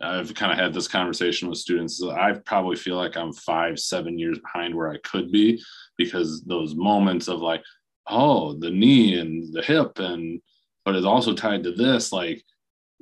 I've 0.00 0.32
kind 0.32 0.52
of 0.52 0.58
had 0.58 0.72
this 0.72 0.86
conversation 0.86 1.48
with 1.48 1.58
students. 1.58 2.00
I 2.00 2.34
probably 2.34 2.76
feel 2.76 2.96
like 2.96 3.16
I'm 3.16 3.32
five, 3.32 3.80
seven 3.80 4.16
years 4.16 4.38
behind 4.38 4.72
where 4.72 4.92
I 4.92 4.98
could 4.98 5.32
be 5.32 5.60
because 5.98 6.44
those 6.44 6.76
moments 6.76 7.26
of 7.26 7.40
like, 7.40 7.64
oh, 8.06 8.54
the 8.54 8.70
knee 8.70 9.18
and 9.18 9.52
the 9.52 9.62
hip, 9.62 9.98
and 9.98 10.40
but 10.84 10.94
it's 10.94 11.04
also 11.04 11.34
tied 11.34 11.64
to 11.64 11.72
this, 11.72 12.12
like, 12.12 12.40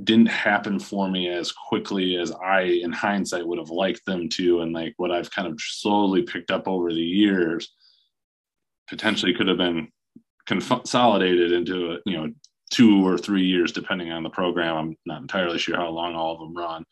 didn't 0.03 0.31
happen 0.31 0.79
for 0.79 1.11
me 1.11 1.29
as 1.29 1.53
quickly 1.53 2.17
as 2.17 2.33
I, 2.33 2.63
in 2.63 2.93
hindsight, 2.93 3.47
would 3.47 3.59
have 3.59 3.69
liked 3.69 4.07
them 4.07 4.31
to. 4.31 4.63
And 4.63 4.73
like 4.73 4.95
what 4.97 5.11
I've 5.11 5.31
kind 5.31 5.47
of 5.47 5.61
slowly 5.61 6.23
picked 6.23 6.51
up 6.51 6.67
over 6.67 6.95
the 6.95 6.99
years 6.99 7.71
potentially 8.89 9.35
could 9.35 9.49
have 9.49 9.59
been 9.59 9.89
consolidated 10.47 11.53
into 11.53 11.93
a, 11.93 11.99
you 12.07 12.17
know 12.17 12.33
two 12.75 13.07
or 13.07 13.17
three 13.17 13.45
years 13.45 13.73
depending 13.73 14.11
on 14.11 14.23
the 14.23 14.31
program. 14.31 14.77
I'm 14.77 14.97
not 15.07 15.23
entirely 15.23 15.59
sure 15.59 15.77
how 15.77 15.89
long 15.91 16.15
all 16.15 16.35
of 16.35 16.41
them 16.41 16.55
run. 16.55 16.85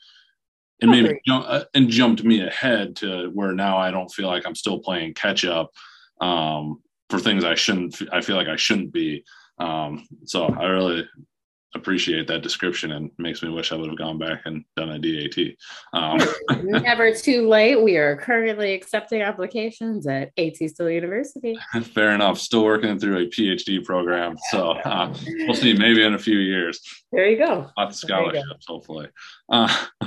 And 0.80 0.90
maybe 0.90 1.20
jump, 1.26 1.44
uh, 1.48 1.64
and 1.74 1.88
jumped 1.88 2.24
me 2.24 2.40
ahead 2.40 2.96
to 2.96 3.30
where 3.34 3.52
now 3.52 3.76
i 3.76 3.92
don't 3.92 4.10
feel 4.10 4.26
like 4.26 4.44
i'm 4.44 4.56
still 4.56 4.80
playing 4.80 5.14
catch 5.14 5.44
up 5.44 5.70
um, 6.20 6.82
for 7.08 7.20
things 7.20 7.44
i 7.44 7.54
shouldn't 7.54 8.02
i 8.12 8.20
feel 8.20 8.36
like 8.36 8.48
i 8.48 8.56
shouldn't 8.56 8.92
be. 8.92 9.24
Um, 9.58 10.08
so 10.24 10.46
i 10.46 10.64
really 10.64 11.08
appreciate 11.74 12.26
that 12.28 12.42
description 12.42 12.92
and 12.92 13.10
makes 13.18 13.42
me 13.42 13.48
wish 13.48 13.72
I 13.72 13.76
would 13.76 13.88
have 13.88 13.98
gone 13.98 14.18
back 14.18 14.42
and 14.44 14.64
done 14.76 14.90
a 14.90 14.98
DAT. 14.98 15.54
Um, 15.92 16.20
Never 16.82 17.14
too 17.14 17.48
late. 17.48 17.82
We 17.82 17.96
are 17.96 18.16
currently 18.16 18.74
accepting 18.74 19.22
applications 19.22 20.06
at 20.06 20.30
AT 20.36 20.56
Still 20.56 20.90
University. 20.90 21.58
Fair 21.94 22.10
enough. 22.10 22.38
Still 22.38 22.64
working 22.64 22.98
through 22.98 23.18
a 23.18 23.26
PhD 23.26 23.84
program. 23.84 24.36
So 24.50 24.72
uh, 24.72 25.14
we'll 25.40 25.54
see, 25.54 25.72
maybe 25.74 26.02
in 26.02 26.14
a 26.14 26.18
few 26.18 26.38
years. 26.38 26.80
There 27.10 27.28
you 27.28 27.38
go. 27.38 27.70
Lots 27.76 28.02
of 28.02 28.08
scholarships, 28.08 28.66
hopefully. 28.66 29.08
Uh, 29.50 29.74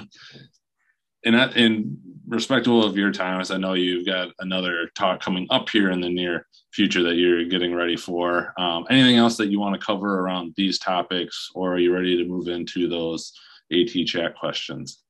in, 1.26 1.36
in 1.36 1.98
respectful 2.28 2.84
of 2.84 2.98
your 2.98 3.12
time, 3.12 3.42
as 3.42 3.52
I 3.52 3.58
know 3.58 3.74
you've 3.74 4.06
got 4.06 4.30
another 4.40 4.90
talk 4.96 5.22
coming 5.22 5.48
up 5.50 5.70
here 5.70 5.92
in 5.92 6.00
the 6.00 6.10
near 6.10 6.48
future 6.72 7.04
that 7.04 7.16
you're 7.16 7.46
getting 7.46 7.74
ready 7.74 7.96
for. 7.96 8.54
Um, 8.60 8.86
anything 8.90 9.18
else 9.18 9.38
that 9.38 9.48
you 9.48 9.60
want 9.60 9.80
to 9.80 9.86
cover 9.86 10.20
around 10.20 10.54
these 10.56 10.80
topics, 10.80 11.52
or 11.54 11.74
are 11.74 11.80
you 11.80 11.94
ready 11.94 12.18
to 12.18 12.26
move 12.30 12.48
into 12.48 12.88
those 12.88 13.34
AT 13.72 14.06
chat 14.06 14.36
questions? 14.36 15.02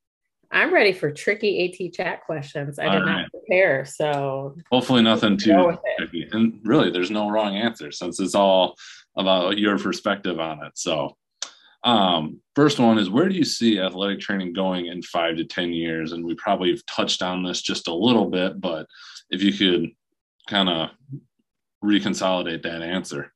I'm 0.51 0.73
ready 0.73 0.93
for 0.93 1.11
tricky 1.11 1.65
AT 1.65 1.93
chat 1.93 2.23
questions. 2.25 2.79
I 2.79 2.85
All 2.85 2.91
did 2.93 3.05
right. 3.05 3.21
not 3.21 3.31
prepare, 3.31 3.83
so 3.83 4.55
hopefully 4.71 5.01
nothing 5.01 5.37
too 5.37 5.77
tricky. 5.97 6.27
And 6.31 6.59
really, 6.63 6.91
there's 6.91 7.11
no 7.11 7.29
wrong 7.29 7.55
answer 7.55 7.91
since 7.91 8.19
it's 8.19 8.35
all 8.35 8.75
about 9.17 9.57
your 9.57 9.77
perspective 9.77 10.39
on 10.39 10.63
it. 10.63 10.73
So 10.75 11.17
um, 11.85 12.41
first 12.55 12.79
one 12.79 12.97
is 12.97 13.09
where 13.09 13.29
do 13.29 13.35
you 13.35 13.45
see 13.45 13.79
athletic 13.79 14.19
training 14.19 14.53
going 14.53 14.87
in 14.87 15.03
five 15.03 15.37
to 15.37 15.45
10 15.45 15.71
years? 15.71 16.11
And 16.11 16.25
we 16.25 16.33
probably 16.35 16.71
have 16.71 16.85
touched 16.87 17.21
on 17.21 17.43
this 17.43 17.61
just 17.61 17.87
a 17.87 17.93
little 17.93 18.29
bit, 18.29 18.59
but 18.59 18.87
if 19.29 19.43
you 19.43 19.53
could 19.53 19.91
kind 20.49 20.67
of 20.67 20.89
reconsolidate 21.83 22.63
that 22.63 22.81
answer. 22.81 23.31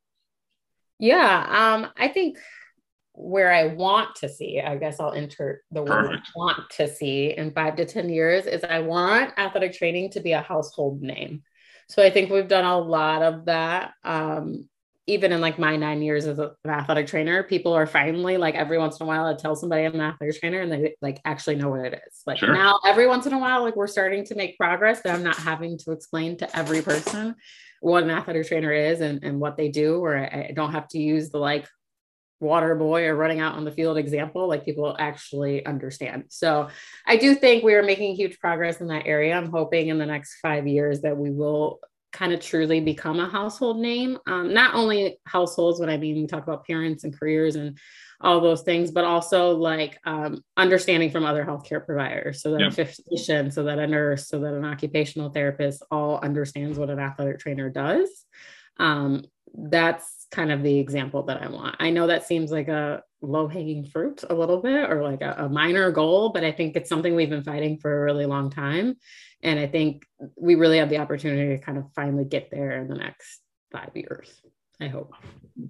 Yeah, 0.97 1.45
um, 1.47 1.91
I 1.95 2.07
think 2.09 2.37
where 3.13 3.51
I 3.51 3.67
want 3.67 4.15
to 4.17 4.29
see, 4.29 4.59
I 4.59 4.77
guess 4.77 4.99
I'll 4.99 5.13
enter 5.13 5.63
the 5.71 5.83
word 5.83 6.19
want 6.35 6.69
to 6.71 6.87
see 6.87 7.35
in 7.37 7.51
five 7.51 7.75
to 7.75 7.85
10 7.85 8.09
years 8.09 8.45
is 8.45 8.63
I 8.63 8.79
want 8.79 9.33
athletic 9.37 9.73
training 9.73 10.11
to 10.11 10.21
be 10.21 10.31
a 10.31 10.41
household 10.41 11.01
name. 11.01 11.43
So 11.89 12.01
I 12.03 12.09
think 12.09 12.31
we've 12.31 12.47
done 12.47 12.65
a 12.65 12.77
lot 12.77 13.21
of 13.21 13.45
that. 13.45 13.93
Um, 14.03 14.68
even 15.09 15.31
in 15.31 15.41
like 15.41 15.57
my 15.57 15.75
nine 15.75 16.01
years 16.01 16.25
as 16.25 16.37
an 16.37 16.51
athletic 16.67 17.07
trainer, 17.07 17.43
people 17.43 17.73
are 17.73 17.87
finally 17.87 18.37
like 18.37 18.55
every 18.55 18.77
once 18.77 18.99
in 18.99 19.03
a 19.03 19.07
while 19.07 19.25
I 19.25 19.33
tell 19.33 19.55
somebody 19.55 19.83
I'm 19.83 19.95
an 19.95 20.01
athletic 20.01 20.39
trainer 20.39 20.61
and 20.61 20.71
they 20.71 20.95
like 21.01 21.19
actually 21.25 21.55
know 21.55 21.69
what 21.69 21.85
it 21.85 22.01
is. 22.07 22.21
Like 22.27 22.37
sure. 22.37 22.53
now, 22.53 22.79
every 22.85 23.07
once 23.07 23.25
in 23.25 23.33
a 23.33 23.39
while, 23.39 23.63
like 23.63 23.75
we're 23.75 23.87
starting 23.87 24.23
to 24.25 24.35
make 24.35 24.57
progress 24.57 25.01
that 25.01 25.15
I'm 25.15 25.23
not 25.23 25.35
having 25.35 25.77
to 25.79 25.91
explain 25.91 26.37
to 26.37 26.57
every 26.57 26.81
person 26.81 27.35
what 27.81 28.03
an 28.03 28.11
athletic 28.11 28.47
trainer 28.47 28.71
is 28.71 29.01
and, 29.01 29.23
and 29.23 29.39
what 29.39 29.57
they 29.57 29.69
do, 29.69 29.99
or 29.99 30.17
I, 30.17 30.47
I 30.49 30.53
don't 30.53 30.73
have 30.73 30.87
to 30.89 30.99
use 30.99 31.31
the 31.31 31.39
like 31.39 31.67
water 32.39 32.75
boy 32.75 33.05
or 33.05 33.15
running 33.15 33.39
out 33.39 33.55
on 33.55 33.65
the 33.65 33.71
field 33.71 33.97
example 33.97 34.47
like 34.47 34.63
people 34.63 34.95
actually 34.97 35.65
understand 35.65 36.23
so 36.29 36.69
i 37.05 37.17
do 37.17 37.35
think 37.35 37.65
we 37.65 37.73
are 37.73 37.83
making 37.83 38.15
huge 38.15 38.39
progress 38.39 38.79
in 38.79 38.87
that 38.87 39.05
area 39.05 39.35
i'm 39.35 39.51
hoping 39.51 39.89
in 39.89 39.97
the 39.97 40.05
next 40.05 40.39
five 40.41 40.65
years 40.65 41.01
that 41.01 41.17
we 41.17 41.31
will 41.31 41.81
kind 42.11 42.33
of 42.33 42.39
truly 42.39 42.79
become 42.79 43.19
a 43.19 43.29
household 43.29 43.79
name. 43.79 44.17
Um, 44.27 44.53
not 44.53 44.75
only 44.75 45.19
households, 45.25 45.79
when 45.79 45.89
I 45.89 45.97
mean 45.97 46.15
we 46.15 46.27
talk 46.27 46.43
about 46.43 46.65
parents 46.65 47.03
and 47.03 47.17
careers 47.17 47.55
and 47.55 47.77
all 48.21 48.41
those 48.41 48.63
things, 48.63 48.91
but 48.91 49.05
also 49.05 49.55
like 49.55 49.97
um, 50.05 50.43
understanding 50.57 51.11
from 51.11 51.25
other 51.25 51.45
healthcare 51.45 51.85
providers, 51.85 52.41
so 52.41 52.51
that 52.51 52.61
a 52.61 52.71
physician, 52.71 53.51
so 53.51 53.63
that 53.63 53.79
a 53.79 53.87
nurse, 53.87 54.27
so 54.27 54.39
that 54.39 54.53
an 54.53 54.65
occupational 54.65 55.29
therapist 55.29 55.83
all 55.89 56.19
understands 56.19 56.77
what 56.77 56.89
an 56.89 56.99
athletic 56.99 57.39
trainer 57.39 57.69
does. 57.69 58.25
Um, 58.77 59.23
that's 59.53 60.27
kind 60.31 60.51
of 60.51 60.63
the 60.63 60.77
example 60.77 61.23
that 61.23 61.41
I 61.41 61.49
want. 61.49 61.75
I 61.79 61.89
know 61.89 62.07
that 62.07 62.27
seems 62.27 62.51
like 62.51 62.67
a 62.67 63.03
low 63.21 63.47
hanging 63.47 63.85
fruit 63.85 64.23
a 64.29 64.33
little 64.33 64.61
bit 64.61 64.89
or 64.89 65.03
like 65.03 65.21
a, 65.21 65.35
a 65.39 65.49
minor 65.49 65.91
goal, 65.91 66.29
but 66.29 66.43
I 66.43 66.51
think 66.51 66.75
it's 66.75 66.89
something 66.89 67.15
we've 67.15 67.29
been 67.29 67.43
fighting 67.43 67.77
for 67.77 68.01
a 68.01 68.03
really 68.03 68.25
long 68.25 68.49
time. 68.49 68.95
And 69.41 69.59
I 69.59 69.67
think 69.67 70.05
we 70.35 70.55
really 70.55 70.77
have 70.79 70.89
the 70.89 70.97
opportunity 70.97 71.55
to 71.55 71.63
kind 71.63 71.77
of 71.77 71.85
finally 71.95 72.25
get 72.25 72.49
there 72.51 72.81
in 72.81 72.87
the 72.87 72.95
next 72.95 73.41
five 73.71 73.91
years. 73.95 74.29
I 74.81 74.87
hope. 74.87 75.13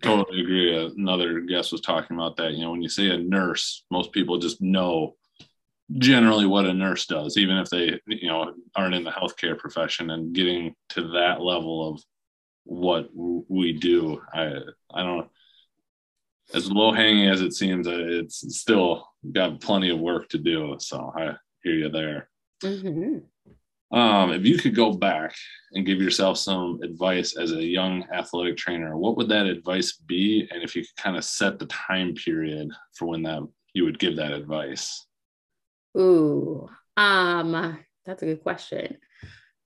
Totally 0.04 0.42
agree. 0.42 0.92
Another 0.98 1.42
guest 1.42 1.72
was 1.72 1.82
talking 1.82 2.16
about 2.16 2.38
that. 2.38 2.54
You 2.54 2.64
know, 2.64 2.72
when 2.72 2.82
you 2.82 2.90
say 2.90 3.10
a 3.10 3.18
nurse, 3.18 3.84
most 3.90 4.12
people 4.12 4.38
just 4.38 4.62
know 4.62 5.16
generally 5.98 6.46
what 6.46 6.66
a 6.66 6.74
nurse 6.74 7.08
does, 7.08 7.36
even 7.38 7.58
if 7.58 7.70
they, 7.70 8.00
you 8.06 8.28
know, 8.28 8.54
aren't 8.76 8.94
in 8.94 9.04
the 9.04 9.12
healthcare 9.12 9.58
profession 9.58 10.12
and 10.12 10.34
getting 10.34 10.76
to 10.90 11.10
that 11.14 11.42
level 11.42 11.90
of 11.90 12.04
what 12.66 13.10
we 13.14 13.74
do. 13.74 14.22
I, 14.32 14.54
I 14.94 15.04
don't, 15.04 15.28
as 16.54 16.72
low 16.72 16.92
hanging 16.92 17.28
as 17.28 17.42
it 17.42 17.54
seems, 17.54 17.88
it's 17.90 18.44
still 18.60 19.08
got 19.32 19.62
plenty 19.62 19.90
of 19.90 20.00
work 20.00 20.30
to 20.30 20.38
do. 20.38 20.76
So 20.80 21.12
I 21.16 21.34
hear 21.64 21.74
you 21.74 21.90
there. 21.90 22.30
Mm-hmm. 22.64 23.20
Um, 23.92 24.32
if 24.32 24.46
you 24.46 24.58
could 24.58 24.76
go 24.76 24.94
back 24.94 25.34
and 25.74 25.86
give 25.86 26.00
yourself 26.00 26.38
some 26.38 26.80
advice 26.84 27.36
as 27.38 27.52
a 27.52 27.64
young 27.64 28.06
athletic 28.14 28.58
trainer, 28.58 28.98
what 28.98 29.18
would 29.18 29.30
that 29.30 29.48
advice 29.48 29.94
be? 29.94 30.48
And 30.52 30.62
if 30.62 30.76
you 30.76 30.84
could 30.84 30.96
kind 30.96 31.18
of 31.18 31.24
set 31.24 31.58
the 31.58 31.66
time 31.66 32.14
period 32.14 32.70
for 32.94 33.08
when 33.08 33.24
that 33.24 33.48
you 33.74 33.86
would 33.86 34.00
give 34.00 34.16
that 34.18 34.32
advice. 34.32 35.06
Ooh, 35.98 36.70
um, 36.98 37.80
that's 38.06 38.22
a 38.22 38.26
good 38.26 38.44
question. 38.44 38.98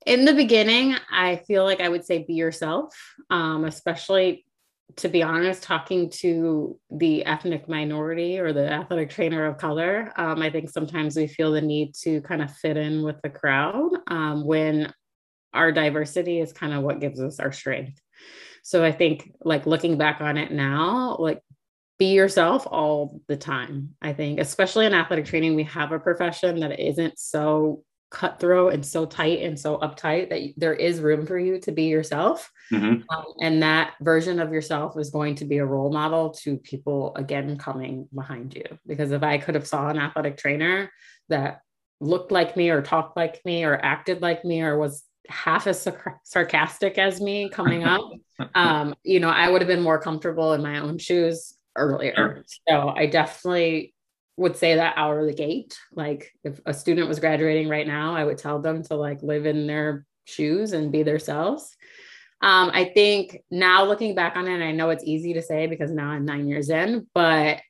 In 0.06 0.26
the 0.26 0.34
beginning, 0.34 0.96
I 1.12 1.38
feel 1.48 1.64
like 1.64 1.80
I 1.80 1.90
would 1.90 2.06
say 2.06 2.24
be 2.24 2.34
yourself, 2.34 2.94
um, 3.30 3.64
especially 3.66 4.46
to 4.98 5.10
be 5.10 5.24
honest, 5.24 5.64
talking 5.64 6.10
to 6.10 6.80
the 6.92 7.26
ethnic 7.26 7.68
minority 7.68 8.40
or 8.40 8.54
the 8.54 8.72
athletic 8.72 9.10
trainer 9.10 9.46
of 9.46 9.58
color, 9.58 10.12
um, 10.18 10.42
I 10.42 10.50
think 10.50 10.70
sometimes 10.70 11.16
we 11.16 11.28
feel 11.28 11.52
the 11.52 11.62
need 11.62 11.96
to 12.04 12.22
kind 12.22 12.42
of 12.42 12.52
fit 12.56 12.78
in 12.78 13.04
with 13.04 13.22
the 13.22 13.30
crowd 13.30 13.92
um, 14.08 14.46
when 14.46 14.94
our 15.54 15.72
diversity 15.72 16.40
is 16.40 16.54
kind 16.54 16.74
of 16.74 16.84
what 16.84 17.00
gives 17.00 17.20
us 17.20 17.40
our 17.40 17.52
strength. 17.52 18.00
So 18.64 18.84
I 18.84 18.92
think, 18.92 19.34
like 19.44 19.66
looking 19.66 19.98
back 19.98 20.22
on 20.22 20.38
it 20.38 20.52
now, 20.52 21.18
like 21.20 21.42
be 22.00 22.14
yourself 22.14 22.66
all 22.70 23.22
the 23.28 23.38
time. 23.38 23.96
I 24.02 24.14
think, 24.14 24.40
especially 24.40 24.86
in 24.86 24.94
athletic 24.94 25.26
training, 25.26 25.56
we 25.56 25.64
have 25.66 25.92
a 25.92 26.00
profession 26.00 26.60
that 26.62 26.80
isn't 26.80 27.20
so 27.20 27.84
cutthroat 28.14 28.74
and 28.74 28.86
so 28.86 29.06
tight 29.06 29.42
and 29.42 29.60
so 29.60 29.78
uptight 29.80 30.30
that 30.30 30.54
there 30.56 30.74
is 30.74 31.02
room 31.02 31.26
for 31.26 31.38
you 31.38 31.60
to 31.60 31.72
be 31.72 31.86
yourself. 31.86 32.52
Mm-hmm. 32.72 33.02
Um, 33.14 33.26
and 33.42 33.64
that 33.64 33.96
version 34.00 34.40
of 34.40 34.54
yourself 34.54 34.98
is 34.98 35.10
going 35.10 35.36
to 35.36 35.46
be 35.46 35.58
a 35.58 35.66
role 35.66 35.92
model 35.92 36.30
to 36.44 36.58
people 36.58 37.14
again 37.16 37.58
coming 37.58 38.08
behind 38.14 38.56
you. 38.56 38.64
Because 38.86 39.12
if 39.12 39.24
I 39.24 39.40
could 39.40 39.56
have 39.56 39.68
saw 39.68 39.90
an 39.90 39.98
athletic 39.98 40.38
trainer 40.38 40.92
that 41.30 41.62
looked 42.00 42.32
like 42.32 42.56
me 42.56 42.70
or 42.70 42.82
talked 42.82 43.18
like 43.18 43.42
me 43.46 43.66
or 43.66 43.76
acted 43.76 44.22
like 44.22 44.46
me 44.46 44.62
or 44.62 44.78
was 44.78 45.04
half 45.28 45.66
as 45.68 45.88
sarcastic 46.24 46.98
as 46.98 47.20
me 47.20 47.50
coming 47.50 47.84
up, 47.84 48.10
um, 48.54 48.96
you 49.04 49.20
know, 49.20 49.30
I 49.30 49.50
would 49.50 49.62
have 49.62 49.68
been 49.68 49.82
more 49.82 50.00
comfortable 50.00 50.54
in 50.54 50.62
my 50.62 50.80
own 50.80 51.00
shoes 51.00 51.56
earlier. 51.76 52.44
So 52.70 52.90
I 52.90 53.08
definitely 53.08 53.93
would 54.38 54.56
say 54.56 54.76
that 54.76 54.98
out 54.98 55.18
of 55.18 55.26
the 55.26 55.34
gate. 55.34 55.78
Like 55.92 56.34
if 56.44 56.60
a 56.66 56.74
student 56.74 57.08
was 57.08 57.20
graduating 57.20 57.70
right 57.70 57.88
now, 57.88 58.16
I 58.16 58.24
would 58.24 58.38
tell 58.38 58.60
them 58.60 58.84
to 58.84 58.96
like 58.96 59.22
live 59.22 59.46
in 59.46 59.68
their 59.68 60.06
shoes 60.26 60.74
and 60.74 60.92
be 60.92 61.04
themselves. 61.04 61.76
Um, 62.42 62.72
I 62.74 62.86
think 62.86 63.42
now 63.50 63.86
looking 63.86 64.16
back 64.16 64.36
on 64.36 64.48
it, 64.48 64.62
I 64.62 64.72
know 64.72 64.90
it's 64.90 65.04
easy 65.06 65.34
to 65.34 65.42
say 65.42 65.68
because 65.68 65.92
now 65.92 66.10
I'm 66.10 66.26
nine 66.26 66.48
years 66.48 66.70
in, 66.70 67.08
but 67.14 67.62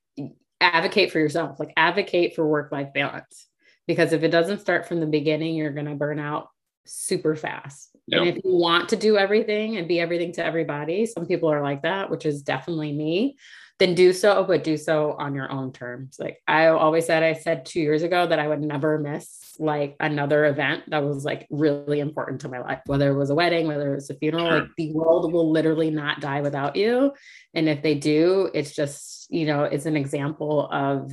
advocate 0.62 1.12
for 1.12 1.20
yourself, 1.20 1.60
like 1.60 1.74
advocate 1.78 2.36
for 2.36 2.48
work 2.48 2.72
life 2.72 2.94
balance. 2.94 3.48
Because 3.86 4.14
if 4.14 4.24
it 4.24 4.30
doesn't 4.30 4.62
start 4.62 4.88
from 4.88 5.00
the 5.00 5.06
beginning, 5.06 5.56
you're 5.56 5.74
going 5.74 5.86
to 5.86 5.96
burn 5.96 6.18
out 6.18 6.48
super 6.86 7.36
fast. 7.36 7.90
Yep. 8.08 8.20
And 8.20 8.30
if 8.30 8.44
you 8.44 8.56
want 8.56 8.90
to 8.90 8.96
do 8.96 9.18
everything 9.18 9.78
and 9.78 9.88
be 9.88 10.00
everything 10.00 10.32
to 10.34 10.44
everybody, 10.44 11.06
some 11.06 11.26
people 11.26 11.50
are 11.50 11.62
like 11.62 11.84
that, 11.84 12.10
which 12.10 12.26
is 12.26 12.42
definitely 12.42 12.94
me 12.94 13.38
then 13.80 13.96
do 13.96 14.14
so, 14.14 14.44
but 14.44 14.64
do 14.64 14.78
so 14.78 15.14
on 15.14 15.36
your 15.36 15.52
own 15.52 15.72
terms. 15.72 16.18
Like 16.20 16.38
I 16.48 16.68
always 16.68 17.06
said, 17.06 17.24
I 17.24 17.34
said 17.34 17.66
two 17.66 17.82
years 17.82 18.04
ago 18.04 18.28
that 18.28 18.40
I 18.40 18.48
would 18.48 18.62
never 18.62 19.00
miss 19.00 19.56
like 19.60 19.96
another 20.00 20.46
event 20.46 20.84
that 20.90 21.04
was 21.04 21.26
like 21.26 21.48
really 21.50 22.00
important 22.00 22.42
to 22.42 22.50
my 22.50 22.60
life, 22.60 22.82
whether 22.86 23.12
it 23.12 23.18
was 23.18 23.30
a 23.30 23.36
wedding, 23.36 23.68
whether 23.68 23.92
it 23.92 23.96
was 23.96 24.10
a 24.10 24.16
funeral, 24.16 24.46
like 24.46 24.70
the 24.78 24.94
world 24.94 25.32
will 25.32 25.52
literally 25.52 25.92
not 25.92 26.22
die 26.22 26.42
without 26.42 26.76
you. 26.76 27.14
And 27.54 27.68
if 27.68 27.82
they 27.82 27.96
do, 27.96 28.50
it's 28.54 28.76
just, 28.76 29.28
you 29.32 29.46
know, 29.46 29.64
it's 29.64 29.86
an 29.86 29.98
example 29.98 30.68
of 30.72 31.12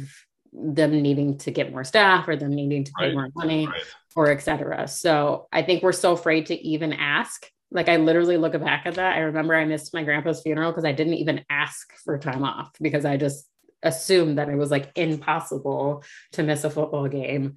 them 0.53 1.03
needing 1.03 1.39
to 1.39 1.51
get 1.51 1.73
more 1.73 1.85
staff 1.85 2.29
or 2.29 2.37
them 2.37 2.55
needing 2.55 2.85
to 2.85 2.93
pay 2.99 3.07
right. 3.07 3.15
more 3.15 3.29
money 3.35 3.67
right. 3.67 3.83
or 4.17 4.31
etc. 4.31 4.89
So 4.89 5.49
I 5.53 5.63
think 5.63 5.83
we're 5.83 5.93
so 5.93 6.13
afraid 6.13 6.47
to 6.47 6.55
even 6.61 6.93
ask 6.93 7.47
Like 7.71 7.89
I 7.89 7.97
literally 7.97 8.37
look 8.37 8.59
back 8.61 8.87
at 8.87 8.95
that. 8.95 9.17
I 9.17 9.21
remember 9.21 9.55
I 9.55 9.65
missed 9.65 9.95
my 9.95 10.03
grandpa's 10.03 10.43
funeral 10.43 10.73
because 10.73 10.85
I 10.85 10.93
didn't 10.93 11.15
even 11.15 11.45
ask 11.49 11.93
for 12.05 12.19
time 12.19 12.45
off 12.45 12.73
because 12.81 13.05
I 13.05 13.17
just 13.17 13.47
assumed 13.83 14.39
that 14.39 14.49
it 14.49 14.57
was 14.57 14.71
like 14.71 14.91
impossible 14.97 16.05
to 16.33 16.43
miss 16.43 16.65
a 16.65 16.71
football 16.71 17.09
game 17.09 17.55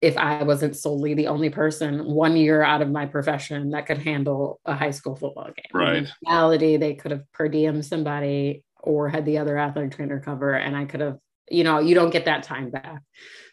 if 0.00 0.16
I 0.16 0.42
wasn't 0.44 0.76
solely 0.76 1.14
the 1.14 1.26
only 1.26 1.50
person 1.50 2.04
one 2.04 2.36
year 2.36 2.62
out 2.62 2.82
of 2.82 2.90
my 2.90 3.06
profession 3.06 3.70
that 3.70 3.86
could 3.86 3.98
handle 3.98 4.60
a 4.64 4.74
high 4.74 4.92
school 4.92 5.16
football 5.16 5.46
game. 5.46 5.72
Right. 5.74 5.96
In 5.96 6.08
reality, 6.26 6.76
they 6.76 6.94
could 6.94 7.10
have 7.10 7.24
per 7.32 7.48
diem 7.48 7.82
somebody 7.82 8.62
or 8.80 9.08
had 9.08 9.24
the 9.24 9.38
other 9.38 9.58
athletic 9.58 9.96
trainer 9.96 10.20
cover, 10.20 10.54
and 10.54 10.76
I 10.76 10.84
could 10.84 11.00
have, 11.00 11.18
you 11.50 11.64
know, 11.64 11.80
you 11.80 11.96
don't 11.96 12.10
get 12.10 12.26
that 12.26 12.44
time 12.44 12.70
back. 12.70 13.02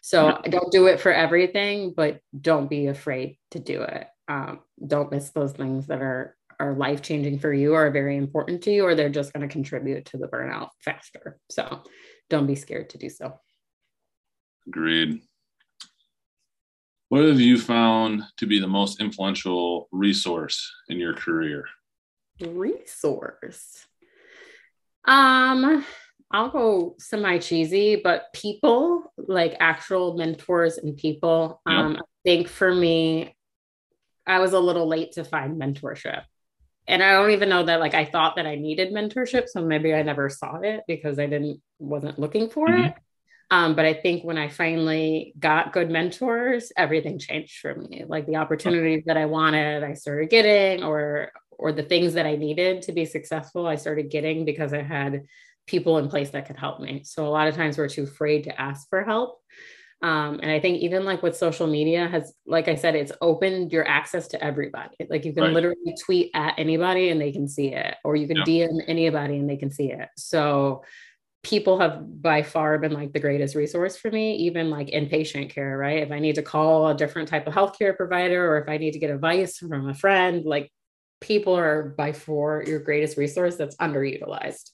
So 0.02 0.26
yeah. 0.26 0.50
don't 0.50 0.70
do 0.70 0.86
it 0.86 1.00
for 1.00 1.12
everything, 1.12 1.92
but 1.96 2.20
don't 2.38 2.70
be 2.70 2.86
afraid 2.86 3.38
to 3.50 3.58
do 3.58 3.82
it. 3.82 4.06
Um, 4.28 4.60
don't 4.84 5.10
miss 5.10 5.30
those 5.30 5.52
things 5.52 5.86
that 5.86 6.02
are 6.02 6.36
are 6.58 6.74
life 6.74 7.02
changing 7.02 7.38
for 7.38 7.52
you 7.52 7.74
or 7.74 7.90
very 7.90 8.16
important 8.16 8.62
to 8.62 8.70
you, 8.70 8.84
or 8.84 8.94
they're 8.94 9.08
just 9.10 9.32
going 9.32 9.46
to 9.46 9.52
contribute 9.52 10.06
to 10.06 10.16
the 10.16 10.26
burnout 10.26 10.70
faster. 10.80 11.38
So 11.50 11.82
don't 12.30 12.46
be 12.46 12.54
scared 12.54 12.90
to 12.90 12.98
do 12.98 13.10
so. 13.10 13.38
Agreed. 14.66 15.20
What 17.08 17.24
have 17.24 17.40
you 17.40 17.58
found 17.58 18.22
to 18.38 18.46
be 18.46 18.58
the 18.58 18.66
most 18.66 19.00
influential 19.00 19.88
resource 19.92 20.72
in 20.88 20.98
your 20.98 21.14
career? 21.14 21.64
Resource. 22.40 23.86
Um, 25.04 25.84
I'll 26.32 26.50
go 26.50 26.96
semi 26.98 27.38
cheesy, 27.38 27.96
but 27.96 28.32
people 28.32 29.12
like 29.16 29.56
actual 29.60 30.16
mentors 30.16 30.78
and 30.78 30.96
people. 30.96 31.62
Yep. 31.68 31.76
Um, 31.76 31.96
I 31.96 32.02
think 32.24 32.48
for 32.48 32.74
me, 32.74 33.35
I 34.26 34.40
was 34.40 34.52
a 34.52 34.60
little 34.60 34.86
late 34.86 35.12
to 35.12 35.24
find 35.24 35.60
mentorship. 35.60 36.22
And 36.88 37.02
I 37.02 37.12
don't 37.12 37.30
even 37.30 37.48
know 37.48 37.64
that 37.64 37.80
like 37.80 37.94
I 37.94 38.04
thought 38.04 38.36
that 38.36 38.46
I 38.46 38.54
needed 38.54 38.92
mentorship. 38.92 39.48
So 39.48 39.64
maybe 39.64 39.92
I 39.92 40.02
never 40.02 40.28
saw 40.28 40.60
it 40.60 40.82
because 40.86 41.18
I 41.18 41.26
didn't 41.26 41.60
wasn't 41.78 42.18
looking 42.18 42.48
for 42.48 42.68
mm-hmm. 42.68 42.84
it. 42.84 42.94
Um, 43.50 43.76
but 43.76 43.84
I 43.84 43.94
think 43.94 44.24
when 44.24 44.38
I 44.38 44.48
finally 44.48 45.32
got 45.38 45.72
good 45.72 45.88
mentors, 45.90 46.72
everything 46.76 47.18
changed 47.18 47.60
for 47.60 47.74
me. 47.74 48.04
Like 48.06 48.26
the 48.26 48.36
opportunities 48.36 49.04
that 49.06 49.16
I 49.16 49.26
wanted, 49.26 49.84
I 49.84 49.94
started 49.94 50.30
getting, 50.30 50.82
or 50.82 51.30
or 51.50 51.72
the 51.72 51.82
things 51.82 52.14
that 52.14 52.26
I 52.26 52.36
needed 52.36 52.82
to 52.82 52.92
be 52.92 53.04
successful, 53.04 53.66
I 53.66 53.76
started 53.76 54.10
getting 54.10 54.44
because 54.44 54.72
I 54.72 54.82
had 54.82 55.22
people 55.66 55.98
in 55.98 56.08
place 56.08 56.30
that 56.30 56.46
could 56.46 56.56
help 56.56 56.80
me. 56.80 57.02
So 57.04 57.26
a 57.26 57.30
lot 57.30 57.48
of 57.48 57.54
times 57.54 57.78
we're 57.78 57.88
too 57.88 58.04
afraid 58.04 58.44
to 58.44 58.60
ask 58.60 58.88
for 58.88 59.04
help. 59.04 59.40
Um, 60.02 60.40
and 60.42 60.50
I 60.50 60.60
think 60.60 60.82
even 60.82 61.04
like 61.04 61.22
with 61.22 61.36
social 61.36 61.66
media 61.66 62.06
has, 62.06 62.34
like 62.46 62.68
I 62.68 62.74
said, 62.74 62.94
it's 62.94 63.12
opened 63.20 63.72
your 63.72 63.86
access 63.88 64.28
to 64.28 64.44
everybody. 64.44 64.96
Like 65.08 65.24
you 65.24 65.32
can 65.32 65.44
right. 65.44 65.52
literally 65.52 65.94
tweet 66.04 66.30
at 66.34 66.54
anybody 66.58 67.08
and 67.08 67.20
they 67.20 67.32
can 67.32 67.48
see 67.48 67.72
it, 67.72 67.96
or 68.04 68.14
you 68.14 68.28
can 68.28 68.36
yeah. 68.38 68.44
DM 68.44 68.82
anybody 68.86 69.38
and 69.38 69.48
they 69.48 69.56
can 69.56 69.70
see 69.70 69.90
it. 69.90 70.08
So 70.16 70.82
people 71.42 71.78
have 71.78 72.20
by 72.20 72.42
far 72.42 72.76
been 72.78 72.92
like 72.92 73.12
the 73.12 73.20
greatest 73.20 73.54
resource 73.54 73.96
for 73.96 74.10
me, 74.10 74.34
even 74.36 74.68
like 74.68 74.88
inpatient 74.88 75.48
care, 75.50 75.78
right? 75.78 76.02
If 76.02 76.10
I 76.10 76.18
need 76.18 76.34
to 76.34 76.42
call 76.42 76.88
a 76.88 76.94
different 76.94 77.28
type 77.28 77.46
of 77.46 77.54
healthcare 77.54 77.96
provider 77.96 78.52
or 78.52 78.58
if 78.58 78.68
I 78.68 78.78
need 78.78 78.92
to 78.92 78.98
get 78.98 79.10
advice 79.10 79.58
from 79.58 79.88
a 79.88 79.94
friend, 79.94 80.44
like 80.44 80.72
people 81.20 81.56
are 81.56 81.94
by 81.96 82.12
far 82.12 82.64
your 82.66 82.80
greatest 82.80 83.16
resource 83.16 83.56
that's 83.56 83.76
underutilized. 83.76 84.70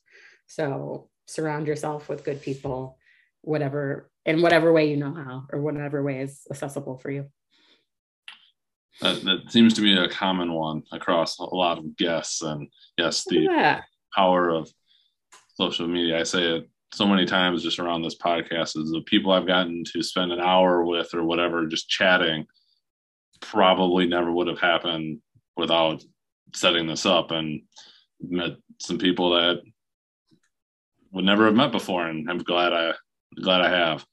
So 0.46 1.10
surround 1.26 1.66
yourself 1.66 2.08
with 2.08 2.24
good 2.24 2.40
people, 2.40 2.98
whatever, 3.42 4.10
in 4.24 4.42
whatever 4.42 4.72
way 4.72 4.88
you 4.88 4.96
know 4.96 5.14
how, 5.14 5.44
or 5.52 5.60
whatever 5.60 6.02
way 6.02 6.20
is 6.20 6.42
accessible 6.50 6.98
for 6.98 7.10
you. 7.10 7.26
That, 9.00 9.22
that 9.24 9.50
seems 9.50 9.74
to 9.74 9.80
be 9.80 9.96
a 9.96 10.08
common 10.08 10.52
one 10.52 10.82
across 10.92 11.38
a 11.38 11.44
lot 11.44 11.78
of 11.78 11.96
guests. 11.96 12.42
And 12.42 12.68
yes, 12.96 13.24
the 13.24 13.40
yeah. 13.40 13.80
power 14.14 14.50
of 14.50 14.70
social 15.54 15.88
media. 15.88 16.20
I 16.20 16.22
say 16.22 16.42
it 16.42 16.68
so 16.92 17.06
many 17.06 17.24
times 17.24 17.62
just 17.62 17.78
around 17.78 18.02
this 18.02 18.18
podcast 18.18 18.76
is 18.76 18.90
the 18.90 19.02
people 19.06 19.32
I've 19.32 19.46
gotten 19.46 19.82
to 19.92 20.02
spend 20.02 20.30
an 20.30 20.40
hour 20.40 20.84
with 20.84 21.14
or 21.14 21.24
whatever, 21.24 21.66
just 21.66 21.88
chatting, 21.88 22.46
probably 23.40 24.06
never 24.06 24.30
would 24.30 24.46
have 24.46 24.60
happened 24.60 25.20
without 25.56 26.02
setting 26.54 26.86
this 26.86 27.06
up 27.06 27.30
and 27.30 27.62
met 28.20 28.52
some 28.78 28.98
people 28.98 29.30
that 29.30 29.60
would 31.12 31.24
never 31.24 31.46
have 31.46 31.54
met 31.54 31.72
before. 31.72 32.06
And 32.06 32.28
I'm 32.30 32.38
glad 32.38 32.72
I 32.72 32.92
glad 33.40 33.62
I 33.62 33.70
have. 33.70 34.04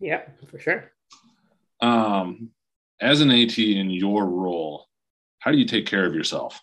Yeah, 0.00 0.22
for 0.50 0.58
sure. 0.58 0.92
Um, 1.80 2.50
as 3.00 3.20
an 3.20 3.30
AT 3.30 3.58
in 3.58 3.90
your 3.90 4.26
role, 4.26 4.86
how 5.38 5.50
do 5.50 5.58
you 5.58 5.66
take 5.66 5.86
care 5.86 6.06
of 6.06 6.14
yourself? 6.14 6.60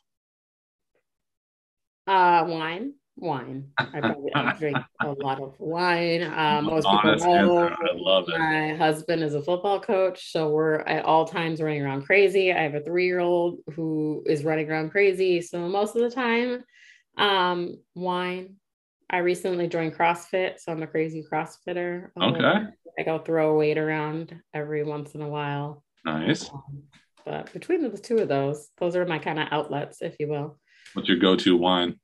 Uh, 2.08 2.46
wine 2.48 2.94
wine. 3.22 3.70
I 3.78 3.84
probably 4.02 4.34
I 4.34 4.54
drink 4.54 4.78
a 5.02 5.12
lot 5.12 5.42
of 5.42 5.56
wine. 5.60 6.24
Um, 6.24 6.66
most 6.66 6.88
people 6.90 7.16
know 7.18 7.68
I 7.68 7.76
love 7.96 8.26
it. 8.28 8.38
my 8.38 8.76
husband 8.76 9.24
is 9.24 9.36
a 9.36 9.42
football 9.42 9.80
coach, 9.80 10.32
so 10.32 10.50
we're 10.50 10.80
at 10.82 11.06
all 11.06 11.26
times 11.26 11.62
running 11.62 11.82
around 11.82 12.06
crazy. 12.06 12.52
I 12.52 12.64
have 12.64 12.76
a 12.76 12.82
three-year-old 12.82 13.60
who 13.76 14.24
is 14.26 14.44
running 14.44 14.70
around 14.70 14.92
crazy, 14.92 15.42
so 15.42 15.68
most 15.70 15.96
of 15.96 16.02
the 16.02 16.12
time, 16.12 16.64
um, 17.18 17.76
wine. 17.96 18.56
I 19.12 19.18
recently 19.18 19.68
joined 19.68 19.94
CrossFit, 19.94 20.60
so 20.60 20.72
I'm 20.72 20.82
a 20.82 20.88
crazy 20.88 21.24
CrossFitter. 21.32 22.10
Okay. 22.20 22.64
I 22.98 23.04
go 23.04 23.20
throw 23.20 23.52
a 23.52 23.58
weight 23.58 23.78
around 23.78 24.36
every 24.54 24.84
once 24.84 25.14
in 25.14 25.22
a 25.22 25.30
while. 25.30 25.84
Nice. 26.06 26.50
Um, 26.50 26.84
but 27.26 27.54
between 27.54 27.84
the 27.84 27.98
two 27.98 28.18
of 28.18 28.28
those, 28.28 28.70
those 28.78 28.96
are 28.96 29.06
my 29.06 29.20
kind 29.20 29.38
of 29.38 29.50
outlets, 29.52 30.02
if 30.02 30.16
you 30.20 30.28
will. 30.28 30.58
What's 30.94 31.08
your 31.08 31.20
go-to 31.20 31.56
wine? 31.56 32.00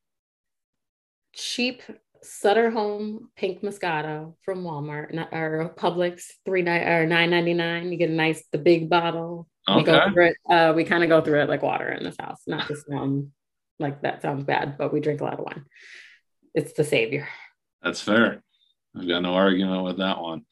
cheap 1.37 1.83
Sutter 2.23 2.71
Home 2.71 3.29
Pink 3.35 3.61
Moscato 3.61 4.33
from 4.43 4.63
Walmart 4.63 5.13
or 5.31 5.73
Publix, 5.77 6.23
three 6.45 6.63
nine 6.63 6.81
or 6.81 7.05
nine 7.05 7.29
ninety 7.29 7.53
nine. 7.53 7.91
You 7.91 7.97
get 7.97 8.09
a 8.09 8.13
nice 8.13 8.43
the 8.51 8.57
big 8.57 8.89
bottle. 8.89 9.47
Okay. 9.69 9.77
We 9.77 9.83
go 9.83 10.11
through 10.11 10.25
it. 10.25 10.37
Uh, 10.49 10.73
we 10.75 10.83
kind 10.83 11.03
of 11.03 11.09
go 11.09 11.21
through 11.21 11.41
it 11.41 11.49
like 11.49 11.61
water 11.61 11.89
in 11.89 12.03
this 12.03 12.15
house. 12.19 12.41
Not 12.47 12.67
just 12.67 12.89
one. 12.89 13.31
Like 13.79 14.01
that 14.01 14.23
sounds 14.23 14.43
bad, 14.43 14.77
but 14.77 14.91
we 14.91 14.99
drink 14.99 15.21
a 15.21 15.25
lot 15.25 15.39
of 15.39 15.45
wine. 15.45 15.63
It's 16.53 16.73
the 16.73 16.83
savior. 16.83 17.27
That's 17.81 18.01
fair. 18.01 18.41
I've 18.95 19.07
got 19.07 19.21
no 19.21 19.33
argument 19.33 19.83
with 19.83 19.97
that 19.97 20.19
one. 20.19 20.43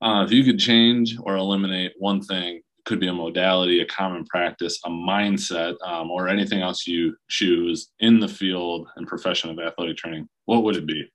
Uh, 0.00 0.24
if 0.24 0.32
you 0.32 0.44
could 0.44 0.58
change 0.58 1.16
or 1.22 1.36
eliminate 1.36 1.92
one 1.98 2.20
thing 2.20 2.62
could 2.84 2.98
be 2.98 3.06
a 3.06 3.12
modality, 3.12 3.80
a 3.80 3.86
common 3.86 4.24
practice, 4.26 4.80
a 4.84 4.90
mindset, 4.90 5.76
um, 5.86 6.10
or 6.10 6.28
anything 6.28 6.60
else 6.60 6.86
you 6.86 7.16
choose 7.28 7.90
in 8.00 8.18
the 8.18 8.28
field 8.28 8.88
and 8.96 9.06
profession 9.06 9.50
of 9.50 9.58
athletic 9.58 9.96
training, 9.96 10.28
what 10.46 10.64
would 10.64 10.76
it 10.76 10.86
be? 10.86 11.08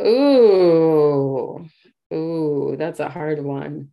Ooh, 0.00 1.66
ooh, 2.12 2.76
that's 2.78 3.00
a 3.00 3.08
hard 3.08 3.42
one. 3.42 3.90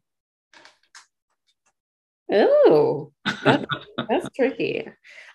Oh, 2.32 3.12
that's, 3.44 3.66
that's 4.10 4.30
tricky. 4.36 4.88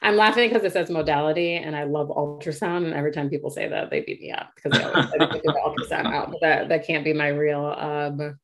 I'm 0.03 0.17
laughing 0.17 0.49
because 0.49 0.65
it 0.65 0.73
says 0.73 0.91
modality, 0.91 1.55
and 1.55 1.77
I 1.77 1.85
love 1.85 2.09
ultrasound. 2.09 2.85
And 2.85 2.95
every 2.95 3.13
time 3.13 3.29
people 3.29 3.51
say 3.51 3.69
that, 3.69 3.91
they 3.91 4.01
beat 4.01 4.21
me 4.21 4.33
up 4.33 4.51
because 4.55 4.79
they 4.79 4.85
always 4.85 5.11
say 5.11 5.19
ultrasound 5.19 6.07
out. 6.15 6.31
But 6.31 6.41
that 6.41 6.69
that 6.69 6.87
can't 6.87 7.05
be 7.05 7.13
my 7.13 7.29
real 7.29 7.65
um, 7.65 8.39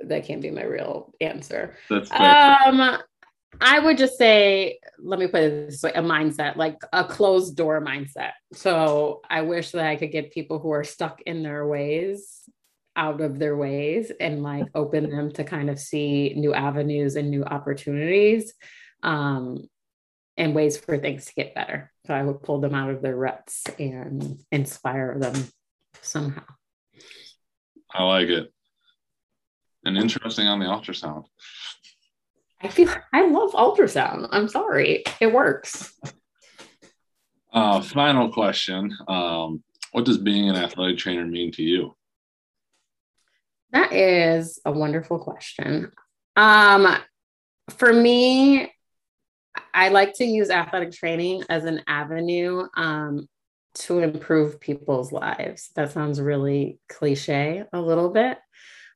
that 0.00 0.24
can't 0.24 0.42
be 0.42 0.50
my 0.50 0.64
real 0.64 1.12
answer. 1.20 1.76
That's 1.88 2.10
um, 2.12 2.98
I 3.60 3.78
would 3.78 3.98
just 3.98 4.18
say, 4.18 4.78
let 4.98 5.18
me 5.18 5.26
put 5.26 5.42
it 5.42 5.70
this 5.70 5.82
way: 5.82 5.92
a 5.94 6.02
mindset, 6.02 6.56
like 6.56 6.76
a 6.92 7.04
closed 7.04 7.56
door 7.56 7.80
mindset. 7.80 8.32
So 8.52 9.22
I 9.28 9.42
wish 9.42 9.72
that 9.72 9.86
I 9.86 9.96
could 9.96 10.12
get 10.12 10.32
people 10.32 10.58
who 10.58 10.70
are 10.70 10.84
stuck 10.84 11.22
in 11.22 11.42
their 11.42 11.66
ways 11.66 12.48
out 12.98 13.22
of 13.22 13.38
their 13.38 13.56
ways 13.56 14.12
and 14.20 14.42
like 14.42 14.66
open 14.74 15.08
them 15.08 15.32
to 15.32 15.44
kind 15.44 15.70
of 15.70 15.78
see 15.78 16.34
new 16.36 16.52
avenues 16.52 17.16
and 17.16 17.30
new 17.30 17.44
opportunities 17.44 18.52
um, 19.02 19.66
and 20.36 20.54
ways 20.54 20.76
for 20.76 20.98
things 20.98 21.24
to 21.26 21.34
get 21.34 21.54
better. 21.54 21.90
So 22.06 22.12
I 22.12 22.22
would 22.22 22.42
pull 22.42 22.60
them 22.60 22.74
out 22.74 22.90
of 22.90 23.00
their 23.00 23.16
ruts 23.16 23.64
and 23.78 24.42
inspire 24.52 25.18
them 25.18 25.48
somehow. 26.02 26.44
I 27.90 28.02
like 28.02 28.28
it 28.28 28.52
and 29.84 29.96
interesting 29.96 30.46
on 30.46 30.58
the 30.58 30.66
ultrasound. 30.66 31.24
I 32.60 32.68
feel 32.68 32.92
I 33.12 33.26
love 33.26 33.52
ultrasound. 33.52 34.28
I'm 34.32 34.48
sorry, 34.48 35.04
it 35.20 35.32
works. 35.32 35.98
Uh, 37.52 37.80
final 37.80 38.30
question: 38.32 38.96
um, 39.06 39.62
What 39.92 40.04
does 40.04 40.18
being 40.18 40.48
an 40.48 40.56
athletic 40.56 40.98
trainer 40.98 41.26
mean 41.26 41.52
to 41.52 41.62
you? 41.62 41.96
That 43.72 43.92
is 43.92 44.60
a 44.64 44.72
wonderful 44.72 45.18
question. 45.18 45.92
Um, 46.36 46.96
for 47.70 47.92
me, 47.92 48.72
I 49.74 49.88
like 49.88 50.14
to 50.14 50.24
use 50.24 50.50
athletic 50.50 50.92
training 50.92 51.44
as 51.48 51.64
an 51.64 51.82
avenue 51.86 52.66
um, 52.76 53.28
to 53.74 53.98
improve 54.00 54.60
people's 54.60 55.12
lives. 55.12 55.70
That 55.76 55.92
sounds 55.92 56.20
really 56.20 56.78
cliche 56.88 57.64
a 57.72 57.80
little 57.80 58.10
bit. 58.10 58.38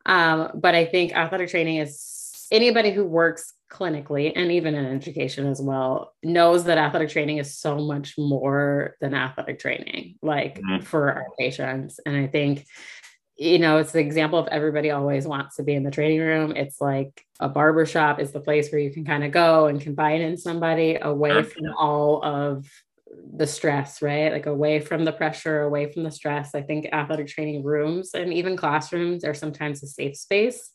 Um, 0.06 0.50
but 0.54 0.74
I 0.74 0.86
think 0.86 1.12
athletic 1.12 1.50
training 1.50 1.76
is 1.76 2.46
anybody 2.50 2.90
who 2.92 3.04
works 3.04 3.54
clinically 3.70 4.32
and 4.34 4.52
even 4.52 4.74
in 4.74 4.84
education 4.84 5.46
as 5.46 5.60
well 5.60 6.14
knows 6.22 6.64
that 6.64 6.78
athletic 6.78 7.08
training 7.08 7.38
is 7.38 7.56
so 7.56 7.78
much 7.78 8.14
more 8.18 8.96
than 9.00 9.14
athletic 9.14 9.58
training, 9.58 10.16
like 10.22 10.60
mm-hmm. 10.60 10.84
for 10.84 11.10
our 11.10 11.26
patients. 11.38 11.98
And 12.04 12.16
I 12.16 12.26
think 12.26 12.66
you 13.42 13.58
know, 13.58 13.78
it's 13.78 13.90
the 13.90 13.98
example 13.98 14.38
of 14.38 14.46
everybody 14.48 14.92
always 14.92 15.26
wants 15.26 15.56
to 15.56 15.64
be 15.64 15.74
in 15.74 15.82
the 15.82 15.90
training 15.90 16.20
room. 16.20 16.52
It's 16.54 16.80
like 16.80 17.24
a 17.40 17.48
barber 17.48 17.84
shop 17.84 18.20
is 18.20 18.30
the 18.30 18.40
place 18.40 18.70
where 18.70 18.80
you 18.80 18.92
can 18.92 19.04
kind 19.04 19.24
of 19.24 19.32
go 19.32 19.66
and 19.66 19.80
confide 19.80 20.20
in 20.20 20.36
somebody 20.36 20.96
away 21.00 21.42
from 21.42 21.74
all 21.76 22.24
of 22.24 22.70
the 23.34 23.46
stress, 23.46 24.00
right? 24.00 24.30
Like 24.30 24.46
away 24.46 24.78
from 24.78 25.04
the 25.04 25.12
pressure, 25.12 25.62
away 25.62 25.90
from 25.90 26.04
the 26.04 26.10
stress. 26.12 26.54
I 26.54 26.62
think 26.62 26.86
athletic 26.92 27.26
training 27.26 27.64
rooms 27.64 28.14
and 28.14 28.32
even 28.32 28.56
classrooms 28.56 29.24
are 29.24 29.34
sometimes 29.34 29.82
a 29.82 29.88
safe 29.88 30.16
space 30.16 30.70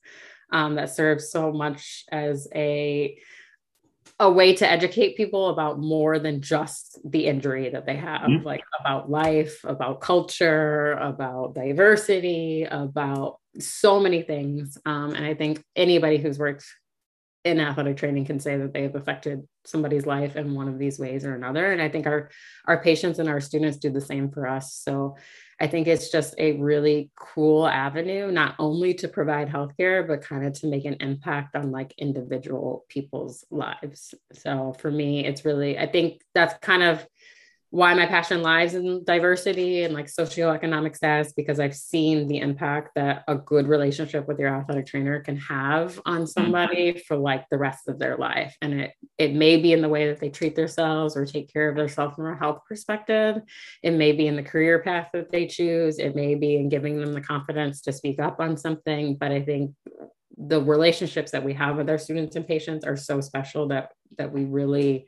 um, 0.51 0.76
that 0.76 0.89
serves 0.89 1.32
so 1.32 1.53
much 1.53 2.03
as 2.11 2.49
a 2.53 3.18
a 4.20 4.32
way 4.32 4.55
to 4.55 4.70
educate 4.70 5.15
people 5.15 5.49
about 5.49 5.80
more 5.80 6.18
than 6.18 6.41
just 6.41 6.99
the 7.05 7.28
injury 7.28 7.70
that 7.70 7.86
they 7.86 7.95
have, 7.95 8.22
mm-hmm. 8.22 8.45
like 8.45 8.63
about 8.80 9.09
life, 9.11 9.63
about 9.63 10.01
culture, 10.01 10.93
about 10.93 11.53
diversity, 11.53 12.63
about 12.63 13.38
so 13.59 13.99
many 13.99 14.24
things. 14.24 14.78
Um, 14.86 15.13
and 15.13 15.24
I 15.24 15.36
think 15.36 15.63
anybody 15.76 16.18
who's 16.18 16.39
worked 16.39 16.65
in 17.43 17.59
athletic 17.59 17.97
training 17.97 18.26
can 18.26 18.39
say 18.39 18.57
that 18.57 18.74
they've 18.74 18.95
affected 18.95 19.47
somebody's 19.65 20.05
life 20.05 20.36
in 20.36 20.55
one 20.55 20.68
of 20.68 20.80
these 20.80 20.97
ways 20.97 21.24
or 21.24 21.36
another. 21.36 21.72
And 21.72 21.82
I 21.82 21.88
think 21.88 22.07
our 22.07 22.30
our 22.65 22.82
patients 22.82 23.20
and 23.20 23.30
our 23.30 23.39
students 23.39 23.78
do 23.78 23.89
the 23.91 24.01
same 24.01 24.32
for 24.32 24.47
us. 24.47 24.74
So 24.74 25.15
I 25.60 25.68
think 25.68 25.88
it's 25.88 26.10
just 26.12 26.36
a 26.38 26.53
really 26.53 27.10
cool 27.16 27.68
avenue, 27.68 28.32
not 28.32 28.55
only 28.60 28.93
to 28.95 29.08
provide 29.08 29.49
healthcare, 29.49 30.08
but 30.08 30.22
kind 30.22 30.45
of 30.45 30.53
to 30.60 30.68
make 30.68 30.86
an 30.86 30.97
impact 30.99 31.55
on 31.55 31.72
like 31.72 31.95
individual 31.97 32.86
people's 32.89 33.43
lives. 33.49 34.14
So 34.34 34.76
for 34.80 34.91
me, 34.91 35.26
it's 35.26 35.45
really, 35.45 35.78
I 35.78 35.88
think 35.88 36.22
that's 36.36 36.53
kind 36.60 36.84
of 36.84 37.05
why 37.70 37.93
my 37.93 38.05
passion 38.05 38.41
lies 38.41 38.76
in 38.76 39.03
diversity 39.03 39.84
and 39.84 39.93
like 39.93 40.05
socioeconomic 40.05 40.95
status 40.95 41.34
because 41.34 41.59
I've 41.59 41.76
seen 41.76 42.28
the 42.28 42.38
impact 42.38 42.91
that 42.95 43.24
a 43.28 43.36
good 43.36 43.68
relationship 43.68 44.26
with 44.26 44.39
your 44.39 44.55
athletic 44.55 44.86
trainer 44.86 45.20
can 45.20 45.36
have 45.38 45.99
on 46.05 46.20
mm-hmm. 46.22 46.26
somebody 46.26 47.03
for 47.07 47.18
like 47.18 47.45
the 47.49 47.57
rest 47.57 47.89
of 47.89 47.99
their 47.99 48.15
life. 48.15 48.55
And 48.61 48.82
it 48.82 48.93
it 49.18 49.34
may 49.34 49.57
be 49.57 49.74
in 49.74 49.82
the 49.82 49.89
way 49.89 50.07
that 50.07 50.20
they 50.20 50.30
treat 50.30 50.55
themselves 50.55 51.18
or 51.18 51.26
take 51.26 51.51
care 51.51 51.68
of 51.68 51.76
themselves 51.76 52.15
from 52.15 52.28
a 52.28 52.38
health 52.38 52.61
perspective. 52.68 53.41
It 53.84 53.91
may 53.91 54.13
be 54.13 54.28
in 54.28 54.38
the 54.38 54.43
career 54.43 54.80
path 54.80 55.09
that 55.13 55.32
they 55.32 55.45
choose. 55.45 55.99
It 55.99 56.15
may 56.15 56.36
be 56.36 56.55
in 56.55 56.70
giving 56.70 56.99
them 56.99 57.13
the 57.13 57.22
confidence 57.22 57.82
to 57.82 57.91
speak 57.91 58.22
up 58.22 58.39
on 58.39 58.55
something. 58.55 59.15
But 59.15 59.32
I 59.32 59.41
think 59.41 59.74
the 60.38 60.61
relationships 60.61 61.32
that 61.32 61.43
we 61.43 61.53
have 61.53 61.78
with 61.78 61.89
our 61.89 61.97
students 61.97 62.36
and 62.36 62.47
patients 62.47 62.86
are 62.86 62.95
so 62.95 63.20
special 63.20 63.68
that 63.70 63.91
that 64.18 64.32
we 64.32 64.45
really 64.45 65.07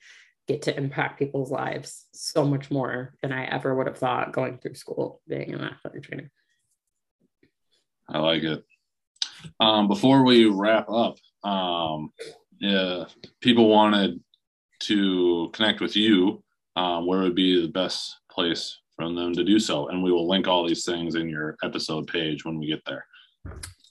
get 0.50 0.64
to 0.64 0.76
impact 0.76 1.20
people's 1.20 1.52
lives 1.52 2.08
so 2.12 2.44
much 2.44 2.72
more 2.72 3.14
than 3.22 3.32
I 3.32 3.46
ever 3.46 3.76
would 3.76 3.86
have 3.86 4.00
thought 4.00 4.34
going 4.34 4.58
through 4.58 4.74
school, 4.74 5.22
being 5.28 5.54
an 5.54 5.62
athletic 5.62 6.02
trainer. 6.02 6.32
I 8.10 8.18
like 8.18 8.42
it. 8.42 8.66
Um, 9.60 9.88
before 9.88 10.26
we 10.26 10.46
wrap 10.46 10.90
up, 10.90 11.18
um, 11.44 12.12
yeah, 12.60 13.06
people 13.42 13.70
wanted 13.70 14.20
to 14.82 15.52
connect 15.54 15.82
with 15.82 15.96
you, 15.96 16.44
um, 16.76 17.06
where 17.06 17.20
would 17.20 17.36
be 17.36 17.62
the 17.62 17.72
best 17.72 18.18
place 18.32 18.80
for 18.96 19.06
them 19.06 19.34
to 19.34 19.44
do 19.44 19.60
so? 19.60 19.90
And 19.90 20.04
we 20.04 20.12
will 20.12 20.28
link 20.28 20.48
all 20.48 20.68
these 20.68 20.84
things 20.84 21.14
in 21.14 21.30
your 21.30 21.58
episode 21.64 22.08
page 22.08 22.44
when 22.44 22.58
we 22.58 22.66
get 22.66 22.82
there. 22.88 23.06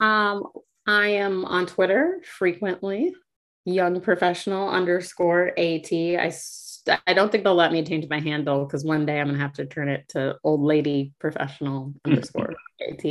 Um, 0.01 0.49
I 0.89 1.07
am 1.07 1.45
on 1.45 1.67
Twitter 1.67 2.21
frequently 2.25 3.15
young 3.69 4.01
professional 4.01 4.69
underscore 4.69 5.49
at 5.59 5.93
i 5.93 6.33
i 7.07 7.13
don't 7.13 7.31
think 7.31 7.45
they'll 7.45 7.55
let 7.55 7.73
me 7.73 7.85
change 7.85 8.07
my 8.09 8.21
handle 8.21 8.65
because 8.65 8.85
one 8.85 9.05
day 9.05 9.21
i'm 9.21 9.27
gonna 9.27 9.39
have 9.39 9.53
to 9.53 9.67
turn 9.67 9.89
it 9.89 10.09
to 10.09 10.37
old 10.43 10.63
lady 10.63 11.13
professional 11.19 11.93
underscore 12.05 12.55
at 12.89 13.05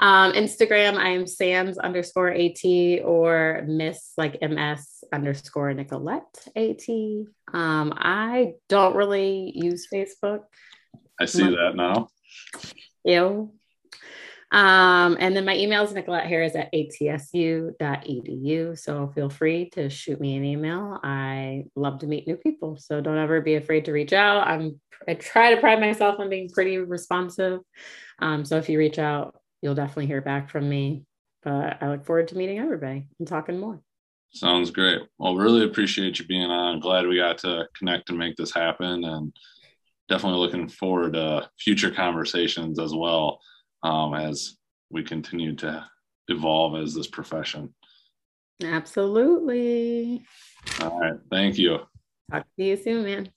um, 0.00 0.32
instagram 0.32 0.96
i 0.96 1.10
am 1.10 1.26
Sam's 1.26 1.78
underscore 1.78 2.30
at 2.30 2.64
or 3.04 3.64
miss 3.66 4.12
like 4.16 4.40
ms 4.42 5.04
underscore 5.12 5.72
nicolette 5.74 6.48
at 6.56 6.82
um, 7.52 7.92
i 7.96 8.52
don't 8.68 8.96
really 8.96 9.52
use 9.54 9.86
facebook 9.92 10.40
i 11.20 11.24
see 11.24 11.42
that 11.42 11.72
now. 11.74 12.08
Ew 13.04 13.57
um, 14.50 15.18
and 15.20 15.36
then 15.36 15.44
my 15.44 15.56
email 15.56 15.84
is 15.84 15.92
Nicolette 15.92 16.26
Harris 16.26 16.54
at 16.54 16.72
atsu.edu. 16.72 18.78
So 18.78 19.12
feel 19.14 19.28
free 19.28 19.68
to 19.70 19.90
shoot 19.90 20.20
me 20.20 20.36
an 20.36 20.44
email. 20.44 20.98
I 21.02 21.64
love 21.76 21.98
to 21.98 22.06
meet 22.06 22.26
new 22.26 22.36
people. 22.36 22.78
So 22.78 23.00
don't 23.00 23.18
ever 23.18 23.42
be 23.42 23.56
afraid 23.56 23.84
to 23.86 23.92
reach 23.92 24.12
out. 24.12 24.46
I'm 24.46 24.80
I 25.06 25.14
try 25.14 25.54
to 25.54 25.60
pride 25.60 25.80
myself 25.80 26.18
on 26.18 26.28
being 26.28 26.48
pretty 26.48 26.78
responsive. 26.78 27.60
Um, 28.18 28.44
so 28.44 28.56
if 28.56 28.68
you 28.68 28.78
reach 28.78 28.98
out, 28.98 29.40
you'll 29.62 29.74
definitely 29.74 30.06
hear 30.06 30.20
back 30.20 30.50
from 30.50 30.68
me. 30.68 31.04
But 31.42 31.82
I 31.82 31.88
look 31.88 32.04
forward 32.04 32.28
to 32.28 32.36
meeting 32.36 32.58
everybody 32.58 33.06
and 33.18 33.28
talking 33.28 33.60
more. 33.60 33.80
Sounds 34.32 34.70
great. 34.70 35.00
Well, 35.18 35.36
really 35.36 35.64
appreciate 35.64 36.18
you 36.18 36.26
being 36.26 36.50
on. 36.50 36.80
Glad 36.80 37.06
we 37.06 37.16
got 37.16 37.38
to 37.38 37.66
connect 37.76 38.10
and 38.10 38.18
make 38.18 38.36
this 38.36 38.52
happen 38.52 39.04
and 39.04 39.32
definitely 40.08 40.40
looking 40.40 40.68
forward 40.68 41.14
to 41.14 41.48
future 41.58 41.90
conversations 41.90 42.78
as 42.78 42.94
well 42.94 43.40
um, 43.82 44.14
as 44.14 44.56
we 44.90 45.02
continue 45.02 45.54
to 45.56 45.84
evolve 46.28 46.76
as 46.82 46.94
this 46.94 47.06
profession. 47.06 47.74
Absolutely. 48.62 50.24
All 50.80 50.98
right. 50.98 51.18
Thank 51.30 51.58
you. 51.58 51.78
Talk 52.30 52.44
to 52.58 52.64
you 52.64 52.76
soon, 52.76 53.04
man. 53.04 53.30